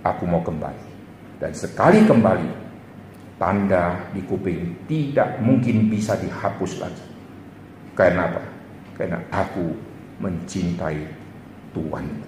Aku 0.00 0.24
mau 0.24 0.40
kembali. 0.40 0.88
Dan 1.36 1.52
sekali 1.52 2.00
kembali, 2.08 2.48
tanda 3.36 4.08
di 4.16 4.24
kuping 4.24 4.88
tidak 4.88 5.36
mungkin 5.44 5.92
bisa 5.92 6.16
dihapus 6.16 6.80
lagi. 6.80 7.04
Karena 7.92 8.24
apa? 8.32 8.42
Karena 8.96 9.20
aku 9.28 9.68
mencintai 10.24 11.04
Tuhan. 11.76 12.23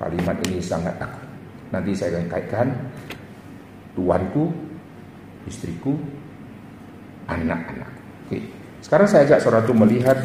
Kalimat 0.00 0.40
ini 0.48 0.64
sangat 0.64 0.96
aku. 0.96 1.20
Nanti 1.76 1.92
saya 1.92 2.16
akan 2.16 2.26
kaitkan 2.32 2.68
Tuanku, 3.92 4.48
istriku, 5.44 5.92
anak-anak. 7.28 7.90
Oke. 8.24 8.40
Sekarang 8.80 9.04
saya 9.04 9.28
ajak 9.28 9.44
saudara 9.44 9.60
itu 9.60 9.76
melihat 9.76 10.18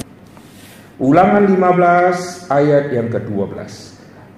Ulangan 0.95 1.43
15 1.43 2.47
ayat 2.55 2.95
yang 2.95 3.11
ke-12. 3.11 3.51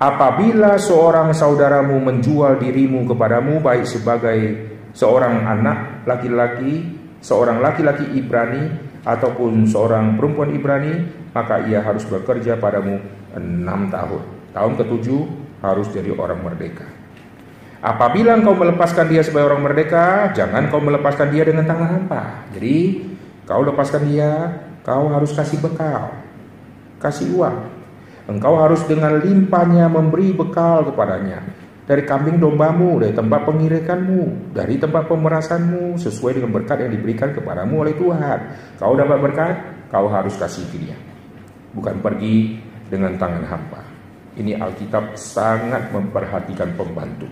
Apabila 0.02 0.82
seorang 0.82 1.30
saudaramu 1.30 2.02
menjual 2.02 2.58
dirimu 2.58 3.06
kepadamu 3.06 3.62
baik 3.62 3.86
sebagai 3.86 4.40
seorang 4.98 5.46
anak 5.46 6.02
laki-laki, 6.10 6.82
seorang 7.22 7.62
laki-laki 7.62 8.10
Ibrani 8.18 8.74
ataupun 9.06 9.70
seorang 9.70 10.18
perempuan 10.18 10.50
Ibrani, 10.50 10.94
maka 11.30 11.62
ia 11.70 11.86
harus 11.86 12.10
bekerja 12.10 12.58
padamu 12.58 13.06
enam 13.38 13.94
tahun. 13.94 14.37
Tahun 14.58 14.74
ketujuh 14.74 15.22
harus 15.62 15.86
jadi 15.94 16.18
orang 16.18 16.42
merdeka. 16.42 16.90
Apabila 17.78 18.34
engkau 18.34 18.58
melepaskan 18.58 19.06
dia 19.06 19.22
sebagai 19.22 19.54
orang 19.54 19.70
merdeka, 19.70 20.34
jangan 20.34 20.66
kau 20.74 20.82
melepaskan 20.82 21.30
dia 21.30 21.46
dengan 21.46 21.70
tangan 21.70 21.90
hampa. 21.94 22.50
Jadi 22.58 23.06
Kau 23.48 23.64
lepaskan 23.64 24.12
dia, 24.12 24.60
kau 24.84 25.08
harus 25.08 25.32
kasih 25.32 25.64
bekal, 25.64 26.12
kasih 27.00 27.32
uang. 27.32 27.58
Engkau 28.28 28.60
harus 28.60 28.84
dengan 28.84 29.24
limpahnya 29.24 29.88
memberi 29.88 30.36
bekal 30.36 30.84
kepadanya. 30.92 31.48
Dari 31.88 32.04
kambing 32.04 32.44
dombamu, 32.44 33.00
dari 33.00 33.16
tempat 33.16 33.48
pengirikanmu, 33.48 34.52
dari 34.52 34.76
tempat 34.76 35.08
pemerasanmu, 35.08 35.96
sesuai 35.96 36.44
dengan 36.44 36.52
berkat 36.52 36.84
yang 36.84 36.92
diberikan 36.92 37.32
kepadamu 37.32 37.88
oleh 37.88 37.96
Tuhan. 37.96 38.40
Kau 38.76 38.92
dapat 39.00 39.18
berkat, 39.24 39.56
kau 39.88 40.12
harus 40.12 40.36
kasih 40.36 40.68
dia. 40.76 41.00
Bukan 41.72 42.04
pergi 42.04 42.60
dengan 42.92 43.16
tangan 43.16 43.48
hampa. 43.48 43.87
Ini 44.38 44.54
Alkitab 44.62 45.18
sangat 45.18 45.90
memperhatikan 45.90 46.78
pembantu. 46.78 47.26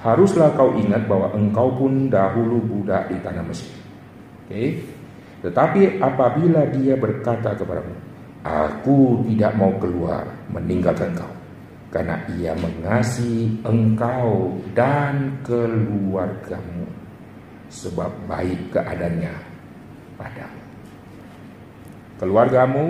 Haruslah 0.00 0.52
kau 0.56 0.72
ingat 0.76 1.04
bahwa 1.04 1.32
engkau 1.36 1.68
pun 1.76 2.08
dahulu 2.08 2.60
budak 2.60 3.12
di 3.12 3.16
tanah 3.20 3.44
Mesir. 3.44 3.72
Okay. 4.44 4.80
Tetapi 5.44 6.00
apabila 6.00 6.64
dia 6.72 6.96
berkata 6.96 7.52
kepadamu, 7.56 7.92
Aku 8.44 9.24
tidak 9.24 9.56
mau 9.56 9.72
keluar 9.80 10.28
meninggalkan 10.52 11.16
kau. 11.16 11.32
Karena 11.88 12.20
ia 12.36 12.52
mengasihi 12.52 13.64
engkau 13.64 14.60
dan 14.76 15.40
keluargamu. 15.40 16.84
Sebab 17.72 18.12
baik 18.28 18.76
keadaannya 18.76 19.32
padamu. 20.20 20.60
Keluargamu 22.20 22.86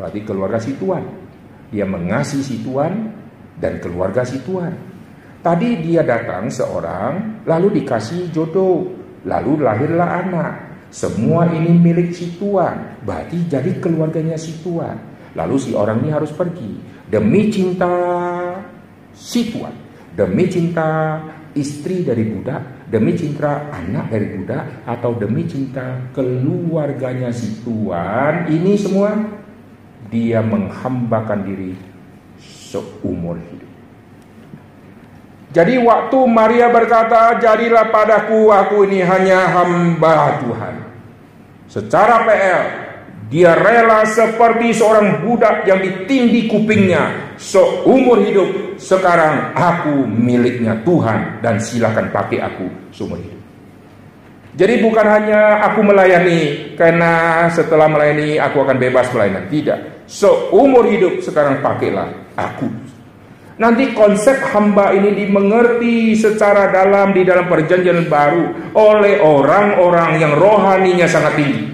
berarti 0.00 0.20
keluarga 0.24 0.56
si 0.56 0.72
Tuhan. 0.80 1.21
Dia 1.72 1.88
mengasihi 1.88 2.44
si 2.44 2.56
Tuhan 2.60 2.92
dan 3.56 3.80
keluarga 3.80 4.22
si 4.22 4.38
Tuhan. 4.44 4.92
Tadi 5.42 5.82
dia 5.82 6.04
datang 6.06 6.52
seorang 6.52 7.42
lalu 7.48 7.82
dikasih 7.82 8.30
jodoh 8.30 9.02
Lalu 9.22 9.62
lahirlah 9.62 10.10
anak. 10.26 10.54
Semua 10.92 11.48
ini 11.48 11.72
milik 11.72 12.12
si 12.12 12.36
tuan. 12.36 13.00
Berarti 13.06 13.48
jadi 13.48 13.70
keluarganya 13.78 14.36
si 14.36 14.60
tuan. 14.60 14.98
Lalu 15.32 15.56
si 15.56 15.70
orang 15.72 16.04
ini 16.04 16.10
harus 16.12 16.34
pergi. 16.34 16.76
Demi 17.08 17.48
cinta 17.48 17.92
si 19.14 19.48
tuan. 19.48 19.72
Demi 20.12 20.44
cinta 20.50 21.16
istri 21.56 22.04
dari 22.04 22.28
budak. 22.28 22.90
Demi 22.92 23.16
cinta 23.16 23.72
anak 23.72 24.12
dari 24.12 24.36
budak. 24.36 24.84
Atau 24.84 25.16
demi 25.16 25.48
cinta 25.48 26.12
keluarganya 26.12 27.32
si 27.32 27.62
tuan. 27.64 28.50
Ini 28.52 28.72
semua 28.76 29.16
dia 30.12 30.44
menghambakan 30.44 31.40
diri 31.42 31.72
seumur 32.36 33.40
hidup. 33.40 33.72
Jadi 35.52 35.76
waktu 35.84 36.18
Maria 36.28 36.72
berkata, 36.72 37.36
jadilah 37.36 37.92
padaku, 37.92 38.48
aku 38.48 38.88
ini 38.88 39.04
hanya 39.04 39.52
hamba 39.52 40.40
Tuhan. 40.40 40.74
Secara 41.68 42.24
PL, 42.24 42.62
dia 43.28 43.56
rela 43.56 44.04
seperti 44.04 44.76
seorang 44.76 45.24
budak 45.24 45.64
yang 45.68 45.80
ditindih 45.80 46.48
kupingnya 46.48 47.36
seumur 47.36 48.20
hidup. 48.24 48.76
Sekarang 48.80 49.52
aku 49.56 50.04
miliknya 50.08 50.80
Tuhan 50.84 51.40
dan 51.44 51.60
silakan 51.60 52.12
pakai 52.12 52.40
aku 52.40 52.68
seumur 52.92 53.20
hidup. 53.20 53.40
Jadi 54.52 54.84
bukan 54.84 55.06
hanya 55.08 55.64
aku 55.64 55.80
melayani 55.80 56.72
karena 56.76 57.44
setelah 57.48 57.88
melayani 57.88 58.36
aku 58.36 58.60
akan 58.60 58.76
bebas 58.76 59.08
melayani. 59.08 59.48
Tidak. 59.48 60.01
Seumur 60.06 60.86
hidup 60.90 61.22
sekarang 61.24 61.64
pakailah 61.64 62.10
aku 62.36 62.68
Nanti 63.60 63.92
konsep 63.92 64.40
hamba 64.50 64.96
ini 64.96 65.12
dimengerti 65.12 66.16
secara 66.16 66.72
dalam 66.72 67.12
di 67.12 67.22
dalam 67.22 67.46
perjanjian 67.46 68.08
baru 68.08 68.74
oleh 68.74 69.20
orang-orang 69.20 70.18
yang 70.18 70.32
rohaninya 70.34 71.04
sangat 71.04 71.36
tinggi. 71.36 71.64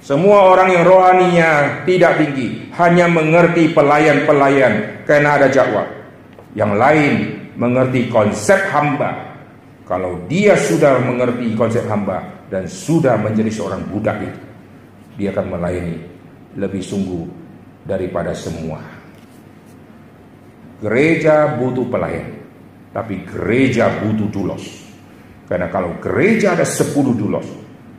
Semua 0.00 0.48
orang 0.48 0.72
yang 0.72 0.84
rohaninya 0.88 1.50
tidak 1.84 2.22
tinggi 2.22 2.70
hanya 2.80 3.10
mengerti 3.10 3.74
pelayan-pelayan 3.76 5.04
karena 5.04 5.36
ada 5.36 5.52
jawab. 5.52 5.84
Yang 6.56 6.72
lain 6.78 7.12
mengerti 7.60 8.08
konsep 8.08 8.56
hamba. 8.72 9.36
Kalau 9.84 10.22
dia 10.32 10.54
sudah 10.54 11.02
mengerti 11.02 11.52
konsep 11.58 11.82
hamba 11.90 12.46
dan 12.46 12.64
sudah 12.70 13.18
menjadi 13.18 13.50
seorang 13.50 13.84
budak 13.90 14.22
itu, 14.22 14.40
dia 15.18 15.34
akan 15.34 15.58
melayani 15.58 16.09
lebih 16.56 16.82
sungguh 16.82 17.24
daripada 17.86 18.34
semua. 18.34 18.80
Gereja 20.80 21.60
butuh 21.60 21.86
pelayan, 21.92 22.40
tapi 22.90 23.22
gereja 23.28 24.00
butuh 24.00 24.28
dulos. 24.32 24.64
Karena 25.44 25.68
kalau 25.68 25.98
gereja 26.00 26.56
ada 26.56 26.64
10 26.64 26.94
dulos, 27.12 27.44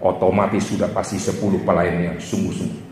otomatis 0.02 0.72
sudah 0.72 0.90
pasti 0.90 1.20
10 1.22 1.62
pelayan 1.62 2.10
yang 2.10 2.18
sungguh-sungguh. 2.18 2.84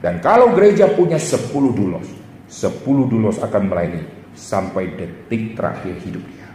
Dan 0.00 0.24
kalau 0.24 0.56
gereja 0.56 0.88
punya 0.94 1.20
10 1.20 1.52
dulos, 1.74 2.06
10 2.48 3.10
dulos 3.10 3.36
akan 3.42 3.62
melayani 3.68 4.04
sampai 4.32 4.94
detik 4.96 5.58
terakhir 5.58 6.00
hidup 6.00 6.24
dia. 6.32 6.48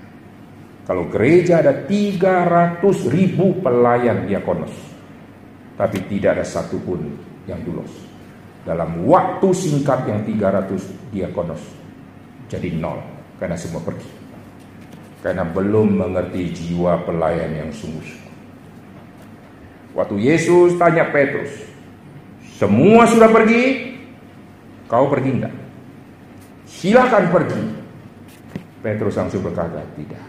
Kalau 0.90 1.06
gereja 1.06 1.62
ada 1.62 1.86
300 1.86 2.82
ribu 3.14 3.62
pelayan 3.62 4.26
diakonos, 4.26 4.74
tapi 5.78 6.02
tidak 6.10 6.42
ada 6.42 6.46
satupun 6.46 7.14
yang 7.46 7.62
dulos. 7.62 8.09
Dalam 8.70 9.10
waktu 9.10 9.50
singkat 9.50 10.06
yang 10.06 10.22
300 10.30 11.10
diakonos, 11.10 11.58
jadi 12.46 12.70
nol 12.78 13.02
karena 13.42 13.58
semua 13.58 13.82
pergi. 13.82 14.06
Karena 15.26 15.42
belum 15.42 15.98
mengerti 15.98 16.54
jiwa 16.54 17.02
pelayan 17.02 17.66
yang 17.66 17.74
sungguh-sungguh. 17.74 18.38
Waktu 19.98 20.16
Yesus 20.22 20.78
tanya 20.78 21.10
Petrus, 21.10 21.50
semua 22.62 23.10
sudah 23.10 23.34
pergi, 23.34 23.98
kau 24.86 25.10
pergi 25.10 25.32
enggak? 25.34 25.56
silakan 26.70 27.26
pergi. 27.34 27.64
Petrus 28.80 29.20
langsung 29.20 29.44
berkata, 29.44 29.84
tidak. 29.98 30.24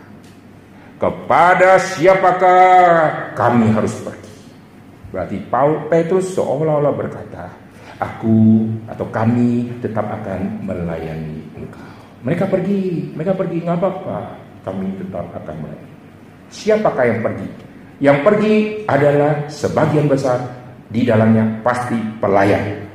Kepada 0.99 1.79
siapakah 1.79 3.33
kami 3.39 3.71
harus 3.71 3.95
pergi? 4.03 4.33
Berarti 5.15 5.37
Paul 5.47 5.87
Petrus 5.87 6.35
seolah-olah 6.35 6.95
berkata, 6.97 7.47
aku 8.01 8.67
atau 8.89 9.07
kami 9.13 9.69
tetap 9.85 10.09
akan 10.09 10.65
melayani 10.65 11.45
engkau. 11.55 11.85
Mereka 12.25 12.49
pergi, 12.49 13.13
mereka 13.13 13.37
pergi 13.37 13.57
nggak 13.61 13.77
apa-apa, 13.77 14.19
kami 14.65 14.89
tetap 14.97 15.29
akan 15.37 15.57
melayani. 15.61 15.95
Siapakah 16.51 17.05
yang 17.07 17.21
pergi? 17.21 17.49
Yang 18.01 18.19
pergi 18.25 18.55
adalah 18.89 19.33
sebagian 19.53 20.09
besar 20.09 20.41
di 20.89 21.05
dalamnya 21.05 21.61
pasti 21.61 21.97
pelayan. 22.19 22.89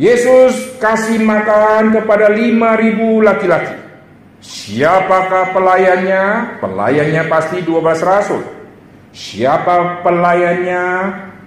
Yesus 0.00 0.80
kasih 0.80 1.20
makan 1.20 1.92
kepada 1.92 2.32
5000 2.32 3.20
laki-laki. 3.20 3.76
Siapakah 4.40 5.52
pelayannya? 5.52 6.56
Pelayannya 6.64 7.22
pasti 7.28 7.60
12 7.60 8.00
rasul. 8.00 8.40
Siapa 9.12 10.00
pelayannya? 10.00 10.84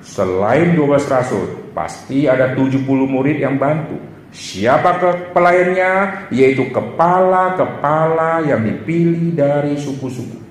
Selain 0.03 0.75
12 0.75 1.07
rasul, 1.07 1.71
pasti 1.71 2.27
ada 2.27 2.51
70 2.51 2.83
murid 3.07 3.39
yang 3.39 3.55
bantu. 3.55 3.95
Siapa 4.35 4.99
ke 4.99 5.09
pelayannya? 5.31 6.27
Yaitu 6.35 6.67
kepala-kepala 6.75 8.43
yang 8.43 8.67
dipilih 8.67 9.31
dari 9.31 9.79
suku-suku. 9.79 10.43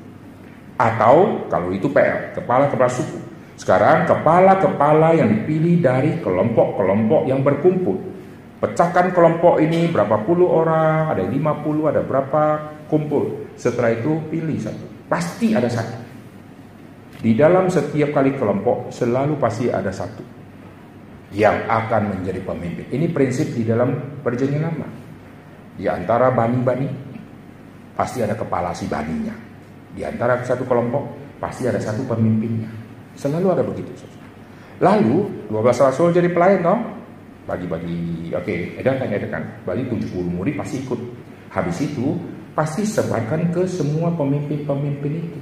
Atau 0.80 1.46
kalau 1.52 1.68
itu 1.68 1.92
PL, 1.92 2.32
kepala-kepala 2.32 2.88
suku. 2.88 3.20
Sekarang 3.60 4.08
kepala-kepala 4.08 5.14
yang 5.14 5.28
dipilih 5.28 5.84
dari 5.84 6.16
kelompok-kelompok 6.24 7.28
yang 7.28 7.44
berkumpul. 7.44 8.00
Pecahkan 8.62 9.12
kelompok 9.12 9.58
ini 9.60 9.90
berapa 9.90 10.22
puluh 10.22 10.48
orang, 10.48 11.12
ada 11.12 11.26
lima 11.26 11.60
puluh, 11.60 11.90
ada 11.90 12.00
berapa 12.00 12.72
kumpul. 12.86 13.52
Setelah 13.58 13.98
itu 13.98 14.22
pilih 14.30 14.56
satu. 14.56 14.86
Pasti 15.10 15.52
ada 15.52 15.68
satu. 15.68 16.11
Di 17.22 17.38
dalam 17.38 17.70
setiap 17.70 18.10
kali 18.18 18.34
kelompok 18.34 18.90
selalu 18.90 19.38
pasti 19.38 19.70
ada 19.70 19.94
satu 19.94 20.26
yang 21.30 21.70
akan 21.70 22.18
menjadi 22.18 22.42
pemimpin. 22.42 22.90
Ini 22.90 23.06
prinsip 23.14 23.54
di 23.54 23.62
dalam 23.62 24.18
perjanjian 24.20 24.58
lama. 24.66 24.88
Di 25.78 25.86
antara 25.86 26.34
bani-bani 26.34 26.90
pasti 27.94 28.26
ada 28.26 28.34
kepala 28.34 28.74
si 28.74 28.90
baninya. 28.90 29.32
Di 29.94 30.02
antara 30.02 30.42
satu 30.42 30.66
kelompok 30.66 31.38
pasti 31.38 31.70
ada 31.70 31.78
satu 31.78 32.02
pemimpinnya. 32.10 32.68
Selalu 33.14 33.46
ada 33.54 33.62
begitu. 33.62 33.92
Lalu 34.82 35.46
12 35.46 35.84
rasul 35.86 36.10
jadi 36.10 36.26
pelayan 36.26 36.66
dong. 36.66 36.82
Bagi-bagi, 37.42 38.30
oke, 38.34 38.42
okay, 38.42 38.58
edarkan, 38.82 39.14
edarkan. 39.14 39.42
Bagi 39.62 39.86
70 39.86 40.26
murid 40.26 40.54
pasti 40.58 40.82
ikut. 40.82 41.00
Habis 41.54 41.86
itu 41.86 42.18
pasti 42.50 42.82
sebarkan 42.82 43.54
ke 43.54 43.62
semua 43.70 44.10
pemimpin-pemimpin 44.10 45.12
itu. 45.22 45.38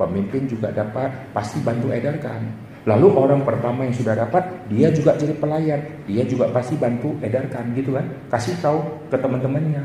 Pemimpin 0.00 0.48
juga 0.48 0.72
dapat 0.72 1.12
pasti 1.36 1.60
bantu 1.60 1.92
edarkan. 1.92 2.48
Lalu 2.88 3.12
orang 3.12 3.44
pertama 3.44 3.84
yang 3.84 3.92
sudah 3.92 4.16
dapat, 4.16 4.40
dia 4.72 4.88
juga 4.88 5.12
jadi 5.20 5.36
pelayan. 5.36 5.80
Dia 6.08 6.24
juga 6.24 6.48
pasti 6.48 6.80
bantu 6.80 7.12
edarkan 7.20 7.76
gitu 7.76 7.92
kan. 7.92 8.08
Kasih 8.32 8.56
tahu 8.64 8.80
ke 9.12 9.20
teman-temannya. 9.20 9.84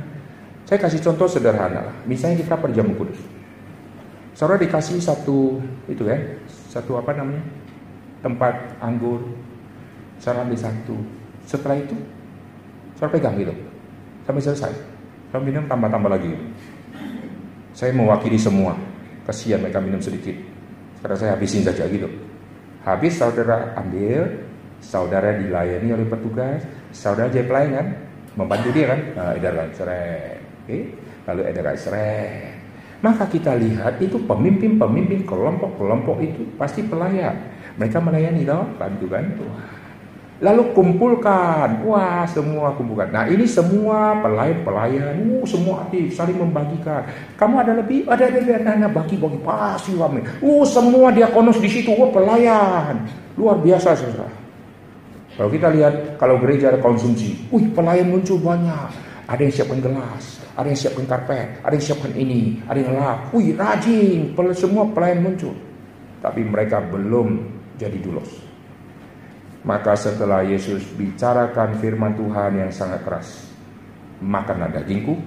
Saya 0.63 0.79
kasih 0.79 1.03
contoh 1.03 1.27
sederhana 1.27 1.91
lah. 1.91 1.95
Misalnya 2.07 2.39
kita 2.39 2.55
perjamu 2.55 2.95
kudus. 2.95 3.19
Saudara 4.31 4.55
dikasih 4.55 5.03
satu 5.03 5.59
itu 5.91 6.07
ya, 6.07 6.15
satu 6.71 6.95
apa 6.95 7.11
namanya 7.15 7.43
tempat 8.25 8.55
anggur 8.81 9.21
saya 10.17 10.41
ambil 10.41 10.57
satu 10.57 10.97
setelah 11.45 11.77
itu 11.77 11.93
saya 12.97 13.13
pegang 13.13 13.37
gitu 13.37 13.53
sampai 14.25 14.41
selesai 14.41 14.73
saya 15.29 15.39
minum 15.45 15.69
tambah-tambah 15.69 16.09
lagi 16.09 16.33
saya 17.77 17.93
mewakili 17.93 18.39
semua 18.39 18.73
kasihan 19.25 19.59
mereka 19.59 19.81
minum 19.81 19.99
sedikit. 19.99 20.37
Sekarang 21.01 21.17
saya 21.17 21.31
habisin 21.35 21.65
saja 21.65 21.85
gitu. 21.89 22.07
Habis 22.85 23.17
saudara 23.17 23.73
ambil 23.75 24.45
saudara 24.79 25.33
dilayani 25.35 25.89
oleh 25.89 26.05
petugas 26.05 26.61
saudara 26.93 27.33
jadi 27.33 27.49
pelayan 27.49 27.85
membantu 28.37 28.69
dia 28.71 28.93
kan? 28.93 29.01
Nah, 29.17 29.31
edaran 29.33 29.69
seret. 29.73 30.39
Oke 30.65 31.05
lalu 31.25 31.41
edaran 31.49 31.77
seret. 31.77 32.53
Maka 33.03 33.29
kita 33.29 33.53
lihat 33.53 34.01
itu 34.01 34.17
pemimpin-pemimpin 34.23 35.29
kelompok-kelompok 35.29 36.17
itu 36.25 36.41
pasti 36.57 36.81
pelayan. 36.81 37.37
Mereka 37.75 38.01
melayani 38.01 38.47
dong, 38.47 38.79
bantu-bantu. 38.79 39.45
Lalu 40.43 40.75
kumpulkan, 40.75 41.79
wah 41.87 42.27
semua 42.27 42.75
kumpulkan. 42.75 43.07
Nah 43.07 43.23
ini 43.31 43.47
semua 43.47 44.19
pelayan-pelayan, 44.19 45.15
uh, 45.39 45.47
semua 45.47 45.87
aktif, 45.87 46.11
saling 46.11 46.35
membagikan. 46.35 47.07
Kamu 47.39 47.55
ada 47.63 47.71
lebih, 47.79 48.03
ada 48.03 48.27
ada 48.27 48.43
ada, 48.43 48.71
ada 48.75 48.87
bagi-bagi 48.91 49.39
pasti 49.39 49.95
ramai. 49.95 50.27
Uh 50.43 50.67
semua 50.67 51.15
dia 51.15 51.31
konos 51.31 51.55
di 51.63 51.71
situ, 51.71 51.95
wah 51.95 52.11
pelayan, 52.11 53.07
luar 53.39 53.63
biasa 53.63 53.95
saudara. 53.95 54.27
Kalau 55.39 55.47
kita 55.51 55.67
lihat, 55.71 56.19
kalau 56.19 56.35
gereja 56.43 56.71
ada 56.71 56.83
konsumsi, 56.83 57.47
wih 57.51 57.71
pelayan 57.71 58.11
muncul 58.11 58.35
banyak. 58.35 58.91
Ada 59.25 59.41
yang 59.41 59.53
siapkan 59.55 59.79
gelas, 59.81 60.39
ada 60.53 60.67
yang 60.67 60.77
siapkan 60.77 61.07
karpet, 61.09 61.63
ada 61.63 61.73
yang 61.73 61.81
siapkan 61.81 62.13
ini, 62.13 62.59
ada 62.67 62.77
yang 62.77 62.93
lap. 62.93 63.31
Wih 63.31 63.55
rajin, 63.55 64.35
semua 64.51 64.83
pelayan 64.91 65.23
muncul. 65.23 65.55
Tapi 66.19 66.43
mereka 66.43 66.83
belum 66.83 67.39
jadi 67.79 67.97
dulos. 68.03 68.44
Maka 69.65 69.97
setelah 69.97 70.45
Yesus 70.45 70.85
bicarakan 70.93 71.81
firman 71.81 72.13
Tuhan 72.13 72.61
yang 72.61 72.69
sangat 72.69 73.01
keras, 73.01 73.49
makanlah 74.21 74.69
dagingku, 74.69 75.17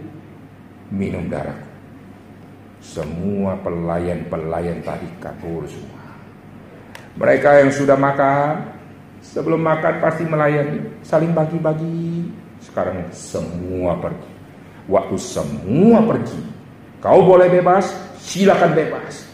minum 0.95 1.27
darahku. 1.27 1.67
Semua 2.79 3.59
pelayan-pelayan 3.59 4.79
tadi 4.87 5.11
kabur 5.19 5.67
semua. 5.67 6.07
Mereka 7.19 7.67
yang 7.67 7.71
sudah 7.75 7.99
makan, 7.99 8.79
sebelum 9.19 9.59
makan 9.59 9.99
pasti 9.99 10.23
melayani, 10.23 11.03
saling 11.03 11.35
bagi-bagi 11.35 12.31
sekarang 12.63 13.11
semua 13.11 13.99
pergi. 13.99 14.31
Waktu 14.87 15.17
semua 15.19 15.99
pergi. 16.07 16.43
Kau 17.03 17.27
boleh 17.27 17.51
bebas, 17.51 17.91
silakan 18.23 18.71
bebas. 18.71 19.27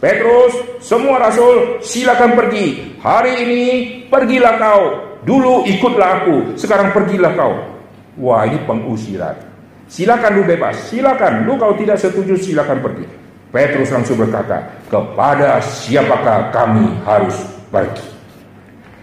Petrus, 0.00 0.52
semua 0.84 1.16
rasul, 1.16 1.80
silakan 1.80 2.36
pergi. 2.36 2.89
Hari 3.00 3.32
ini 3.48 3.64
pergilah 4.12 4.60
kau. 4.60 4.84
Dulu 5.24 5.64
ikutlah 5.64 6.24
aku, 6.24 6.36
sekarang 6.60 6.92
pergilah 6.92 7.32
kau. 7.32 7.52
Wah, 8.20 8.44
ini 8.44 8.60
pengusiran. 8.68 9.36
Silakan 9.88 10.36
lu 10.36 10.42
bebas, 10.44 10.92
silakan. 10.92 11.48
Lu 11.48 11.56
kalau 11.56 11.72
tidak 11.80 11.96
setuju 11.96 12.36
silakan 12.36 12.84
pergi. 12.84 13.08
Petrus 13.50 13.88
langsung 13.88 14.20
berkata, 14.20 14.84
kepada 14.86 15.58
siapakah 15.64 16.52
kami 16.52 16.92
harus 17.02 17.34
pergi? 17.72 18.06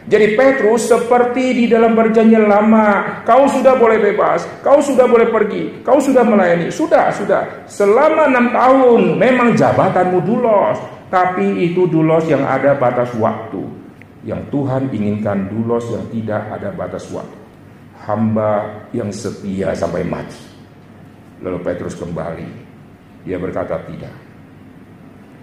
Jadi 0.07 0.39
Petrus 0.39 0.87
seperti 0.87 1.51
di 1.51 1.65
dalam 1.67 1.91
perjanjian 1.91 2.47
lama, 2.47 3.19
kau 3.27 3.43
sudah 3.51 3.75
boleh 3.75 3.99
bebas, 3.99 4.47
kau 4.63 4.79
sudah 4.79 5.03
boleh 5.03 5.27
pergi, 5.27 5.83
kau 5.83 5.99
sudah 5.99 6.23
melayani, 6.23 6.71
sudah, 6.71 7.11
sudah. 7.11 7.67
Selama 7.67 8.31
enam 8.31 8.55
tahun 8.55 9.19
memang 9.19 9.59
jabatanmu 9.59 10.23
dulos, 10.23 10.79
tapi 11.11 11.67
itu 11.67 11.91
dulos 11.91 12.23
yang 12.31 12.47
ada 12.47 12.71
batas 12.79 13.11
waktu. 13.19 13.76
Yang 14.27 14.51
Tuhan 14.51 14.91
inginkan 14.91 15.47
dulos 15.47 15.87
yang 15.87 16.03
tidak 16.11 16.43
ada 16.51 16.69
batas 16.75 17.07
waktu. 17.15 17.39
Hamba 18.03 18.83
yang 18.91 19.07
setia 19.07 19.71
sampai 19.71 20.03
mati. 20.03 20.43
Lalu 21.39 21.63
Petrus 21.63 21.95
kembali, 21.95 22.49
dia 23.23 23.39
berkata 23.39 23.79
tidak. 23.87 24.11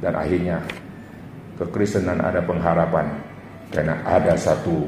Dan 0.05 0.13
akhirnya 0.13 0.61
kekristenan 1.57 2.21
ada 2.21 2.45
pengharapan 2.45 3.09
karena 3.73 4.05
ada 4.05 4.37
satu 4.37 4.85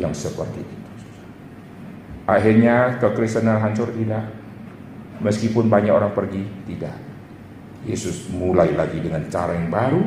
yang 0.00 0.16
seperti 0.16 0.64
itu. 0.64 0.76
Akhirnya 2.24 2.96
kekristenan 2.98 3.60
hancur 3.60 3.92
tidak. 3.92 4.24
Meskipun 5.16 5.68
banyak 5.68 5.92
orang 5.92 6.12
pergi, 6.12 6.44
tidak. 6.68 6.96
Yesus 7.86 8.28
mulai 8.32 8.72
lagi 8.76 9.00
dengan 9.00 9.24
cara 9.28 9.56
yang 9.56 9.68
baru. 9.70 10.04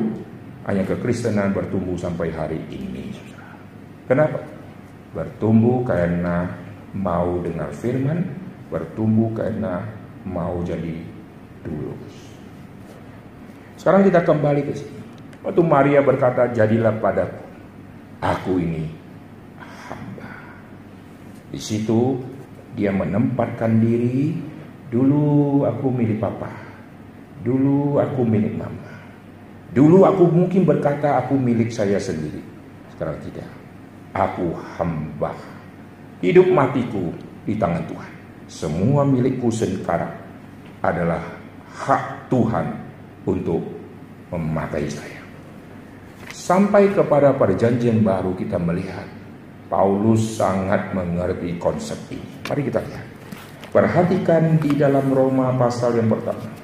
Hanya 0.68 0.84
kekristenan 0.84 1.56
bertumbuh 1.56 1.96
sampai 1.96 2.28
hari 2.34 2.60
ini. 2.68 3.16
Kenapa? 4.04 4.42
Bertumbuh 5.16 5.86
karena 5.86 6.50
mau 6.92 7.40
dengar 7.40 7.72
firman, 7.72 8.26
bertumbuh 8.68 9.32
karena 9.32 9.86
mau 10.26 10.60
jadi 10.66 11.00
dulu. 11.64 11.94
Sekarang 13.80 14.04
kita 14.04 14.20
kembali 14.20 14.60
ke 14.68 14.72
sini. 14.76 15.00
Waktu 15.40 15.62
Maria 15.64 16.04
berkata, 16.04 16.52
jadilah 16.52 17.00
padaku 17.00 17.40
aku 18.20 18.60
ini 18.60 18.84
hamba. 19.88 20.30
Di 21.48 21.56
situ 21.56 22.20
dia 22.76 22.92
menempatkan 22.92 23.80
diri, 23.80 24.36
dulu 24.92 25.64
aku 25.64 25.86
milik 25.90 26.20
papa, 26.20 26.52
dulu 27.40 27.98
aku 27.98 28.20
milik 28.22 28.54
mama. 28.54 28.89
Dulu 29.70 30.02
aku 30.02 30.26
mungkin 30.26 30.66
berkata 30.66 31.22
aku 31.22 31.38
milik 31.38 31.70
saya 31.70 31.96
sendiri. 32.02 32.42
Sekarang 32.94 33.22
tidak. 33.22 33.46
Aku 34.10 34.50
hamba. 34.76 35.30
Hidup 36.18 36.50
matiku 36.50 37.14
di 37.46 37.54
tangan 37.56 37.86
Tuhan. 37.86 38.12
semua 38.50 39.06
milikku 39.06 39.46
sekarang 39.46 40.10
adalah 40.82 41.22
hak 41.70 42.26
Tuhan 42.26 42.66
untuk 43.22 43.62
memakai 44.34 44.90
saya. 44.90 45.22
Sampai 46.34 46.90
kepada 46.90 47.30
perjanjian 47.30 48.02
baru 48.02 48.34
kita 48.34 48.58
melihat 48.58 49.06
Paulus 49.70 50.34
sangat 50.34 50.90
mengerti 50.90 51.54
konsep 51.62 51.94
ini. 52.10 52.42
Mari 52.50 52.62
kita 52.66 52.82
lihat. 52.82 53.06
Perhatikan 53.70 54.58
di 54.58 54.74
dalam 54.74 55.14
Roma 55.14 55.54
pasal 55.54 55.94
yang 55.94 56.10
pertama. 56.10 56.59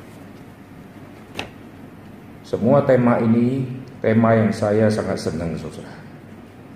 Semua 2.47 2.78
tema 2.86 3.18
ini 3.18 3.66
tema 3.99 4.38
yang 4.38 4.55
saya 4.55 4.86
sangat 4.86 5.18
senang 5.18 5.59
saudara. 5.59 5.90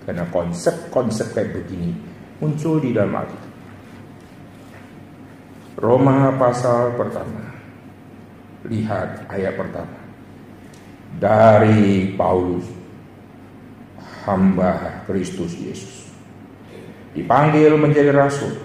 Karena 0.03 0.27
konsep-konsep 0.27 1.31
kayak 1.31 1.63
begini 1.63 1.95
muncul 2.43 2.83
di 2.83 2.91
dalam 2.91 3.15
Alkitab. 3.15 3.51
Roma 5.79 6.35
pasal 6.35 6.91
pertama. 6.99 7.55
Lihat 8.67 9.31
ayat 9.31 9.55
pertama. 9.55 9.95
Dari 11.15 12.11
Paulus, 12.19 12.67
hamba 14.27 15.07
Kristus 15.07 15.55
Yesus. 15.55 16.11
Dipanggil 17.15 17.79
menjadi 17.79 18.11
rasul, 18.11 18.59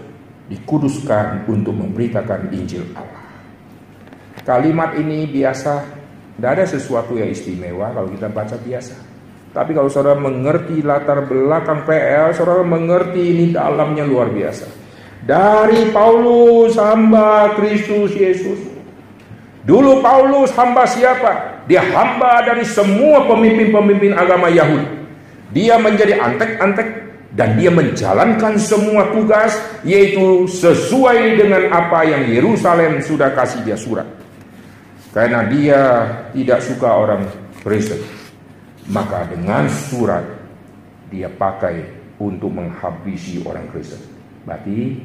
dikuduskan 0.51 1.47
untuk 1.47 1.75
memberitakan 1.75 2.51
Injil 2.51 2.83
Allah. 2.99 3.27
Kalimat 4.43 4.95
ini 4.99 5.27
biasa, 5.27 5.96
tidak 6.37 6.51
ada 6.53 6.65
sesuatu 6.69 7.17
yang 7.17 7.33
istimewa 7.33 7.97
kalau 7.97 8.13
kita 8.13 8.29
baca 8.29 8.61
biasa. 8.61 8.93
Tapi 9.57 9.73
kalau 9.73 9.89
saudara 9.89 10.21
mengerti 10.21 10.85
latar 10.85 11.25
belakang 11.25 11.89
PL, 11.89 12.37
saudara 12.37 12.61
mengerti 12.61 13.33
ini 13.33 13.45
dalamnya 13.57 14.05
luar 14.05 14.29
biasa. 14.29 14.69
Dari 15.25 15.89
Paulus 15.97 16.77
hamba 16.77 17.57
Kristus 17.57 18.13
Yesus. 18.13 18.61
Dulu 19.65 20.05
Paulus 20.05 20.53
hamba 20.53 20.85
siapa? 20.85 21.65
Dia 21.65 21.81
hamba 21.81 22.45
dari 22.45 22.69
semua 22.69 23.25
pemimpin-pemimpin 23.25 24.13
agama 24.13 24.53
Yahudi. 24.53 24.93
Dia 25.57 25.81
menjadi 25.81 26.21
antek-antek 26.21 26.89
dan 27.33 27.57
dia 27.57 27.73
menjalankan 27.73 28.61
semua 28.61 29.09
tugas 29.09 29.57
yaitu 29.89 30.45
sesuai 30.53 31.41
dengan 31.41 31.73
apa 31.73 32.05
yang 32.05 32.29
Yerusalem 32.29 33.01
sudah 33.01 33.33
kasih 33.33 33.65
dia 33.65 33.75
surat. 33.81 34.26
Karena 35.17 35.49
dia 35.49 35.81
tidak 36.37 36.61
suka 36.61 36.93
orang 36.93 37.25
Kristen. 37.65 37.97
Maka 38.93 39.25
dengan 39.33 39.65
surat 39.65 40.21
dia 41.09 41.25
pakai 41.33 41.89
untuk 42.21 42.53
menghabisi 42.53 43.41
orang 43.41 43.65
Kristen. 43.73 44.05
Berarti 44.45 45.01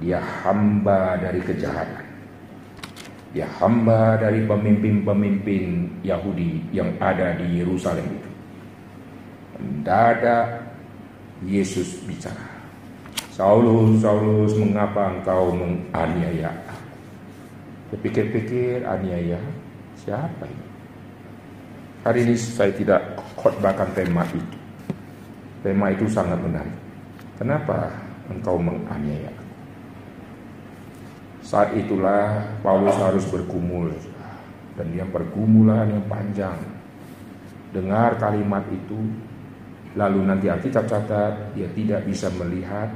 dia 0.00 0.16
hamba 0.16 1.20
dari 1.20 1.44
kejahatan. 1.44 2.08
Dia 3.36 3.44
hamba 3.60 4.16
dari 4.16 4.48
pemimpin-pemimpin 4.48 6.00
Yahudi 6.00 6.64
yang 6.72 6.96
ada 6.96 7.36
di 7.36 7.60
Yerusalem 7.60 8.16
itu. 8.16 8.30
Mendadak 9.60 10.72
Yesus 11.44 12.00
bicara. 12.08 12.48
Saulus, 13.28 14.00
Saulus, 14.00 14.56
mengapa 14.56 15.12
engkau 15.12 15.52
menganiaya 15.52 16.63
aku? 17.94 18.02
Pikir-pikir 18.02 18.82
aniaya 18.82 19.38
siapa 19.94 20.44
ini? 20.44 20.66
Hari 22.04 22.18
ini 22.26 22.34
saya 22.36 22.74
tidak 22.74 23.00
khotbahkan 23.38 23.88
tema 23.96 24.26
itu. 24.28 24.58
Tema 25.64 25.88
itu 25.88 26.04
sangat 26.10 26.36
menarik. 26.42 26.76
Kenapa 27.40 27.88
engkau 28.28 28.60
menganiaya? 28.60 29.32
Saat 31.40 31.72
itulah 31.72 32.44
Paulus 32.60 32.98
harus 33.00 33.24
bergumul 33.30 33.88
dan 34.76 34.86
dia 34.92 35.08
pergumulan 35.08 35.88
yang 35.88 36.04
panjang. 36.04 36.60
Dengar 37.72 38.20
kalimat 38.20 38.62
itu, 38.68 39.00
Lalu 39.94 40.26
nanti 40.26 40.50
Alkitab 40.50 40.90
catat 40.90 41.54
dia 41.54 41.70
tidak 41.70 42.02
bisa 42.02 42.26
melihat 42.34 42.90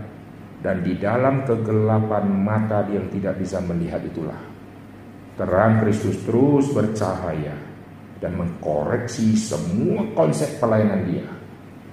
dan 0.58 0.82
di 0.82 0.98
dalam 0.98 1.46
kegelapan 1.46 2.26
mata 2.26 2.82
dia 2.82 2.98
yang 2.98 3.06
tidak 3.14 3.38
bisa 3.38 3.62
melihat 3.62 4.02
itulah 4.02 4.57
terang 5.38 5.78
Kristus 5.86 6.18
terus 6.26 6.66
bercahaya 6.74 7.54
dan 8.18 8.34
mengkoreksi 8.34 9.38
semua 9.38 10.02
konsep 10.18 10.58
pelayanan 10.58 11.06
dia. 11.06 11.26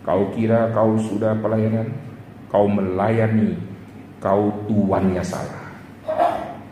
Kau 0.02 0.34
kira 0.34 0.74
kau 0.74 0.98
sudah 0.98 1.38
pelayanan, 1.38 1.94
kau 2.50 2.66
melayani, 2.66 3.54
kau 4.18 4.50
tuannya 4.66 5.22
salah. 5.22 5.64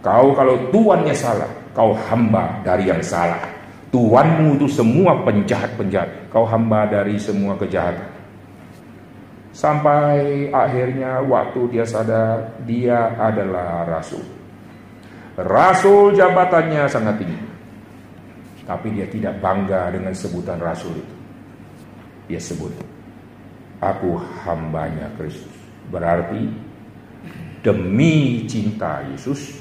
Kau 0.02 0.34
kalau 0.34 0.58
tuannya 0.74 1.14
salah, 1.14 1.50
kau 1.78 1.94
hamba 2.10 2.62
dari 2.66 2.90
yang 2.90 3.02
salah. 3.06 3.40
Tuanmu 3.94 4.58
itu 4.58 4.66
semua 4.66 5.22
penjahat-penjahat, 5.22 6.34
kau 6.34 6.50
hamba 6.50 6.90
dari 6.90 7.22
semua 7.22 7.54
kejahatan. 7.54 8.10
Sampai 9.54 10.50
akhirnya 10.50 11.22
waktu 11.22 11.70
dia 11.70 11.86
sadar 11.86 12.58
dia 12.66 13.14
adalah 13.22 13.86
rasul. 13.86 14.43
Rasul 15.34 16.14
jabatannya 16.14 16.86
sangat 16.86 17.16
tinggi. 17.18 17.40
Tapi 18.64 18.88
dia 18.96 19.10
tidak 19.10 19.42
bangga 19.44 19.92
dengan 19.92 20.14
sebutan 20.16 20.62
rasul 20.62 20.96
itu. 20.96 21.16
Dia 22.32 22.40
sebut, 22.40 22.72
aku 23.84 24.16
hambanya 24.48 25.12
Kristus. 25.20 25.52
Berarti 25.92 26.48
demi 27.60 28.48
cinta 28.48 29.04
Yesus, 29.12 29.60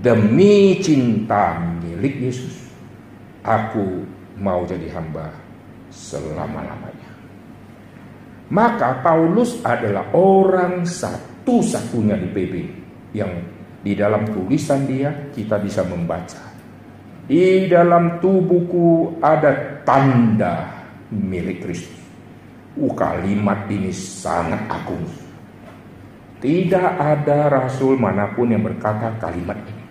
demi 0.00 0.80
cinta 0.80 1.60
milik 1.60 2.32
Yesus, 2.32 2.72
aku 3.44 4.08
mau 4.40 4.64
jadi 4.64 4.88
hamba 4.96 5.28
selama-lamanya. 5.92 7.10
Maka 8.52 9.04
Paulus 9.04 9.60
adalah 9.64 10.08
orang 10.16 10.88
satu-satunya 10.88 12.16
di 12.16 12.28
PB 12.32 12.54
yang 13.16 13.32
di 13.82 13.98
dalam 13.98 14.30
tulisan 14.30 14.86
dia 14.86 15.10
kita 15.34 15.58
bisa 15.58 15.82
membaca. 15.82 16.54
Di 17.26 17.66
dalam 17.66 18.22
tubuhku 18.22 19.18
ada 19.18 19.82
tanda 19.82 20.70
milik 21.10 21.66
Kristus. 21.66 22.00
Uh, 22.72 22.94
kalimat 22.94 23.68
ini 23.68 23.92
sangat 23.92 24.64
agung. 24.70 25.04
Tidak 26.40 26.88
ada 26.98 27.52
rasul 27.52 28.00
mana 28.00 28.32
pun 28.32 28.50
yang 28.50 28.64
berkata 28.64 29.18
kalimat 29.20 29.58
ini. 29.66 29.82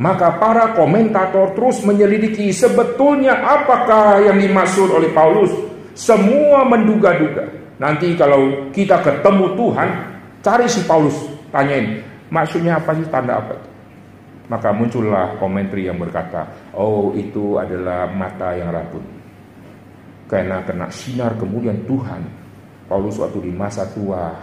Maka 0.00 0.38
para 0.40 0.72
komentator 0.76 1.52
terus 1.52 1.84
menyelidiki 1.84 2.52
sebetulnya 2.56 3.36
apakah 3.44 4.22
yang 4.22 4.38
dimaksud 4.40 4.88
oleh 4.92 5.12
Paulus 5.12 5.52
semua 5.92 6.64
menduga-duga. 6.64 7.48
Nanti 7.76 8.16
kalau 8.16 8.72
kita 8.72 9.00
ketemu 9.00 9.56
Tuhan, 9.56 9.88
cari 10.40 10.66
si 10.68 10.84
Paulus, 10.84 11.16
tanyain, 11.52 12.09
maksudnya 12.30 12.78
apa 12.78 12.94
sih 12.96 13.06
tanda 13.10 13.38
apa? 13.42 13.54
Maka 14.50 14.74
muncullah 14.74 15.38
komentari 15.38 15.86
yang 15.86 16.02
berkata, 16.02 16.42
oh 16.74 17.14
itu 17.14 17.54
adalah 17.54 18.10
mata 18.10 18.50
yang 18.58 18.74
rabun. 18.74 19.06
Karena 20.26 20.58
kena 20.66 20.90
sinar 20.90 21.38
kemudian 21.38 21.86
Tuhan, 21.86 22.22
Paulus 22.90 23.14
waktu 23.22 23.46
di 23.46 23.52
masa 23.54 23.86
tua, 23.94 24.34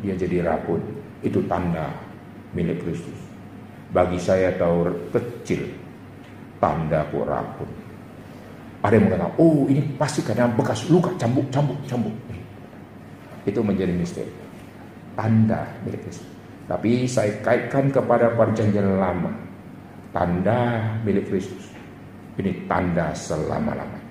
dia 0.00 0.16
jadi 0.16 0.40
rabun. 0.48 0.80
Itu 1.20 1.44
tanda 1.44 1.92
milik 2.56 2.80
Kristus. 2.80 3.20
Bagi 3.92 4.16
saya 4.16 4.48
tahu 4.56 4.88
kecil, 5.12 5.68
tanda 6.56 7.04
kok 7.12 7.28
rabun. 7.28 7.68
Ada 8.80 8.96
yang 8.96 9.12
mengatakan, 9.12 9.36
oh 9.36 9.68
ini 9.68 9.84
pasti 10.00 10.24
karena 10.24 10.48
bekas 10.48 10.88
luka, 10.88 11.12
cambuk, 11.20 11.52
cambuk, 11.52 11.76
cambuk. 11.84 12.16
Itu 13.44 13.60
menjadi 13.60 13.92
misteri. 13.92 14.32
Tanda 15.12 15.68
milik 15.84 16.00
Kristus. 16.08 16.39
Tapi 16.70 17.02
saya 17.10 17.34
kaitkan 17.42 17.90
kepada 17.90 18.30
perjanjian 18.38 18.94
lama. 18.94 19.34
Tanda 20.14 20.86
milik 21.02 21.26
Kristus. 21.26 21.66
Ini 22.38 22.70
tanda 22.70 23.10
selama-lamanya. 23.10 24.06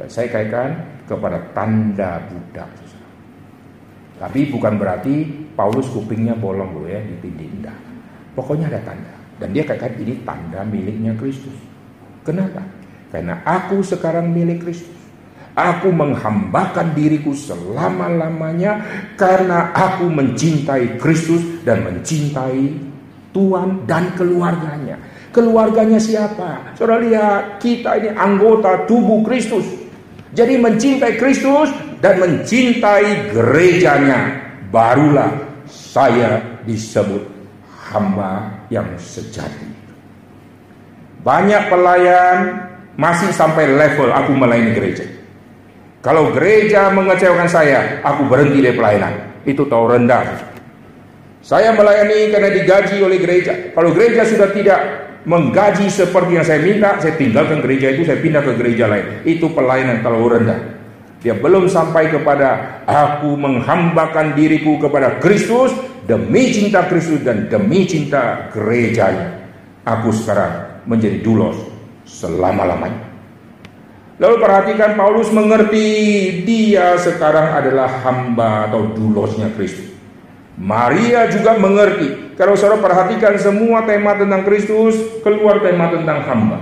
Dan 0.00 0.08
saya 0.08 0.32
kaitkan 0.32 0.72
kepada 1.04 1.36
tanda 1.52 2.16
budak. 2.32 2.72
Tapi 4.18 4.48
bukan 4.48 4.80
berarti 4.80 5.28
Paulus 5.52 5.86
kupingnya 5.92 6.32
bolong 6.32 6.80
loh 6.80 6.88
ya, 6.88 6.98
ditindih. 7.04 7.60
Enggak. 7.60 7.76
Pokoknya 8.32 8.72
ada 8.72 8.80
tanda. 8.88 9.14
Dan 9.36 9.52
dia 9.52 9.68
kaitkan 9.68 9.92
ini 10.00 10.24
tanda 10.24 10.64
miliknya 10.64 11.12
Kristus. 11.12 11.54
Kenapa? 12.24 12.64
Karena 13.12 13.44
aku 13.44 13.84
sekarang 13.84 14.32
milik 14.32 14.64
Kristus. 14.64 14.96
Aku 15.58 15.90
menghambakan 15.90 16.94
diriku 16.94 17.34
selama-lamanya 17.34 18.78
karena 19.18 19.74
aku 19.74 20.06
mencintai 20.06 21.02
Kristus 21.02 21.57
dan 21.68 21.84
mencintai 21.84 22.72
Tuhan 23.36 23.84
dan 23.84 24.16
keluarganya. 24.16 24.96
Keluarganya 25.28 26.00
siapa? 26.00 26.72
Saudara 26.80 27.04
lihat, 27.04 27.60
kita 27.60 28.00
ini 28.00 28.10
anggota 28.16 28.88
tubuh 28.88 29.20
Kristus. 29.20 29.68
Jadi 30.32 30.56
mencintai 30.56 31.20
Kristus 31.20 31.68
dan 32.00 32.16
mencintai 32.24 33.36
gerejanya, 33.36 34.40
barulah 34.72 35.28
saya 35.68 36.40
disebut 36.64 37.20
hamba 37.92 38.48
yang 38.72 38.88
sejati. 38.96 39.68
Banyak 41.20 41.68
pelayan 41.68 42.64
masih 42.96 43.28
sampai 43.36 43.68
level 43.68 44.08
aku 44.08 44.32
melayani 44.32 44.72
gereja. 44.72 45.04
Kalau 46.00 46.32
gereja 46.32 46.88
mengecewakan 46.88 47.50
saya, 47.50 48.00
aku 48.00 48.24
berhenti 48.24 48.64
dari 48.64 48.72
pelayanan. 48.72 49.12
Itu 49.44 49.68
tahu 49.68 49.92
rendah. 49.92 50.56
Saya 51.48 51.72
melayani 51.72 52.28
karena 52.28 52.52
digaji 52.52 53.00
oleh 53.00 53.16
gereja. 53.24 53.72
Kalau 53.72 53.96
gereja 53.96 54.20
sudah 54.28 54.52
tidak 54.52 54.80
menggaji 55.24 55.88
seperti 55.88 56.36
yang 56.36 56.44
saya 56.44 56.60
minta, 56.60 57.00
saya 57.00 57.16
tinggalkan 57.16 57.64
gereja 57.64 57.88
itu, 57.88 58.04
saya 58.04 58.20
pindah 58.20 58.44
ke 58.44 58.52
gereja 58.60 58.84
lain. 58.84 59.24
Itu 59.24 59.56
pelayanan 59.56 60.04
kalau 60.04 60.28
rendah. 60.28 60.76
Dia 61.24 61.32
belum 61.40 61.72
sampai 61.72 62.12
kepada 62.12 62.84
aku 62.84 63.32
menghambakan 63.32 64.36
diriku 64.36 64.76
kepada 64.76 65.16
Kristus 65.24 65.72
demi 66.04 66.52
cinta 66.52 66.84
Kristus 66.84 67.24
dan 67.24 67.48
demi 67.48 67.88
cinta 67.88 68.52
gerejanya. 68.52 69.40
Aku 69.88 70.12
sekarang 70.12 70.84
menjadi 70.84 71.16
dulos 71.24 71.56
selama-lamanya. 72.04 73.08
Lalu 74.20 74.36
perhatikan 74.36 75.00
Paulus 75.00 75.32
mengerti 75.32 75.88
dia 76.44 76.92
sekarang 77.00 77.56
adalah 77.56 78.04
hamba 78.04 78.68
atau 78.68 78.92
dulosnya 78.92 79.48
Kristus. 79.56 79.87
Maria 80.58 81.30
juga 81.30 81.54
mengerti. 81.54 82.34
Kalau 82.34 82.58
saudara 82.58 82.82
perhatikan 82.82 83.38
semua 83.38 83.86
tema 83.86 84.18
tentang 84.18 84.42
Kristus, 84.42 84.98
keluar 85.22 85.62
tema 85.62 85.86
tentang 85.94 86.18
hamba. 86.26 86.58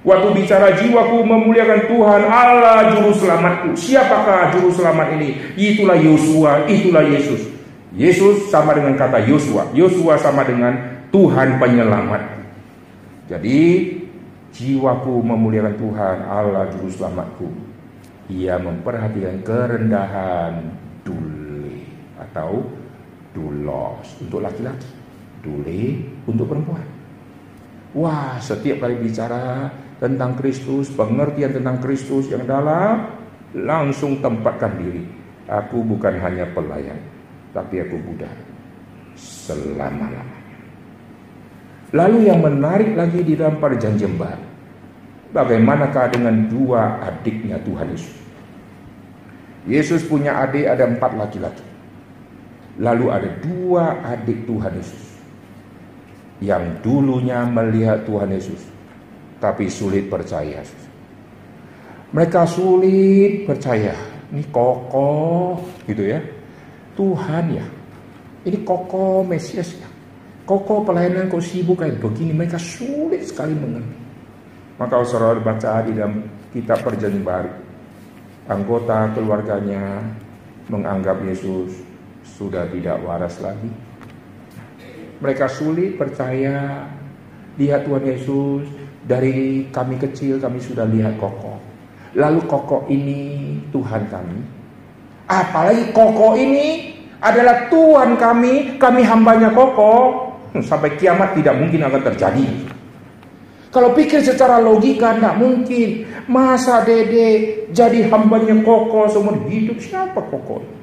Waktu 0.00 0.32
bicara 0.32 0.72
jiwaku 0.80 1.20
memuliakan 1.28 1.84
Tuhan 1.84 2.22
Allah 2.24 2.96
juru 2.96 3.12
selamatku. 3.12 3.76
Siapakah 3.76 4.56
juru 4.56 4.72
selamat 4.72 5.20
ini? 5.20 5.36
Itulah 5.60 6.00
Yosua, 6.00 6.64
itulah 6.72 7.04
Yesus. 7.04 7.52
Yesus 7.92 8.48
sama 8.48 8.72
dengan 8.72 8.96
kata 8.96 9.20
Yosua. 9.28 9.68
Yosua 9.76 10.16
sama 10.16 10.40
dengan 10.48 11.04
Tuhan 11.12 11.60
penyelamat. 11.60 12.40
Jadi 13.28 13.60
jiwaku 14.56 15.20
memuliakan 15.20 15.76
Tuhan 15.76 16.16
Allah 16.24 16.72
juru 16.72 16.88
selamatku. 16.88 17.48
Ia 18.32 18.56
memperhatikan 18.56 19.44
kerendahan 19.44 20.72
dule 21.04 21.84
atau 22.16 22.79
dulos 23.32 24.06
untuk 24.22 24.42
laki-laki, 24.42 24.90
dule 25.42 26.02
untuk 26.26 26.50
perempuan. 26.50 26.86
Wah, 27.94 28.38
setiap 28.38 28.86
kali 28.86 28.98
bicara 29.02 29.70
tentang 29.98 30.38
Kristus, 30.38 30.90
pengertian 30.94 31.50
tentang 31.54 31.82
Kristus 31.82 32.30
yang 32.30 32.46
dalam, 32.46 33.10
langsung 33.54 34.22
tempatkan 34.22 34.78
diri. 34.78 35.04
Aku 35.50 35.82
bukan 35.82 36.14
hanya 36.22 36.46
pelayan, 36.54 36.98
tapi 37.50 37.82
aku 37.82 37.98
Buddha 37.98 38.30
selama-lamanya. 39.18 40.38
Lalu 41.90 42.30
yang 42.30 42.38
menarik 42.38 42.94
lagi 42.94 43.26
di 43.26 43.34
dalam 43.34 43.58
perjanjian 43.58 44.14
baru, 44.14 44.46
bagaimanakah 45.34 46.14
dengan 46.14 46.46
dua 46.46 47.02
adiknya 47.02 47.58
Tuhan 47.66 47.90
Yesus? 47.90 48.18
Yesus 49.66 50.00
punya 50.06 50.38
adik 50.38 50.70
ada 50.70 50.86
empat 50.86 51.18
laki-laki. 51.18 51.69
Lalu 52.80 53.06
ada 53.12 53.28
dua 53.44 54.00
adik 54.00 54.48
Tuhan 54.48 54.72
Yesus 54.72 55.04
yang 56.40 56.80
dulunya 56.80 57.44
melihat 57.44 58.08
Tuhan 58.08 58.32
Yesus 58.32 58.60
tapi 59.36 59.68
sulit 59.68 60.08
percaya. 60.08 60.64
Mereka 62.10 62.48
sulit 62.48 63.44
percaya. 63.44 63.92
Ini 64.32 64.48
kokoh 64.48 65.60
gitu 65.84 66.08
ya. 66.08 66.20
Tuhan 66.96 67.44
ya. 67.52 67.66
Ini 68.48 68.64
kokoh 68.64 69.28
Mesias 69.28 69.76
ya. 69.76 69.88
Kokoh 70.48 70.82
pelayanan 70.82 71.28
kok 71.28 71.44
sibuk 71.44 71.84
kayak 71.84 72.00
begini. 72.00 72.32
Mereka 72.32 72.56
sulit 72.60 73.28
sekali 73.28 73.52
mengerti. 73.56 73.96
Maka 74.80 75.04
saudara 75.04 75.36
baca 75.38 75.84
di 75.84 75.92
dalam 75.92 76.24
kitab 76.52 76.80
perjanjian 76.80 77.20
baru. 77.20 77.52
Anggota 78.48 79.12
keluarganya 79.12 80.00
menganggap 80.72 81.20
Yesus 81.22 81.89
sudah 82.40 82.64
tidak 82.72 82.96
waras 83.04 83.36
lagi. 83.44 83.68
Mereka 85.20 85.44
sulit 85.52 86.00
percaya 86.00 86.88
lihat 87.60 87.84
Tuhan 87.84 88.08
Yesus 88.08 88.64
dari 89.04 89.68
kami 89.68 90.00
kecil 90.00 90.40
kami 90.40 90.56
sudah 90.56 90.88
lihat 90.88 91.20
koko. 91.20 91.60
Lalu 92.16 92.40
koko 92.48 92.88
ini 92.88 93.60
Tuhan 93.68 94.08
kami. 94.08 94.40
Apalagi 95.28 95.92
koko 95.92 96.32
ini 96.40 96.96
adalah 97.20 97.68
Tuhan 97.68 98.16
kami, 98.16 98.80
kami 98.80 99.04
hambanya 99.04 99.52
koko. 99.52 99.92
Hmm, 100.50 100.64
sampai 100.64 100.96
kiamat 100.96 101.36
tidak 101.36 101.60
mungkin 101.60 101.84
akan 101.84 102.02
terjadi. 102.10 102.48
Kalau 103.70 103.94
pikir 103.94 104.24
secara 104.24 104.56
logika 104.58 105.14
tidak 105.14 105.36
mungkin. 105.36 106.08
Masa 106.30 106.86
dede 106.86 107.66
jadi 107.74 108.06
hambanya 108.06 108.54
koko 108.64 109.10
seumur 109.10 109.46
hidup 109.50 109.82
siapa 109.82 110.18
koko? 110.18 110.79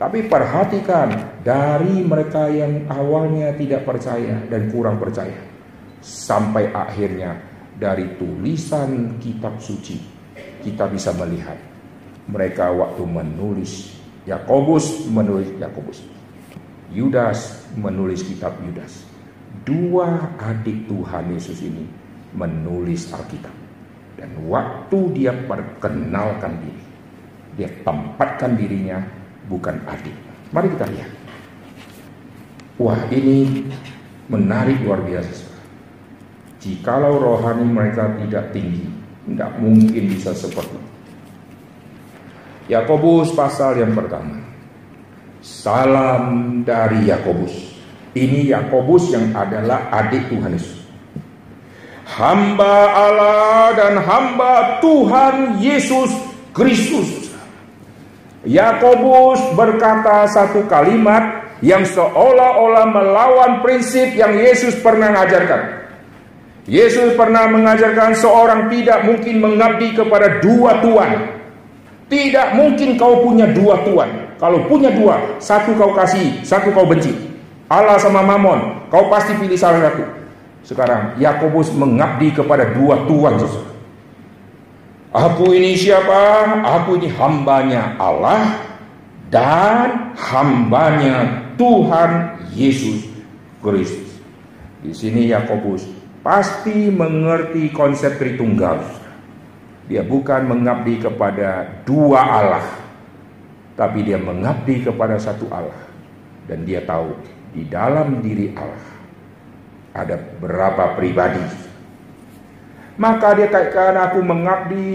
Tapi 0.00 0.24
perhatikan 0.24 1.12
dari 1.44 2.00
mereka 2.00 2.48
yang 2.48 2.88
awalnya 2.88 3.52
tidak 3.52 3.84
percaya 3.84 4.40
dan 4.48 4.72
kurang 4.72 4.96
percaya 4.96 5.36
sampai 6.00 6.72
akhirnya 6.72 7.36
dari 7.76 8.16
tulisan 8.16 9.20
kitab 9.20 9.60
suci 9.60 10.00
kita 10.64 10.88
bisa 10.88 11.12
melihat. 11.20 11.60
Mereka 12.32 12.72
waktu 12.72 13.04
menulis 13.04 13.92
Yakobus 14.24 15.04
menulis 15.12 15.52
Yakobus. 15.60 16.00
Yudas 16.96 17.68
menulis 17.76 18.24
kitab 18.24 18.56
Yudas. 18.64 19.04
Dua 19.68 20.32
adik 20.40 20.88
Tuhan 20.88 21.36
Yesus 21.36 21.60
ini 21.60 21.84
menulis 22.32 23.12
Alkitab. 23.12 23.52
Dan 24.16 24.48
waktu 24.48 24.98
dia 25.12 25.36
perkenalkan 25.44 26.56
diri 26.64 26.84
dia 27.58 27.68
tempatkan 27.84 28.54
dirinya 28.54 29.19
bukan 29.50 29.82
adik 29.90 30.14
mari 30.54 30.70
kita 30.70 30.86
lihat 30.86 31.10
wah 32.78 33.02
ini 33.10 33.66
menarik 34.30 34.78
luar 34.86 35.02
biasa 35.02 35.50
Jikalau 36.60 37.16
rohani 37.16 37.64
mereka 37.64 38.04
tidak 38.20 38.52
tinggi, 38.52 38.84
tidak 39.32 39.50
mungkin 39.64 40.12
bisa 40.12 40.36
seperti 40.36 40.76
itu. 40.76 40.88
Yakobus 42.76 43.32
pasal 43.32 43.80
yang 43.80 43.96
pertama. 43.96 44.44
Salam 45.40 46.60
dari 46.60 47.08
Yakobus. 47.08 47.80
Ini 48.12 48.52
Yakobus 48.52 49.08
yang 49.08 49.32
adalah 49.32 49.88
adik 49.88 50.28
Tuhan 50.28 50.52
Yesus. 50.52 50.84
Hamba 52.04 52.76
Allah 52.92 53.72
dan 53.72 53.94
hamba 54.04 54.84
Tuhan 54.84 55.64
Yesus 55.64 56.12
Kristus. 56.52 57.19
Yakobus 58.40 59.52
berkata 59.52 60.24
satu 60.24 60.64
kalimat 60.64 61.52
yang 61.60 61.84
seolah-olah 61.84 62.88
melawan 62.88 63.52
prinsip 63.60 64.16
yang 64.16 64.32
Yesus 64.32 64.80
pernah 64.80 65.12
mengajarkan. 65.12 65.60
Yesus 66.64 67.12
pernah 67.20 67.52
mengajarkan 67.52 68.16
seorang 68.16 68.72
tidak 68.72 69.04
mungkin 69.04 69.44
mengabdi 69.44 69.92
kepada 69.92 70.40
dua 70.40 70.80
tuan. 70.80 71.10
Tidak 72.08 72.56
mungkin 72.56 72.96
kau 72.96 73.20
punya 73.22 73.44
dua 73.52 73.84
tuan. 73.84 74.34
Kalau 74.40 74.64
punya 74.66 74.88
dua, 74.88 75.36
satu 75.36 75.76
kau 75.76 75.92
kasih, 75.92 76.40
satu 76.40 76.72
kau 76.72 76.88
benci. 76.88 77.12
Allah 77.68 78.00
sama 78.00 78.24
Mamon, 78.24 78.88
kau 78.88 79.06
pasti 79.12 79.36
pilih 79.36 79.54
salah 79.54 79.92
satu. 79.92 80.02
Sekarang 80.64 81.20
Yakobus 81.20 81.72
mengabdi 81.76 82.32
kepada 82.32 82.72
dua 82.72 83.04
tuan 83.04 83.36
Aku 85.10 85.50
ini 85.50 85.74
siapa? 85.74 86.62
Aku 86.62 86.94
ini 86.94 87.10
hambanya 87.10 87.98
Allah 87.98 88.62
dan 89.26 90.14
hambanya 90.14 91.50
Tuhan 91.58 92.38
Yesus 92.54 93.10
Kristus. 93.58 94.22
Di 94.86 94.94
sini 94.94 95.26
Yakobus 95.34 95.82
pasti 96.22 96.94
mengerti 96.94 97.74
konsep 97.74 98.22
Tritunggal. 98.22 98.86
Dia 99.90 100.06
bukan 100.06 100.46
mengabdi 100.46 101.02
kepada 101.02 101.82
dua 101.82 102.22
Allah, 102.22 102.66
tapi 103.74 104.06
dia 104.06 104.14
mengabdi 104.14 104.86
kepada 104.86 105.18
satu 105.18 105.50
Allah. 105.50 105.90
Dan 106.46 106.62
dia 106.62 106.86
tahu 106.86 107.18
di 107.50 107.66
dalam 107.66 108.22
diri 108.22 108.54
Allah 108.54 108.86
ada 109.90 110.14
berapa 110.38 110.94
pribadi. 110.94 111.59
Maka 113.00 113.32
dia 113.32 113.48
kaitkan 113.48 113.96
aku 113.96 114.20
mengabdi 114.20 114.92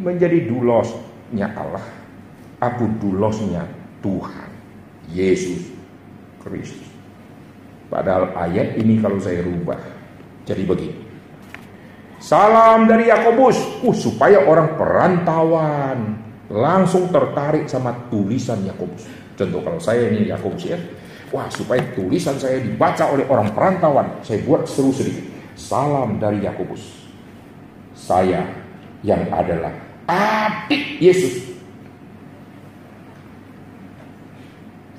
menjadi 0.00 0.48
dulosnya 0.48 1.52
Allah. 1.52 1.84
Aku 2.56 2.88
dulosnya 2.96 3.68
Tuhan, 4.00 4.48
Yesus 5.12 5.68
Kristus. 6.40 6.88
Padahal 7.92 8.32
ayat 8.32 8.80
ini 8.80 8.96
kalau 8.96 9.20
saya 9.20 9.44
rubah, 9.44 9.76
jadi 10.48 10.64
begini. 10.64 10.96
Salam 12.16 12.88
dari 12.88 13.12
Yakobus, 13.12 13.84
uh, 13.84 13.92
supaya 13.92 14.40
orang 14.48 14.80
perantauan 14.80 16.16
langsung 16.48 17.12
tertarik 17.12 17.68
sama 17.68 18.08
tulisan 18.08 18.64
Yakobus. 18.64 19.04
Contoh 19.36 19.60
kalau 19.60 19.76
saya 19.76 20.08
ini 20.08 20.32
Yakobus 20.32 20.64
ya, 20.64 20.80
Wah, 21.28 21.52
supaya 21.52 21.84
tulisan 21.92 22.40
saya 22.40 22.62
dibaca 22.62 23.10
oleh 23.12 23.28
orang 23.28 23.52
perantauan, 23.52 24.24
saya 24.24 24.40
buat 24.48 24.64
seru 24.64 24.94
sedikit. 24.96 25.28
Salam 25.58 26.16
dari 26.16 26.40
Yakobus. 26.40 27.03
Saya 28.04 28.44
yang 29.00 29.24
adalah 29.32 29.72
adik 30.04 31.00
Yesus. 31.00 31.40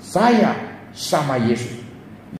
Saya 0.01 0.57
sama 0.89 1.37
Yesus. 1.37 1.84